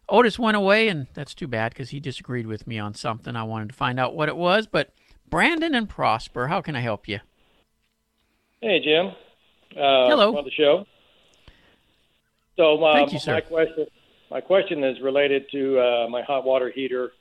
Otis 0.09 0.37
went 0.37 0.57
away, 0.57 0.89
and 0.89 1.07
that's 1.13 1.33
too 1.33 1.47
bad 1.47 1.71
because 1.71 1.91
he 1.91 2.01
disagreed 2.01 2.47
with 2.47 2.67
me 2.67 2.77
on 2.77 2.93
something. 2.95 3.33
I 3.37 3.43
wanted 3.43 3.69
to 3.69 3.75
find 3.75 3.97
out 3.97 4.13
what 4.13 4.27
it 4.27 4.35
was. 4.35 4.67
But 4.67 4.91
Brandon 5.29 5.73
and 5.73 5.87
Prosper, 5.87 6.49
how 6.49 6.59
can 6.59 6.75
I 6.75 6.81
help 6.81 7.07
you? 7.07 7.21
Hey, 8.59 8.81
Jim. 8.83 9.13
Uh, 9.71 10.09
Hello. 10.09 10.35
On 10.35 10.43
the 10.43 10.51
show. 10.51 10.85
So, 12.57 12.83
uh, 12.83 12.93
Thank 12.93 13.13
you, 13.13 13.19
sir. 13.19 13.33
my 13.33 13.41
question, 13.41 13.85
my 14.31 14.41
question 14.41 14.83
is 14.83 14.99
related 15.01 15.45
to 15.51 15.79
uh, 15.79 16.07
my 16.09 16.21
hot 16.21 16.45
water 16.45 16.71
heater. 16.73 17.11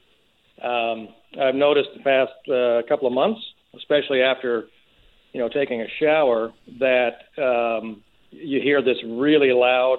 Um, 0.62 1.08
I've 1.40 1.54
noticed 1.54 1.90
the 1.96 2.02
past 2.02 2.48
uh, 2.48 2.82
couple 2.88 3.08
of 3.08 3.12
months, 3.12 3.40
especially 3.76 4.22
after, 4.22 4.66
you 5.32 5.40
know, 5.40 5.48
taking 5.48 5.80
a 5.82 5.86
shower, 5.98 6.52
that 6.78 7.22
um, 7.42 8.02
you 8.30 8.60
hear 8.60 8.80
this 8.80 8.98
really 9.04 9.52
loud, 9.52 9.98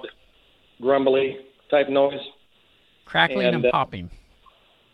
grumbly 0.80 1.38
type 1.70 1.90
noise. 1.90 2.20
Crackling 3.04 3.46
and, 3.46 3.56
And, 3.56 3.66
uh, 3.66 3.70
popping. 3.70 4.10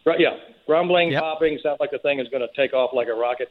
Right, 0.04 0.18
yeah, 0.18 0.36
grumbling, 0.66 1.12
Yep. 1.12 1.22
popping, 1.22 1.58
sounds 1.62 1.78
like 1.78 1.92
the 1.92 1.98
thing 1.98 2.18
is 2.18 2.26
going 2.28 2.42
to 2.42 2.52
take 2.56 2.72
off 2.74 2.90
like 2.92 3.06
a 3.06 3.14
rocket. 3.14 3.50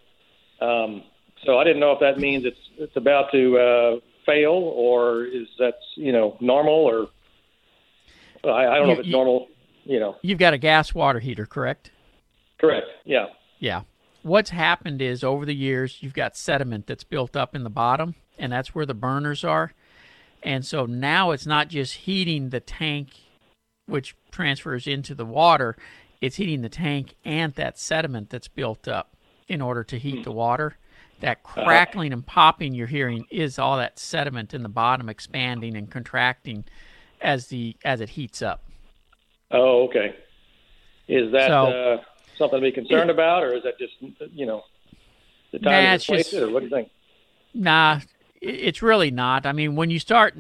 Um, 0.59 1.03
so 1.45 1.57
I 1.57 1.63
didn't 1.63 1.79
know 1.79 1.93
if 1.93 1.99
that 2.01 2.19
means 2.19 2.45
it's 2.45 2.59
it's 2.77 2.95
about 2.95 3.31
to 3.31 3.57
uh, 3.57 3.99
fail 4.31 4.51
or 4.51 5.25
is 5.25 5.47
that 5.59 5.75
you 5.95 6.11
know 6.11 6.37
normal 6.39 6.73
or 6.73 7.07
I, 8.43 8.67
I 8.67 8.77
don't 8.77 8.87
know 8.87 8.93
if 8.93 8.99
it's 8.99 9.07
you- 9.07 9.13
normal. 9.13 9.47
You 9.83 9.99
know, 9.99 10.15
You've 10.21 10.37
got 10.37 10.53
a 10.53 10.59
gas 10.59 10.93
water 10.93 11.19
heater, 11.19 11.47
correct? 11.47 11.89
correct? 12.59 12.85
Yeah. 13.03 13.25
Yeah. 13.57 13.81
What's 14.21 14.51
happened 14.51 15.01
is 15.01 15.23
over 15.23 15.45
the 15.45 15.55
years, 15.55 15.97
you've 16.01 16.13
got 16.13 16.37
sediment 16.37 16.85
that's 16.85 17.03
built 17.03 17.35
up 17.35 17.55
in 17.55 17.63
the 17.63 17.71
bottom, 17.71 18.13
and 18.37 18.51
that's 18.51 18.75
where 18.75 18.85
the 18.85 18.93
burners 18.93 19.43
are. 19.43 19.73
And 20.43 20.63
so 20.63 20.85
now 20.85 21.31
it's 21.31 21.47
not 21.47 21.69
just 21.69 21.95
heating 21.95 22.49
the 22.49 22.59
tank, 22.59 23.09
which 23.87 24.15
transfers 24.31 24.85
into 24.85 25.15
the 25.15 25.25
water, 25.25 25.75
it's 26.21 26.35
heating 26.35 26.61
the 26.61 26.69
tank 26.69 27.15
and 27.25 27.53
that 27.55 27.79
sediment 27.79 28.29
that's 28.29 28.47
built 28.47 28.87
up 28.87 29.15
in 29.47 29.61
order 29.61 29.83
to 29.83 29.97
heat 29.97 30.17
hmm. 30.17 30.23
the 30.23 30.31
water. 30.31 30.77
That 31.21 31.43
crackling 31.43 32.13
and 32.13 32.25
popping 32.25 32.73
you're 32.73 32.87
hearing 32.87 33.25
is 33.29 33.59
all 33.59 33.77
that 33.77 33.99
sediment 33.99 34.53
in 34.53 34.63
the 34.63 34.69
bottom 34.69 35.07
expanding 35.07 35.75
and 35.77 35.89
contracting 35.89 36.65
as 37.21 37.47
the 37.47 37.75
as 37.85 38.01
it 38.01 38.09
heats 38.09 38.41
up. 38.41 38.63
Oh, 39.51 39.83
okay. 39.83 40.15
Is 41.07 41.31
that 41.31 41.47
So- 41.47 41.65
uh, 41.71 42.03
something 42.37 42.59
to 42.59 42.63
be 42.63 42.71
concerned 42.71 43.09
about, 43.11 43.43
or 43.43 43.53
is 43.53 43.63
that 43.63 43.77
just 43.77 43.93
you 44.33 44.45
know 44.45 44.63
the 45.51 45.59
time 45.59 45.83
Nah, 45.83 45.93
it's 45.93 46.05
just- 46.05 46.33
it, 46.33 46.43
or 46.43 46.49
what 46.49 46.61
do 46.61 46.65
you 46.65 46.71
think? 46.75 46.89
Nah, 47.53 47.99
it's 48.41 48.81
really 48.81 49.11
not. 49.11 49.45
I 49.45 49.51
mean, 49.51 49.75
when 49.75 49.89
you 49.89 49.99
start, 49.99 50.35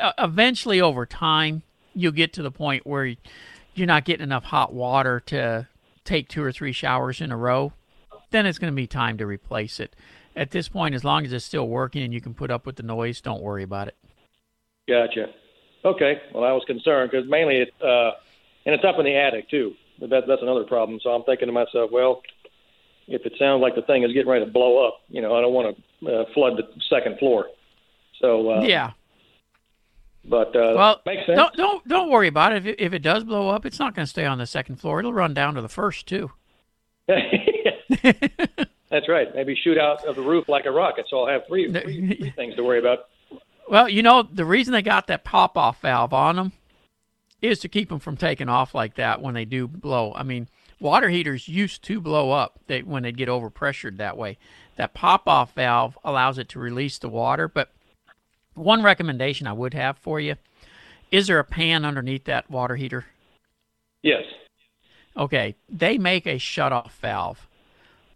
uh, 0.00 0.12
eventually 0.18 0.80
over 0.80 1.06
time, 1.06 1.62
you'll 1.94 2.12
get 2.12 2.32
to 2.32 2.42
the 2.42 2.50
point 2.50 2.86
where 2.86 3.14
you're 3.74 3.86
not 3.86 4.04
getting 4.04 4.24
enough 4.24 4.44
hot 4.44 4.72
water 4.72 5.20
to 5.26 5.68
take 6.04 6.28
two 6.28 6.42
or 6.42 6.50
three 6.50 6.72
showers 6.72 7.20
in 7.20 7.30
a 7.30 7.36
row. 7.36 7.72
Then 8.30 8.46
it's 8.46 8.58
going 8.58 8.72
to 8.72 8.76
be 8.76 8.86
time 8.86 9.18
to 9.18 9.26
replace 9.26 9.80
it. 9.80 9.96
At 10.36 10.50
this 10.50 10.68
point, 10.68 10.94
as 10.94 11.04
long 11.04 11.24
as 11.24 11.32
it's 11.32 11.44
still 11.44 11.66
working 11.66 12.02
and 12.02 12.12
you 12.12 12.20
can 12.20 12.34
put 12.34 12.50
up 12.50 12.66
with 12.66 12.76
the 12.76 12.82
noise, 12.82 13.20
don't 13.20 13.42
worry 13.42 13.62
about 13.62 13.88
it. 13.88 13.96
Gotcha. 14.88 15.26
Okay. 15.84 16.20
Well, 16.32 16.44
I 16.44 16.52
was 16.52 16.62
concerned 16.66 17.10
because 17.10 17.28
mainly 17.28 17.56
it, 17.56 17.74
uh, 17.82 18.12
and 18.66 18.74
it's 18.74 18.84
up 18.84 18.98
in 18.98 19.04
the 19.04 19.16
attic 19.16 19.50
too. 19.50 19.74
that, 20.00 20.24
that's 20.26 20.42
another 20.42 20.64
problem. 20.64 21.00
So 21.02 21.10
I'm 21.10 21.24
thinking 21.24 21.46
to 21.46 21.52
myself, 21.52 21.90
well, 21.90 22.22
if 23.08 23.24
it 23.24 23.32
sounds 23.38 23.62
like 23.62 23.74
the 23.74 23.82
thing 23.82 24.02
is 24.02 24.12
getting 24.12 24.28
ready 24.30 24.44
to 24.44 24.50
blow 24.50 24.86
up, 24.86 25.00
you 25.08 25.22
know, 25.22 25.34
I 25.34 25.40
don't 25.40 25.52
want 25.52 25.76
to 26.02 26.20
uh, 26.20 26.24
flood 26.34 26.56
the 26.56 26.68
second 26.88 27.18
floor. 27.18 27.46
So 28.20 28.50
uh, 28.50 28.60
yeah. 28.62 28.92
But 30.24 30.54
uh, 30.54 30.74
well, 30.76 31.00
makes 31.06 31.24
sense. 31.26 31.36
don't 31.36 31.54
don't 31.54 31.88
don't 31.88 32.10
worry 32.10 32.28
about 32.28 32.52
it. 32.52 32.58
If 32.58 32.66
it, 32.66 32.80
if 32.80 32.92
it 32.92 33.02
does 33.02 33.24
blow 33.24 33.48
up, 33.48 33.64
it's 33.64 33.78
not 33.78 33.94
going 33.94 34.04
to 34.04 34.10
stay 34.10 34.26
on 34.26 34.38
the 34.38 34.46
second 34.46 34.76
floor. 34.76 34.98
It'll 34.98 35.12
run 35.12 35.32
down 35.32 35.54
to 35.54 35.62
the 35.62 35.68
first 35.68 36.06
too. 36.06 36.30
That's 38.90 39.08
right. 39.08 39.34
Maybe 39.34 39.54
shoot 39.54 39.78
out 39.78 40.04
of 40.04 40.16
the 40.16 40.22
roof 40.22 40.48
like 40.48 40.66
a 40.66 40.70
rocket. 40.70 41.06
So 41.10 41.20
I'll 41.20 41.28
have 41.28 41.46
three, 41.46 41.70
three, 41.70 42.16
three 42.20 42.30
things 42.30 42.54
to 42.56 42.64
worry 42.64 42.78
about. 42.78 43.08
Well, 43.68 43.88
you 43.88 44.02
know 44.02 44.22
the 44.22 44.46
reason 44.46 44.72
they 44.72 44.82
got 44.82 45.08
that 45.08 45.24
pop-off 45.24 45.82
valve 45.82 46.12
on 46.14 46.36
them 46.36 46.52
is 47.42 47.58
to 47.60 47.68
keep 47.68 47.90
them 47.90 47.98
from 47.98 48.16
taking 48.16 48.48
off 48.48 48.74
like 48.74 48.94
that 48.94 49.20
when 49.20 49.34
they 49.34 49.44
do 49.44 49.68
blow. 49.68 50.12
I 50.14 50.22
mean, 50.22 50.48
water 50.80 51.10
heaters 51.10 51.48
used 51.48 51.82
to 51.84 52.00
blow 52.00 52.30
up 52.30 52.58
they, 52.66 52.82
when 52.82 53.02
they 53.02 53.12
get 53.12 53.28
overpressured 53.28 53.98
that 53.98 54.16
way. 54.16 54.38
That 54.76 54.94
pop-off 54.94 55.54
valve 55.54 55.98
allows 56.02 56.38
it 56.38 56.48
to 56.50 56.58
release 56.58 56.98
the 56.98 57.08
water. 57.08 57.46
But 57.46 57.70
one 58.54 58.82
recommendation 58.82 59.46
I 59.46 59.52
would 59.52 59.74
have 59.74 59.98
for 59.98 60.18
you: 60.18 60.36
is 61.10 61.26
there 61.26 61.38
a 61.38 61.44
pan 61.44 61.84
underneath 61.84 62.24
that 62.24 62.50
water 62.50 62.76
heater? 62.76 63.04
Yes. 64.02 64.22
Okay, 65.16 65.56
they 65.68 65.98
make 65.98 66.26
a 66.26 66.38
shut-off 66.38 66.96
valve 67.00 67.48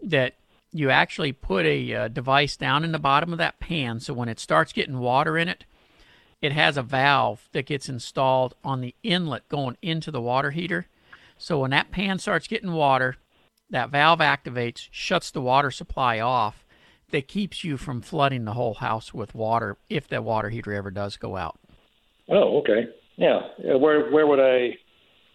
that 0.02 0.34
you 0.72 0.90
actually 0.90 1.32
put 1.32 1.66
a 1.66 1.94
uh, 1.94 2.08
device 2.08 2.56
down 2.56 2.84
in 2.84 2.92
the 2.92 2.98
bottom 2.98 3.32
of 3.32 3.38
that 3.38 3.60
pan 3.60 4.00
so 4.00 4.12
when 4.14 4.28
it 4.28 4.40
starts 4.40 4.72
getting 4.72 4.98
water 4.98 5.36
in 5.38 5.48
it 5.48 5.64
it 6.40 6.52
has 6.52 6.76
a 6.76 6.82
valve 6.82 7.48
that 7.52 7.66
gets 7.66 7.88
installed 7.88 8.54
on 8.64 8.80
the 8.80 8.94
inlet 9.02 9.48
going 9.48 9.76
into 9.82 10.10
the 10.10 10.20
water 10.20 10.50
heater 10.50 10.86
so 11.38 11.60
when 11.60 11.70
that 11.70 11.90
pan 11.90 12.18
starts 12.18 12.46
getting 12.46 12.72
water 12.72 13.16
that 13.70 13.90
valve 13.90 14.18
activates 14.18 14.88
shuts 14.90 15.30
the 15.30 15.40
water 15.40 15.70
supply 15.70 16.18
off 16.18 16.64
that 17.10 17.28
keeps 17.28 17.62
you 17.62 17.76
from 17.76 18.00
flooding 18.00 18.44
the 18.44 18.54
whole 18.54 18.74
house 18.74 19.12
with 19.12 19.34
water 19.34 19.76
if 19.90 20.08
that 20.08 20.24
water 20.24 20.48
heater 20.48 20.72
ever 20.72 20.90
does 20.90 21.16
go 21.16 21.36
out 21.36 21.58
Oh, 22.28 22.58
okay. 22.58 22.88
Yeah. 23.16 23.40
Where 23.76 24.10
where 24.10 24.26
would 24.26 24.40
I? 24.40 24.76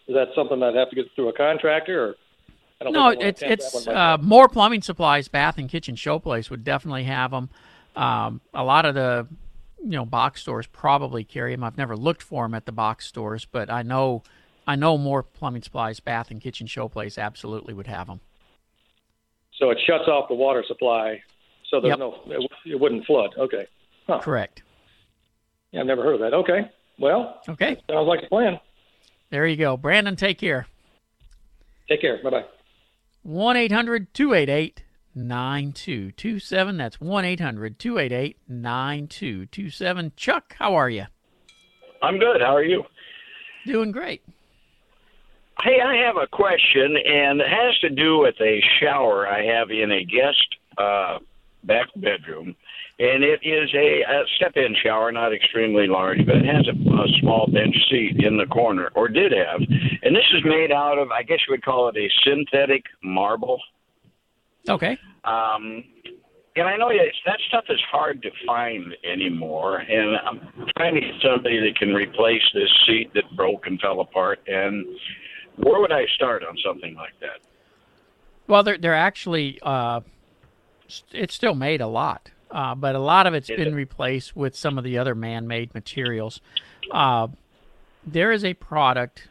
Is 0.08 0.16
that 0.16 0.30
something 0.36 0.62
I'd 0.64 0.76
have 0.76 0.90
to 0.90 0.96
get 0.96 1.06
through 1.16 1.30
a 1.30 1.34
contractor, 1.34 2.04
or 2.04 2.16
no, 2.84 3.10
it's 3.10 3.42
it's 3.42 3.72
that 3.72 3.78
one 3.78 3.96
myself. 3.96 4.22
uh, 4.22 4.24
Moore 4.24 4.48
plumbing 4.50 4.82
supplies. 4.82 5.28
Bath 5.28 5.58
and 5.58 5.70
Kitchen 5.70 5.96
Showplace 5.96 6.50
would 6.50 6.64
definitely 6.64 7.04
have 7.04 7.32
them. 7.32 7.50
Um, 7.96 8.42
a 8.54 8.64
lot 8.64 8.86
of 8.86 8.96
the 8.96 9.28
you 9.84 9.92
know 9.92 10.06
box 10.06 10.42
stores 10.42 10.68
probably 10.68 11.24
carry 11.24 11.54
them. 11.54 11.64
I've 11.64 11.78
never 11.78 11.96
looked 11.98 12.22
for 12.24 12.44
them 12.46 12.54
at 12.54 12.66
the 12.66 12.72
box 12.72 13.06
stores, 13.08 13.46
but 13.46 13.70
I 13.70 13.82
know 13.82 14.24
I 14.68 14.76
know 14.76 14.98
Moore 14.98 15.24
plumbing 15.24 15.62
supplies. 15.64 16.00
Bath 16.00 16.30
and 16.32 16.40
Kitchen 16.42 16.68
Showplace 16.68 17.18
absolutely 17.22 17.74
would 17.74 17.88
have 17.88 18.08
them. 18.08 18.20
so 19.54 19.72
it 19.72 19.80
shuts 19.88 20.08
off 20.08 20.28
the 20.30 20.36
water 20.36 20.64
supply, 20.68 21.22
so 21.70 21.80
there's 21.82 21.92
Yep. 21.92 22.00
no 22.00 22.22
it, 22.28 22.52
it 22.66 22.80
wouldn't 22.80 23.06
flood. 23.06 23.32
Okay. 23.38 23.66
Huh. 24.06 24.20
Correct. 24.20 24.62
Yeah, 25.72 25.82
I've 25.82 25.88
never 25.88 26.04
heard 26.04 26.14
of 26.16 26.20
that. 26.22 26.34
Okay. 26.34 26.70
Well. 27.00 27.42
Okay. 27.50 27.78
Sounds 27.90 28.08
like 28.08 28.24
a 28.24 28.28
plan. 28.28 28.60
There 29.32 29.46
you 29.48 29.58
go, 29.58 29.76
Brandon. 29.78 30.16
Take 30.16 30.38
care. 30.38 30.68
Take 31.90 32.02
care. 32.02 32.22
Bye 32.24 32.30
bye. 32.30 32.46
1 33.28 33.58
800 33.58 34.14
288 34.14 34.84
9227. 35.14 36.78
That's 36.78 37.02
1 37.02 37.26
800 37.26 37.78
288 37.78 38.38
9227. 38.48 40.12
Chuck, 40.16 40.56
how 40.58 40.76
are 40.76 40.90
you? 40.90 41.04
I'm 42.02 42.20
good. 42.20 42.40
How 42.40 42.56
are 42.56 42.64
you? 42.64 42.84
Doing 43.66 43.92
great. 43.92 44.24
Hey, 45.62 45.82
I 45.86 45.96
have 46.06 46.16
a 46.16 46.28
question, 46.28 46.96
and 46.96 47.42
it 47.42 47.50
has 47.50 47.78
to 47.82 47.90
do 47.90 48.20
with 48.20 48.36
a 48.40 48.62
shower 48.80 49.28
I 49.28 49.44
have 49.44 49.72
in 49.72 49.92
a 49.92 50.06
guest 50.06 50.48
uh, 50.78 51.20
back 51.68 51.88
bedroom. 51.98 52.56
And 53.00 53.24
it 53.24 53.40
is 53.44 53.70
a, 53.76 54.02
a 54.02 54.24
step 54.38 54.54
in 54.56 54.76
shower, 54.82 55.12
not 55.12 55.34
extremely 55.34 55.86
large, 55.86 56.26
but 56.26 56.38
it 56.38 56.46
has 56.46 56.68
a, 56.68 56.72
a 56.72 57.08
small 57.20 57.48
bench 57.52 57.76
seat 57.92 58.24
in 58.24 58.38
the 58.38 58.48
corner, 58.48 58.90
or 58.96 59.08
did 59.08 59.32
have. 59.34 59.62
And 60.02 60.16
this 60.16 60.26
is 60.34 60.44
made 60.44 60.72
out 60.72 60.98
of, 60.98 61.12
I 61.12 61.22
guess 61.22 61.40
you 61.48 61.52
would 61.52 61.64
call 61.64 61.90
it 61.90 61.98
a 61.98 62.10
synthetic 62.24 62.84
marble. 63.04 63.62
Okay. 64.68 64.98
Um, 65.24 65.84
and 66.56 66.68
I 66.68 66.76
know 66.76 66.90
it's, 66.90 67.18
that 67.28 67.38
stuff 67.48 67.66
is 67.70 67.80
hard 67.92 68.24
to 68.24 68.32
find 68.48 68.96
anymore. 69.04 69.78
And 69.78 70.18
I'm 70.18 70.70
trying 70.76 70.96
to 70.96 71.02
get 71.02 71.14
somebody 71.22 71.60
that 71.60 71.78
can 71.78 71.94
replace 71.94 72.42
this 72.56 72.70
seat 72.88 73.12
that 73.14 73.26
broke 73.36 73.68
and 73.68 73.80
fell 73.80 74.00
apart. 74.00 74.40
And 74.48 74.86
where 75.58 75.80
would 75.80 75.92
I 75.92 76.06
start 76.16 76.44
on 76.44 76.58
something 76.66 76.96
like 76.96 77.14
that? 77.22 77.42
Well, 78.48 78.64
they're 78.64 78.78
they're 78.78 78.96
actually 78.96 79.60
uh, 79.62 80.00
it's 81.12 81.34
still 81.36 81.56
made 81.56 81.82
a 81.82 81.88
lot, 81.88 82.32
uh, 82.52 82.76
but 82.76 82.96
a 82.96 83.00
lot 83.00 83.28
of 83.28 83.34
it's 83.34 83.48
been 83.48 83.76
replaced 83.76 84.36
with 84.36 84.56
some 84.56 84.78
of 84.78 84.84
the 84.84 84.98
other 84.98 85.16
man-made 85.16 85.74
materials. 85.74 86.42
Uh, 86.92 87.28
there 88.06 88.32
is 88.32 88.44
a 88.46 88.54
product 88.54 89.28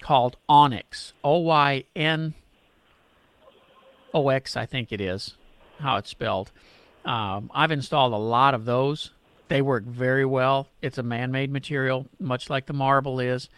called 0.00 0.36
Onyx, 0.48 1.12
O 1.24 1.38
Y 1.38 1.84
N 1.96 2.34
O 4.14 4.28
X, 4.28 4.56
I 4.56 4.66
think 4.66 4.92
it 4.92 5.00
is 5.00 5.34
how 5.80 5.96
it's 5.96 6.10
spelled. 6.10 6.52
Um, 7.04 7.50
I've 7.54 7.70
installed 7.70 8.12
a 8.12 8.16
lot 8.16 8.54
of 8.54 8.64
those. 8.64 9.10
They 9.48 9.62
work 9.62 9.84
very 9.84 10.24
well. 10.24 10.68
It's 10.82 10.98
a 10.98 11.02
man-made 11.02 11.52
material, 11.52 12.06
much 12.18 12.48
like 12.50 12.66
the 12.66 12.72
marble 12.72 13.20
is. 13.20 13.48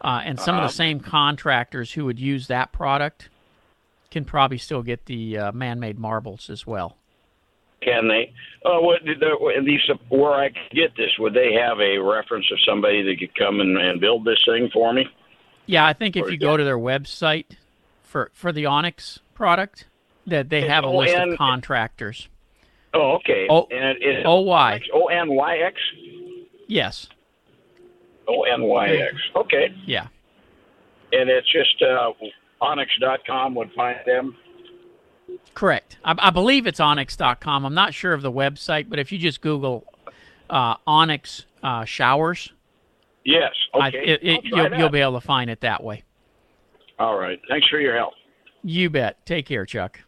Uh, 0.00 0.20
and 0.24 0.38
some 0.40 0.54
of 0.54 0.60
Uh-huh. 0.60 0.68
the 0.68 0.72
same 0.74 1.00
contractors 1.00 1.92
who 1.92 2.04
would 2.06 2.18
use 2.18 2.46
that 2.48 2.72
product 2.72 3.28
can 4.10 4.24
probably 4.24 4.58
still 4.58 4.82
get 4.82 5.06
the 5.06 5.38
uh, 5.38 5.52
man-made 5.52 5.98
marbles 5.98 6.50
as 6.50 6.66
well. 6.66 6.96
Can 7.82 8.08
they? 8.08 8.32
Uh, 8.64 8.78
what 8.80 9.02
the, 9.04 9.62
these 9.64 9.80
where 10.10 10.32
I 10.34 10.48
could 10.48 10.70
get 10.76 10.94
this? 10.96 11.10
Would 11.18 11.32
they 11.32 11.54
have 11.54 11.80
a 11.80 11.96
reference 11.98 12.46
of 12.52 12.58
somebody 12.68 13.02
that 13.02 13.18
could 13.18 13.34
come 13.34 13.60
and, 13.60 13.78
and 13.78 14.00
build 14.00 14.24
this 14.24 14.38
thing 14.44 14.68
for 14.72 14.92
me? 14.92 15.06
Yeah, 15.66 15.86
I 15.86 15.94
think 15.94 16.16
if 16.16 16.26
Or- 16.26 16.30
you 16.30 16.36
go 16.36 16.56
to 16.58 16.64
their 16.64 16.78
website 16.78 17.46
for 18.02 18.30
for 18.34 18.52
the 18.52 18.66
Onyx 18.66 19.20
product, 19.34 19.86
that 20.26 20.50
they 20.50 20.62
have 20.68 20.84
a 20.84 20.88
Oh, 20.88 20.98
list 20.98 21.14
of 21.16 21.38
contractors. 21.38 22.28
Oh, 22.92 23.12
okay. 23.12 23.46
O- 23.48 23.68
and 23.70 23.96
it 24.02 24.18
is 24.18 24.24
O 24.26 24.40
Y. 24.40 24.80
O 24.92 25.06
N 25.06 25.30
Y 25.34 25.56
X. 25.58 25.80
Yes. 26.66 27.08
O 28.28 28.42
N 28.42 28.62
Y 28.64 28.88
X. 28.88 29.14
Okay. 29.36 29.74
Yeah. 29.86 30.08
And 31.12 31.30
it's 31.30 31.50
just 31.50 31.82
uh, 31.82 32.12
Onyx.com 32.60 33.54
would 33.54 33.72
find 33.72 33.98
them. 34.06 34.36
Correct. 35.54 35.96
I, 36.04 36.14
I 36.18 36.30
believe 36.30 36.66
it's 36.66 36.80
onyx.com. 36.80 37.64
I'm 37.64 37.74
not 37.74 37.94
sure 37.94 38.12
of 38.12 38.22
the 38.22 38.32
website, 38.32 38.88
but 38.88 38.98
if 38.98 39.12
you 39.12 39.18
just 39.18 39.40
Google 39.40 39.86
uh, 40.48 40.74
Onyx 40.86 41.46
uh, 41.62 41.84
showers, 41.84 42.52
Yes. 43.24 43.52
I- 43.74 43.88
Okay. 43.88 43.98
it, 44.04 44.20
it, 44.22 44.40
you'll, 44.44 44.74
you'll 44.74 44.88
be 44.88 45.00
able 45.00 45.20
to 45.20 45.26
find 45.26 45.50
it 45.50 45.60
that 45.60 45.82
way. 45.84 46.02
All 46.98 47.18
right. 47.18 47.38
Thanks 47.48 47.68
for 47.68 47.78
your 47.80 47.96
help. 47.96 48.14
You 48.62 48.90
bet. 48.90 49.24
Take 49.26 49.46
care, 49.46 49.64
Chuck. 49.66 50.00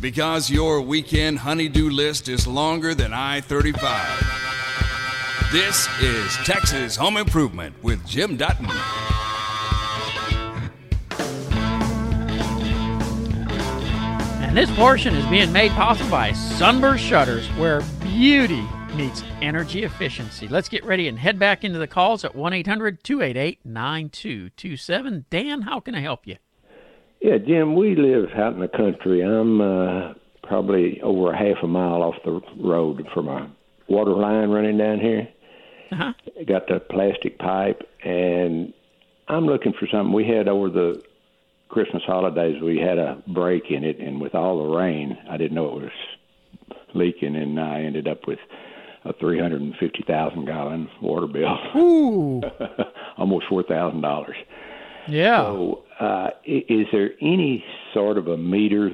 Because 0.00 0.50
your 0.50 0.80
weekend 0.82 1.38
honeydew 1.40 1.90
list 1.90 2.28
is 2.28 2.46
longer 2.46 2.94
than 2.94 3.12
I 3.12 3.40
35. 3.40 5.48
This 5.52 5.88
is 6.00 6.32
Texas 6.44 6.96
Home 6.96 7.16
Improvement 7.16 7.82
with 7.82 8.06
Jim 8.06 8.36
Dutton. 8.36 8.68
And 14.56 14.66
this 14.66 14.74
portion 14.74 15.14
is 15.14 15.26
being 15.26 15.52
made 15.52 15.70
possible 15.72 16.10
by 16.10 16.32
Sunburst 16.32 17.04
Shutters, 17.04 17.46
where 17.58 17.82
beauty 18.00 18.66
meets 18.94 19.22
energy 19.42 19.84
efficiency. 19.84 20.48
Let's 20.48 20.70
get 20.70 20.82
ready 20.82 21.08
and 21.08 21.18
head 21.18 21.38
back 21.38 21.62
into 21.62 21.78
the 21.78 21.86
calls 21.86 22.24
at 22.24 22.34
1 22.34 22.54
800 22.54 23.04
288 23.04 23.58
9227. 23.66 25.26
Dan, 25.28 25.60
how 25.60 25.78
can 25.80 25.94
I 25.94 26.00
help 26.00 26.26
you? 26.26 26.36
Yeah, 27.20 27.36
Jim, 27.36 27.74
we 27.74 27.96
live 27.96 28.30
out 28.34 28.54
in 28.54 28.60
the 28.60 28.68
country. 28.68 29.20
I'm 29.20 29.60
uh, 29.60 30.14
probably 30.42 31.02
over 31.02 31.34
a 31.34 31.36
half 31.36 31.62
a 31.62 31.66
mile 31.66 32.02
off 32.02 32.14
the 32.24 32.40
road 32.58 33.06
from 33.12 33.28
a 33.28 33.54
water 33.88 34.12
line 34.12 34.48
running 34.48 34.78
down 34.78 35.00
here. 35.00 35.28
Uh-huh. 35.92 36.14
Got 36.46 36.68
the 36.68 36.80
plastic 36.80 37.38
pipe, 37.38 37.82
and 38.02 38.72
I'm 39.28 39.44
looking 39.44 39.74
for 39.78 39.86
something. 39.86 40.14
We 40.14 40.26
had 40.26 40.48
over 40.48 40.70
the 40.70 41.02
Christmas 41.68 42.02
holidays, 42.06 42.60
we 42.62 42.78
had 42.78 42.98
a 42.98 43.22
break 43.26 43.70
in 43.70 43.84
it, 43.84 43.98
and 43.98 44.20
with 44.20 44.34
all 44.34 44.58
the 44.58 44.76
rain, 44.76 45.18
I 45.28 45.36
didn't 45.36 45.54
know 45.54 45.66
it 45.78 45.82
was 45.82 46.76
leaking, 46.94 47.36
and 47.36 47.58
I 47.60 47.82
ended 47.82 48.08
up 48.08 48.26
with 48.26 48.38
a 49.04 49.12
350,000 49.12 50.44
gallon 50.46 50.88
water 51.00 51.26
bill. 51.26 51.56
Ooh. 51.76 52.42
Almost 53.18 53.46
$4,000. 53.46 54.34
Yeah. 55.08 55.42
So, 55.42 55.84
uh, 56.00 56.30
is 56.44 56.86
there 56.92 57.10
any 57.20 57.64
sort 57.94 58.18
of 58.18 58.28
a 58.28 58.36
meter 58.36 58.90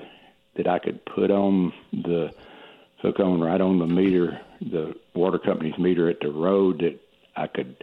that 0.56 0.66
I 0.66 0.78
could 0.78 1.04
put 1.04 1.30
on 1.30 1.72
the 1.92 2.30
hook 3.00 3.18
on 3.18 3.40
right 3.40 3.60
on 3.60 3.78
the 3.78 3.86
meter, 3.86 4.40
the 4.60 4.94
water 5.14 5.38
company's 5.38 5.76
meter 5.78 6.08
at 6.08 6.20
the 6.20 6.30
road 6.30 6.80
that 6.80 6.98
I 7.36 7.46
could 7.46 7.82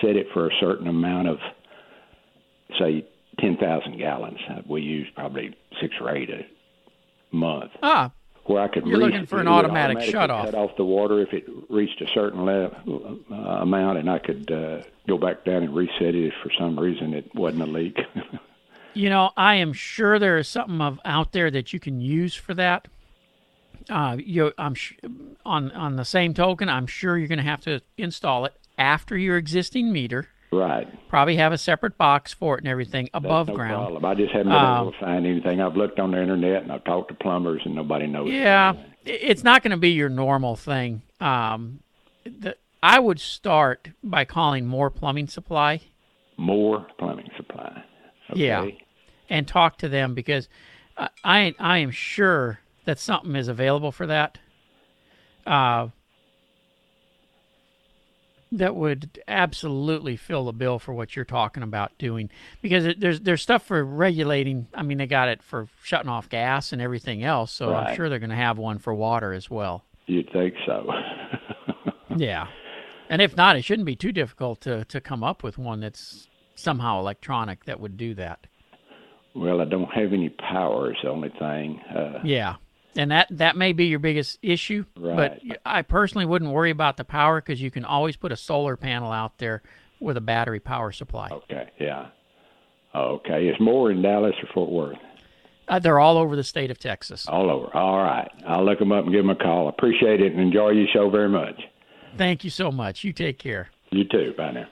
set 0.00 0.16
it 0.16 0.26
for 0.32 0.48
a 0.48 0.50
certain 0.60 0.86
amount 0.86 1.28
of 1.28 1.38
say 2.78 3.06
ten 3.40 3.56
thousand 3.56 3.98
gallons. 3.98 4.38
We 4.68 4.82
use 4.82 5.08
probably 5.14 5.56
six 5.80 5.94
or 6.00 6.14
eight 6.14 6.30
a 6.30 6.46
month. 7.34 7.72
Ah, 7.82 8.12
where 8.46 8.62
I 8.62 8.68
could 8.68 8.86
You're 8.86 8.98
reach, 8.98 9.12
looking 9.12 9.26
for 9.26 9.40
an 9.40 9.48
automatic 9.48 10.00
shut-off. 10.02 10.46
cut 10.46 10.54
off 10.54 10.70
the 10.76 10.84
water 10.84 11.20
if 11.20 11.32
it 11.32 11.44
reached 11.68 12.00
a 12.00 12.06
certain 12.14 12.44
level, 12.44 13.18
uh, 13.30 13.34
amount, 13.34 13.98
and 13.98 14.10
I 14.10 14.18
could 14.18 14.50
uh, 14.50 14.82
go 15.06 15.18
back 15.18 15.44
down 15.44 15.62
and 15.62 15.74
reset 15.74 16.14
it 16.14 16.26
if 16.28 16.34
for 16.42 16.50
some 16.58 16.78
reason 16.78 17.14
it 17.14 17.30
wasn't 17.34 17.62
a 17.62 17.66
leak. 17.66 17.98
You 18.92 19.08
know, 19.08 19.30
I 19.36 19.54
am 19.54 19.72
sure 19.72 20.18
there 20.18 20.36
is 20.36 20.48
something 20.48 20.80
of 20.80 20.98
out 21.04 21.30
there 21.30 21.48
that 21.52 21.72
you 21.72 21.78
can 21.78 22.00
use 22.00 22.34
for 22.34 22.54
that. 22.54 22.88
Uh, 23.88 24.16
you, 24.18 24.52
I'm 24.58 24.74
sh- 24.74 24.94
on 25.46 25.70
on 25.70 25.94
the 25.94 26.04
same 26.04 26.34
token. 26.34 26.68
I'm 26.68 26.88
sure 26.88 27.16
you're 27.16 27.28
going 27.28 27.38
to 27.38 27.44
have 27.44 27.60
to 27.62 27.82
install 27.96 28.46
it 28.46 28.54
after 28.76 29.16
your 29.16 29.36
existing 29.36 29.92
meter. 29.92 30.26
Right. 30.52 30.88
Probably 31.08 31.36
have 31.36 31.52
a 31.52 31.58
separate 31.58 31.96
box 31.96 32.32
for 32.32 32.56
it 32.56 32.62
and 32.62 32.68
everything 32.68 33.08
above 33.14 33.46
no 33.48 33.54
ground. 33.54 33.86
problem. 33.92 34.04
I 34.04 34.14
just 34.14 34.32
haven't 34.32 34.48
been 34.48 34.56
Um, 34.56 34.80
able 34.82 34.92
to 34.92 34.98
find 34.98 35.26
anything. 35.26 35.60
I've 35.60 35.76
looked 35.76 36.00
on 36.00 36.10
the 36.10 36.20
internet 36.20 36.62
and 36.64 36.72
I've 36.72 36.82
talked 36.84 37.08
to 37.08 37.14
plumbers, 37.14 37.62
and 37.64 37.74
nobody 37.76 38.06
knows. 38.08 38.30
Yeah, 38.32 38.72
i- 38.76 39.08
it's 39.08 39.44
not 39.44 39.62
going 39.62 39.70
to 39.70 39.76
be 39.76 39.90
your 39.90 40.08
normal 40.08 40.56
thing. 40.56 41.02
Um, 41.20 41.80
the, 42.24 42.56
I 42.82 42.98
would 42.98 43.20
start 43.20 43.90
by 44.02 44.24
calling 44.24 44.66
Moore 44.66 44.90
plumbing 44.90 45.28
supply. 45.28 45.82
Moore 46.36 46.86
plumbing 46.98 47.30
supply. 47.36 47.84
Yeah, 48.34 48.66
and 49.28 49.46
talk 49.46 49.78
to 49.78 49.88
them 49.88 50.14
because 50.14 50.48
I 50.96 51.08
I, 51.24 51.54
I 51.60 51.78
am 51.78 51.90
sure 51.92 52.58
that 52.86 52.98
something 52.98 53.36
is 53.36 53.46
available 53.48 53.92
for 53.92 54.06
that. 54.06 54.38
Uh, 55.46 55.88
that 58.52 58.74
would 58.74 59.20
absolutely 59.28 60.16
fill 60.16 60.46
the 60.46 60.52
bill 60.52 60.78
for 60.78 60.92
what 60.92 61.14
you're 61.14 61.24
talking 61.24 61.62
about 61.62 61.96
doing 61.98 62.30
because 62.62 62.84
it, 62.86 63.00
there's 63.00 63.20
there's 63.20 63.42
stuff 63.42 63.64
for 63.64 63.84
regulating. 63.84 64.66
I 64.74 64.82
mean, 64.82 64.98
they 64.98 65.06
got 65.06 65.28
it 65.28 65.42
for 65.42 65.68
shutting 65.82 66.08
off 66.10 66.28
gas 66.28 66.72
and 66.72 66.82
everything 66.82 67.22
else, 67.22 67.52
so 67.52 67.74
I'm 67.74 67.94
sure 67.96 68.08
they're 68.08 68.18
going 68.18 68.30
to 68.30 68.36
have 68.36 68.58
one 68.58 68.78
for 68.78 68.94
water 68.94 69.32
as 69.32 69.48
well. 69.48 69.84
You'd 70.06 70.30
think 70.32 70.54
so. 70.66 70.86
Yeah. 72.16 72.48
And 73.08 73.22
if 73.22 73.36
not, 73.36 73.56
it 73.56 73.62
shouldn't 73.62 73.86
be 73.86 73.96
too 73.96 74.12
difficult 74.12 74.60
to, 74.62 74.84
to 74.86 75.00
come 75.00 75.22
up 75.24 75.42
with 75.42 75.58
one 75.58 75.80
that's 75.80 76.28
somehow 76.54 76.98
electronic 77.00 77.64
that 77.64 77.80
would 77.80 77.96
do 77.96 78.14
that. 78.14 78.46
well, 79.34 79.60
I 79.60 79.64
don't 79.64 79.90
have 79.92 80.12
any 80.12 80.28
power. 80.28 80.90
Is 80.90 80.96
the 81.02 81.10
only 81.10 81.30
thing. 81.38 81.80
Uh, 81.94 82.18
Yeah. 82.24 82.56
And 82.96 83.10
that, 83.10 83.28
that 83.30 83.56
may 83.56 83.72
be 83.72 83.86
your 83.86 83.98
biggest 83.98 84.38
issue. 84.42 84.84
But 84.96 85.40
I 85.64 85.82
personally 85.82 86.26
wouldn't 86.26 86.50
worry 86.50 86.70
about 86.70 86.96
the 86.96 87.04
power 87.04 87.40
because 87.40 87.62
you 87.62 87.70
can 87.70 87.84
always 87.84 88.16
put 88.16 88.32
a 88.32 88.36
solar 88.36 88.76
panel 88.76 89.12
out 89.12 89.38
there 89.38 89.62
with 90.00 90.16
a 90.16 90.20
battery 90.20 90.60
power 90.60 90.90
supply. 90.92 91.28
Okay. 91.30 91.70
Yeah. 91.78 92.08
Okay. 92.94 93.46
It's 93.46 93.60
Moore 93.60 93.90
in 93.92 94.02
Dallas 94.02 94.34
or 94.42 94.48
Fort 94.52 94.70
Worth. 94.70 94.98
Uh, 95.68 95.78
they're 95.78 96.00
all 96.00 96.18
over 96.18 96.34
the 96.34 96.42
state 96.42 96.70
of 96.70 96.80
Texas. 96.80 97.26
All 97.28 97.48
over. 97.48 97.74
All 97.76 97.98
right. 97.98 98.28
I'll 98.44 98.64
look 98.64 98.80
them 98.80 98.90
up 98.90 99.04
and 99.04 99.12
give 99.12 99.22
them 99.22 99.30
a 99.30 99.36
call. 99.36 99.68
Appreciate 99.68 100.20
it 100.20 100.32
and 100.32 100.40
enjoy 100.40 100.70
your 100.70 100.88
show 100.92 101.08
very 101.10 101.28
much. 101.28 101.62
Thank 102.16 102.42
you 102.42 102.50
so 102.50 102.72
much. 102.72 103.04
You 103.04 103.12
take 103.12 103.38
care. 103.38 103.68
You 103.92 104.04
too. 104.04 104.34
Bye 104.36 104.50
now. 104.50 104.66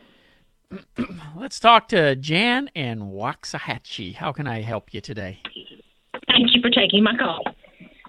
Let's 1.36 1.60
talk 1.60 1.88
to 1.88 2.16
Jan 2.16 2.68
and 2.74 3.02
Waxahachie. 3.02 4.16
How 4.16 4.32
can 4.32 4.48
I 4.48 4.62
help 4.62 4.92
you 4.92 5.00
today? 5.00 5.40
Thank 6.26 6.54
you 6.54 6.60
for 6.60 6.70
taking 6.70 7.04
my 7.04 7.16
call. 7.16 7.44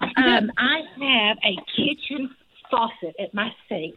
Um, 0.00 0.50
I 0.58 0.80
have 0.98 1.38
a 1.44 1.56
kitchen 1.76 2.34
faucet 2.70 3.14
at 3.18 3.34
my 3.34 3.50
sink 3.68 3.96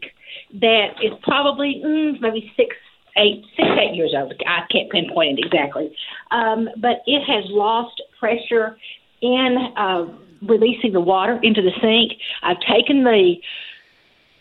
that 0.60 0.88
is 1.02 1.12
probably 1.22 1.82
mm, 1.84 2.20
maybe 2.20 2.52
six, 2.56 2.76
eight, 3.16 3.44
six, 3.56 3.68
eight 3.80 3.94
years 3.94 4.12
old. 4.16 4.34
I 4.46 4.62
can't 4.70 4.90
pinpoint 4.90 5.38
it 5.38 5.46
exactly, 5.46 5.94
um, 6.30 6.68
but 6.78 7.02
it 7.06 7.22
has 7.26 7.44
lost 7.48 8.02
pressure 8.18 8.76
in 9.22 9.56
uh, 9.76 10.06
releasing 10.42 10.92
the 10.92 11.00
water 11.00 11.38
into 11.42 11.62
the 11.62 11.72
sink. 11.80 12.20
I've 12.42 12.60
taken 12.60 13.04
the 13.04 13.36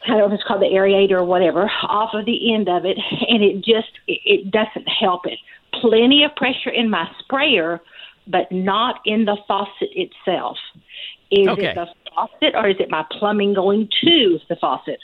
I 0.06 0.10
don't 0.10 0.18
know 0.18 0.26
if 0.28 0.34
it's 0.34 0.44
called 0.44 0.62
the 0.62 0.66
aerator 0.66 1.14
or 1.14 1.24
whatever, 1.24 1.70
off 1.88 2.14
of 2.14 2.26
the 2.26 2.54
end 2.54 2.68
of 2.68 2.84
it, 2.86 2.98
and 3.30 3.42
it 3.44 3.58
just 3.58 3.92
it, 4.08 4.20
it 4.26 4.52
doesn't 4.52 4.88
help 4.88 5.26
it. 5.26 5.40
Plenty 5.82 6.24
of 6.24 6.36
pressure 6.36 6.70
in 6.70 6.90
my 6.90 7.08
sprayer, 7.20 7.82
but 8.28 8.52
not 8.52 9.00
in 9.06 9.26
the 9.26 9.38
faucet 9.48 9.90
itself. 9.96 10.58
Is 11.42 11.48
Okay. 11.48 11.68
it 11.72 11.76
the 11.76 11.88
faucet 12.14 12.56
or 12.56 12.70
is 12.70 12.76
it 12.80 12.90
my 12.90 13.06
plumbing 13.12 13.54
going 13.54 13.90
to 14.04 14.40
the 14.50 14.56
faucet? 14.56 15.00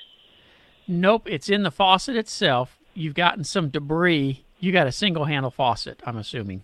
Nope, 0.88 1.28
it's 1.30 1.50
in 1.50 1.64
the 1.64 1.72
faucet 1.72 2.16
itself. 2.16 2.78
You've 2.94 3.14
gotten 3.16 3.44
some 3.44 3.70
debris. 3.70 4.44
You 4.60 4.72
got 4.72 4.88
a 4.88 4.92
single 4.92 5.26
handle 5.26 5.52
faucet, 5.52 6.02
I'm 6.06 6.18
assuming. 6.18 6.64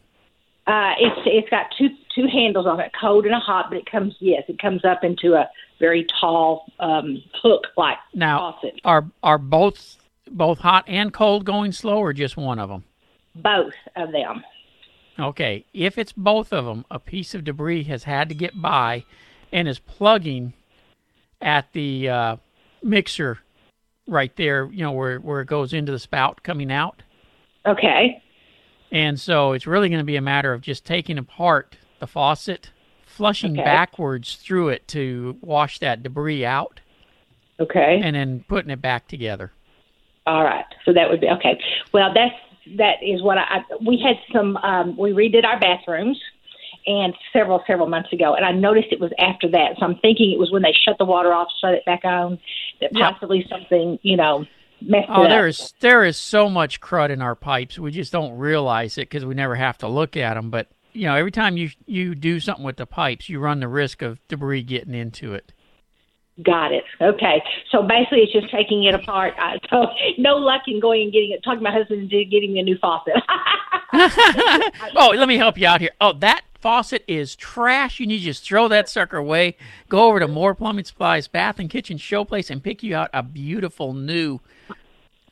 Uh, 0.67 0.93
it's 0.99 1.21
it's 1.25 1.49
got 1.49 1.67
two 1.77 1.89
two 2.15 2.25
handles 2.31 2.65
on 2.65 2.79
it, 2.79 2.91
cold 2.99 3.25
and 3.25 3.35
a 3.35 3.39
hot, 3.39 3.67
but 3.69 3.77
it 3.77 3.85
comes 3.89 4.15
yes, 4.19 4.43
it 4.47 4.57
comes 4.59 4.83
up 4.83 5.03
into 5.03 5.33
a 5.35 5.47
very 5.79 6.07
tall 6.19 6.65
um, 6.79 7.21
hook 7.43 7.67
like 7.77 7.97
Now, 8.13 8.53
faucet. 8.53 8.79
are 8.83 9.05
are 9.21 9.37
both 9.37 9.97
both 10.31 10.59
hot 10.59 10.85
and 10.87 11.13
cold 11.13 11.45
going 11.45 11.71
slow, 11.71 11.97
or 11.99 12.13
just 12.13 12.35
one 12.35 12.57
of 12.57 12.69
them? 12.69 12.83
Both 13.35 13.73
of 13.95 14.11
them. 14.11 14.43
Okay, 15.19 15.65
if 15.73 15.97
it's 15.99 16.11
both 16.11 16.51
of 16.51 16.65
them, 16.65 16.83
a 16.89 16.97
piece 16.99 17.35
of 17.35 17.43
debris 17.43 17.83
has 17.83 18.03
had 18.05 18.27
to 18.29 18.35
get 18.35 18.59
by, 18.59 19.05
and 19.55 19.69
is 19.69 19.79
plugging 19.79 20.51
at 21.41 21.71
the 21.71 22.09
uh, 22.09 22.35
mixer 22.83 23.39
right 24.05 24.35
there. 24.35 24.69
You 24.71 24.83
know 24.83 24.91
where 24.91 25.17
where 25.19 25.39
it 25.41 25.47
goes 25.47 25.73
into 25.73 25.93
the 25.93 25.97
spout 25.99 26.43
coming 26.43 26.71
out. 26.71 27.01
Okay. 27.65 28.21
And 28.91 29.19
so 29.19 29.53
it's 29.53 29.65
really 29.65 29.89
going 29.89 29.99
to 29.99 30.05
be 30.05 30.17
a 30.17 30.21
matter 30.21 30.53
of 30.53 30.61
just 30.61 30.85
taking 30.85 31.17
apart 31.17 31.77
the 31.99 32.05
faucet, 32.05 32.69
flushing 33.05 33.53
Okay. 33.53 33.63
backwards 33.63 34.35
through 34.35 34.69
it 34.69 34.87
to 34.89 35.37
wash 35.41 35.79
that 35.79 36.03
debris 36.03 36.45
out. 36.45 36.81
Okay. 37.59 38.01
And 38.03 38.15
then 38.15 38.43
putting 38.47 38.69
it 38.69 38.81
back 38.81 39.07
together. 39.07 39.51
All 40.27 40.43
right. 40.43 40.65
So 40.83 40.91
that 40.93 41.09
would 41.09 41.21
be 41.21 41.29
okay. 41.29 41.59
Well, 41.93 42.13
that's 42.13 42.35
that 42.77 42.95
is 43.01 43.21
what 43.23 43.37
I, 43.37 43.43
I 43.43 43.61
we 43.85 43.97
had 43.97 44.17
some 44.33 44.57
um 44.57 44.97
we 44.97 45.11
redid 45.11 45.45
our 45.45 45.59
bathrooms 45.59 46.19
and 46.87 47.13
several 47.33 47.63
several 47.67 47.87
months 47.87 48.11
ago 48.13 48.35
and 48.35 48.45
I 48.45 48.51
noticed 48.51 48.87
it 48.91 48.99
was 48.99 49.11
after 49.19 49.49
that. 49.51 49.75
So 49.79 49.85
I'm 49.85 49.95
thinking 49.97 50.31
it 50.31 50.39
was 50.39 50.51
when 50.51 50.61
they 50.61 50.73
shut 50.85 50.97
the 50.97 51.05
water 51.05 51.33
off, 51.33 51.47
shut 51.61 51.73
it 51.73 51.85
back 51.85 52.05
on, 52.05 52.39
that 52.81 52.91
Yeah. 52.93 53.11
possibly 53.11 53.45
something, 53.49 53.99
you 54.03 54.17
know, 54.17 54.45
messed 54.81 55.07
Oh, 55.09 55.23
it 55.23 55.29
there 55.29 55.43
up. 55.45 55.49
is 55.49 55.73
there 55.79 56.03
is 56.03 56.17
so 56.17 56.49
much 56.49 56.81
crud 56.81 57.09
in 57.09 57.21
our 57.21 57.35
pipes. 57.35 57.79
We 57.79 57.91
just 57.91 58.11
don't 58.11 58.37
realize 58.37 58.97
it 58.97 59.09
because 59.09 59.25
we 59.25 59.33
never 59.33 59.55
have 59.55 59.77
to 59.79 59.87
look 59.87 60.15
at 60.17 60.35
them. 60.35 60.49
But 60.49 60.67
you 60.93 61.07
know, 61.07 61.15
every 61.15 61.31
time 61.31 61.57
you 61.57 61.69
you 61.85 62.15
do 62.15 62.39
something 62.39 62.63
with 62.65 62.77
the 62.77 62.85
pipes, 62.85 63.27
you 63.29 63.39
run 63.39 63.59
the 63.59 63.67
risk 63.67 64.01
of 64.01 64.19
debris 64.27 64.63
getting 64.63 64.93
into 64.93 65.33
it. 65.33 65.51
Got 66.43 66.73
it. 66.73 66.83
Okay. 67.01 67.41
So 67.71 67.81
basically, 67.83 68.19
it's 68.23 68.33
just 68.33 68.51
taking 68.51 68.83
it 68.83 68.93
apart. 68.93 69.33
Uh, 69.41 69.57
so 69.69 69.87
no 70.17 70.35
luck 70.35 70.63
in 70.67 70.79
going 70.81 71.03
and 71.03 71.11
getting 71.13 71.31
it. 71.31 71.41
Talking 71.43 71.59
to 71.59 71.63
my 71.63 71.71
husband 71.71 72.11
and 72.11 72.31
getting 72.31 72.53
me 72.53 72.59
a 72.59 72.63
new 72.63 72.77
faucet. 72.77 73.13
oh, 74.95 75.13
let 75.15 75.27
me 75.27 75.37
help 75.37 75.57
you 75.57 75.67
out 75.67 75.79
here. 75.79 75.91
Oh, 76.01 76.13
that 76.19 76.41
faucet 76.65 77.03
is 77.07 77.35
trash. 77.35 77.99
You 77.99 78.07
need 78.07 78.17
to 78.17 78.25
just 78.25 78.43
throw 78.43 78.67
that 78.69 78.89
sucker 78.89 79.17
away. 79.17 79.55
Go 79.87 80.07
over 80.07 80.19
to 80.19 80.27
Moore 80.27 80.55
Plumbing 80.55 80.83
Supplies 80.83 81.27
Bath 81.27 81.59
and 81.59 81.69
Kitchen 81.69 81.99
Showplace 81.99 82.49
and 82.49 82.63
pick 82.63 82.81
you 82.81 82.95
out 82.95 83.11
a 83.13 83.21
beautiful 83.21 83.93
new 83.93 84.39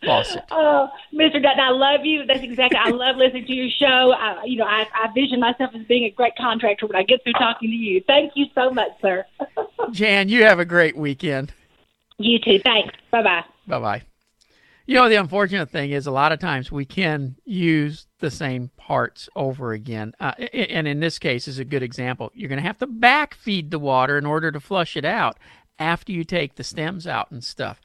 faucet. 0.06 0.44
Oh, 0.52 0.90
Mr. 1.12 1.42
Dutton, 1.42 1.60
I 1.60 1.72
love 1.72 2.06
you. 2.06 2.24
That's 2.28 2.44
exactly. 2.44 2.78
I 2.80 2.92
love 2.92 3.16
listening 3.16 3.48
to 3.48 3.52
your 3.52 3.72
show. 3.72 4.14
I, 4.14 4.44
you 4.46 4.58
know, 4.58 4.66
I, 4.66 4.86
I 4.94 5.12
vision 5.16 5.40
myself 5.40 5.72
as 5.74 5.84
being 5.88 6.04
a 6.04 6.12
great 6.12 6.36
contractor 6.36 6.86
when 6.86 6.96
I 6.96 7.02
get 7.02 7.24
through 7.24 7.34
talking 7.34 7.72
to 7.72 7.76
you. 7.76 8.04
Thank 8.06 8.34
you 8.36 8.46
so 8.54 8.70
much, 8.70 8.92
sir. 9.02 9.26
Jan, 9.92 10.30
you 10.30 10.44
have 10.44 10.60
a 10.60 10.66
great 10.66 10.96
weekend. 10.96 11.52
You 12.20 12.38
too. 12.38 12.60
Thanks. 12.60 12.94
Bye 13.10 13.24
bye. 13.24 13.44
Bye 13.66 13.80
bye. 13.80 14.04
You 14.86 14.96
know, 14.96 15.08
the 15.08 15.16
unfortunate 15.16 15.70
thing 15.70 15.92
is 15.92 16.08
a 16.08 16.12
lot 16.12 16.34
of 16.34 16.40
times 16.40 16.72
we 16.72 16.84
can 16.84 17.38
use 17.46 18.08
the 18.20 18.30
same 18.30 18.70
parts 18.76 19.30
over 19.34 19.72
again. 19.72 20.14
Uh, 20.20 20.34
and 20.54 20.88
in 20.88 21.00
this 21.00 21.20
case 21.20 21.48
is 21.48 21.58
a 21.58 21.66
good 21.66 21.84
example. 21.84 22.32
You're 22.34 22.50
going 22.50 22.62
to 22.62 22.68
have 22.68 22.80
to 22.80 22.88
back 22.88 23.34
feed 23.34 23.72
the 23.72 23.80
water 23.80 24.18
in 24.18 24.26
order 24.26 24.52
to 24.52 24.60
flush 24.60 24.98
it 24.98 25.06
out 25.06 25.38
after 25.80 26.12
you 26.12 26.26
take 26.26 26.56
the 26.56 26.66
stems 26.66 27.08
out 27.08 27.32
and 27.32 27.42
stuff. 27.42 27.80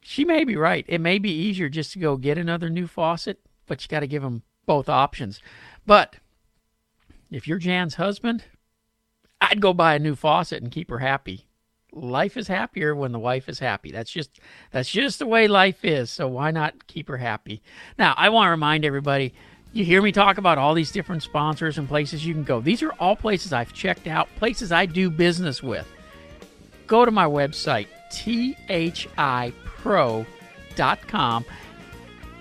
She 0.00 0.24
may 0.24 0.44
be 0.44 0.56
right. 0.56 0.86
It 0.88 1.00
may 1.00 1.18
be 1.18 1.30
easier 1.30 1.68
just 1.68 1.92
to 1.92 1.98
go 1.98 2.16
get 2.16 2.38
another 2.38 2.70
new 2.70 2.86
faucet, 2.86 3.40
but 3.66 3.82
you 3.82 3.88
got 3.88 4.00
to 4.00 4.06
give 4.06 4.22
them 4.22 4.44
both 4.64 4.88
options. 4.88 5.40
But 5.84 6.16
if 7.30 7.46
you're 7.46 7.58
Jan's 7.58 7.96
husband, 7.96 8.44
I'd 9.42 9.60
go 9.60 9.74
buy 9.74 9.94
a 9.94 9.98
new 9.98 10.14
faucet 10.14 10.62
and 10.62 10.72
keep 10.72 10.88
her 10.88 11.00
happy 11.00 11.46
life 11.96 12.36
is 12.36 12.46
happier 12.46 12.94
when 12.94 13.12
the 13.12 13.18
wife 13.18 13.48
is 13.48 13.58
happy. 13.58 13.90
That's 13.90 14.10
just 14.10 14.38
that's 14.70 14.90
just 14.90 15.18
the 15.18 15.26
way 15.26 15.48
life 15.48 15.84
is. 15.84 16.10
So 16.10 16.28
why 16.28 16.50
not 16.50 16.86
keep 16.86 17.08
her 17.08 17.16
happy? 17.16 17.62
Now, 17.98 18.14
I 18.16 18.28
want 18.28 18.46
to 18.46 18.50
remind 18.50 18.84
everybody, 18.84 19.34
you 19.72 19.84
hear 19.84 20.02
me 20.02 20.12
talk 20.12 20.38
about 20.38 20.58
all 20.58 20.74
these 20.74 20.92
different 20.92 21.22
sponsors 21.22 21.78
and 21.78 21.88
places 21.88 22.26
you 22.26 22.34
can 22.34 22.44
go. 22.44 22.60
These 22.60 22.82
are 22.82 22.92
all 23.00 23.16
places 23.16 23.52
I've 23.52 23.72
checked 23.72 24.06
out, 24.06 24.28
places 24.36 24.70
I 24.70 24.86
do 24.86 25.10
business 25.10 25.62
with. 25.62 25.88
Go 26.86 27.04
to 27.04 27.10
my 27.10 27.24
website 27.24 27.88
thipro.com 28.12 30.26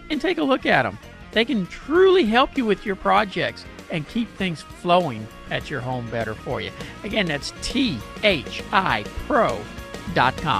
and 0.09 0.21
take 0.21 0.37
a 0.37 0.43
look 0.43 0.65
at 0.65 0.83
them. 0.83 0.97
They 1.31 1.45
can 1.45 1.65
truly 1.67 2.25
help 2.25 2.57
you 2.57 2.65
with 2.65 2.85
your 2.85 2.95
projects 2.95 3.65
and 3.89 4.07
keep 4.07 4.29
things 4.35 4.61
flowing 4.61 5.27
at 5.51 5.69
your 5.69 5.81
home 5.81 6.09
better 6.09 6.33
for 6.33 6.61
you. 6.61 6.71
Again, 7.03 7.25
that's 7.25 7.51
thipro.com. 7.53 8.45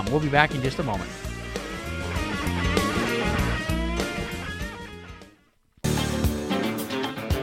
We'll 0.08 0.20
be 0.20 0.30
back 0.30 0.54
in 0.56 0.62
just 0.62 0.80
a 0.80 0.84
moment. 0.84 1.10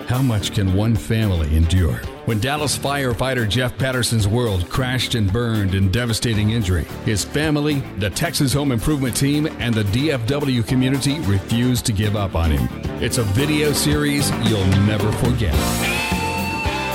How 0.09 0.21
much 0.21 0.53
can 0.53 0.75
one 0.75 0.95
family 0.95 1.57
endure? 1.57 2.03
When 2.25 2.39
Dallas 2.39 2.79
firefighter 2.79 3.49
Jeff 3.49 3.77
Patterson's 3.79 4.29
world 4.29 4.69
crashed 4.71 5.17
and 5.17 5.33
burned 5.33 5.75
in 5.75 5.91
devastating 5.91 6.51
injury, 6.51 6.85
his 7.05 7.25
family, 7.25 7.81
the 7.99 8.11
Texas 8.11 8.53
Home 8.53 8.71
Improvement 8.71 9.17
Team, 9.17 9.49
and 9.59 9.75
the 9.75 9.83
DFW 9.83 10.65
community 10.65 11.19
refused 11.21 11.85
to 11.87 11.93
give 11.93 12.15
up 12.15 12.37
on 12.37 12.53
him. 12.53 12.69
It's 13.03 13.19
a 13.19 13.25
video 13.25 13.73
series 13.73 14.31
you'll 14.49 14.65
never 14.87 15.11
forget. 15.11 15.53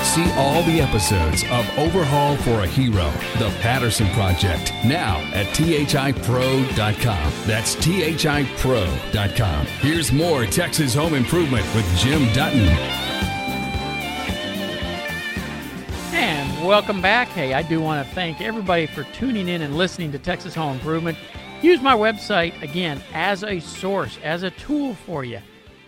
See 0.06 0.32
all 0.36 0.64
the 0.64 0.80
episodes 0.80 1.44
of 1.52 1.70
Overhaul 1.78 2.38
for 2.38 2.62
a 2.62 2.68
Hero, 2.68 3.12
The 3.38 3.54
Patterson 3.60 4.08
Project, 4.12 4.72
now 4.86 5.18
at 5.34 5.48
thipro.com. 5.48 7.34
That's 7.46 7.76
thipro.com. 7.76 9.66
Here's 9.66 10.14
more 10.14 10.46
Texas 10.46 10.94
Home 10.94 11.16
Improvement 11.16 11.66
with 11.76 11.98
Jim 11.98 12.32
Dutton. 12.32 13.07
Welcome 16.68 17.02
back. 17.02 17.30
Hey, 17.30 17.54
I 17.54 17.62
do 17.62 17.80
want 17.80 18.06
to 18.06 18.14
thank 18.14 18.42
everybody 18.42 18.88
for 18.88 19.06
tuning 19.06 19.48
in 19.48 19.62
and 19.62 19.78
listening 19.78 20.12
to 20.12 20.20
Texas 20.20 20.54
Home 20.56 20.74
Improvement. 20.74 21.18
Use 21.62 21.82
my 21.82 21.96
website 21.96 22.62
again 22.62 23.02
as 23.14 23.46
a 23.46 23.62
source, 23.62 24.20
as 24.22 24.44
a 24.44 24.52
tool 24.52 24.94
for 24.94 25.24
you. 25.24 25.40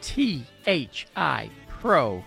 THIPro.com. 0.01 2.23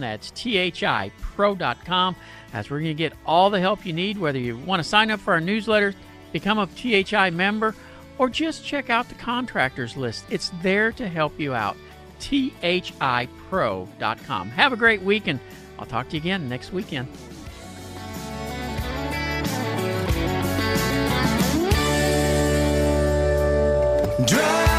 That's 0.00 0.30
THIPro.com. 0.32 2.16
That's 2.52 2.68
where 2.68 2.80
you're 2.80 2.84
going 2.84 2.96
to 2.98 3.02
get 3.02 3.14
all 3.24 3.48
the 3.48 3.60
help 3.60 3.86
you 3.86 3.94
need, 3.94 4.18
whether 4.18 4.38
you 4.38 4.58
want 4.58 4.82
to 4.82 4.88
sign 4.88 5.10
up 5.10 5.18
for 5.18 5.32
our 5.32 5.40
newsletter, 5.40 5.94
become 6.32 6.58
a 6.58 6.66
THI 6.66 7.30
member, 7.30 7.74
or 8.18 8.28
just 8.28 8.62
check 8.62 8.90
out 8.90 9.08
the 9.08 9.14
contractors 9.14 9.96
list. 9.96 10.26
It's 10.28 10.50
there 10.60 10.92
to 10.92 11.08
help 11.08 11.40
you 11.40 11.54
out. 11.54 11.78
THIPro.com. 12.20 13.30
Have 14.50 14.74
a 14.74 14.76
great 14.76 15.00
week, 15.00 15.28
and 15.28 15.40
I'll 15.78 15.86
talk 15.86 16.10
to 16.10 16.16
you 16.16 16.20
again 16.20 16.46
next 16.46 16.74
weekend. 16.74 17.08
Drive. 24.28 24.77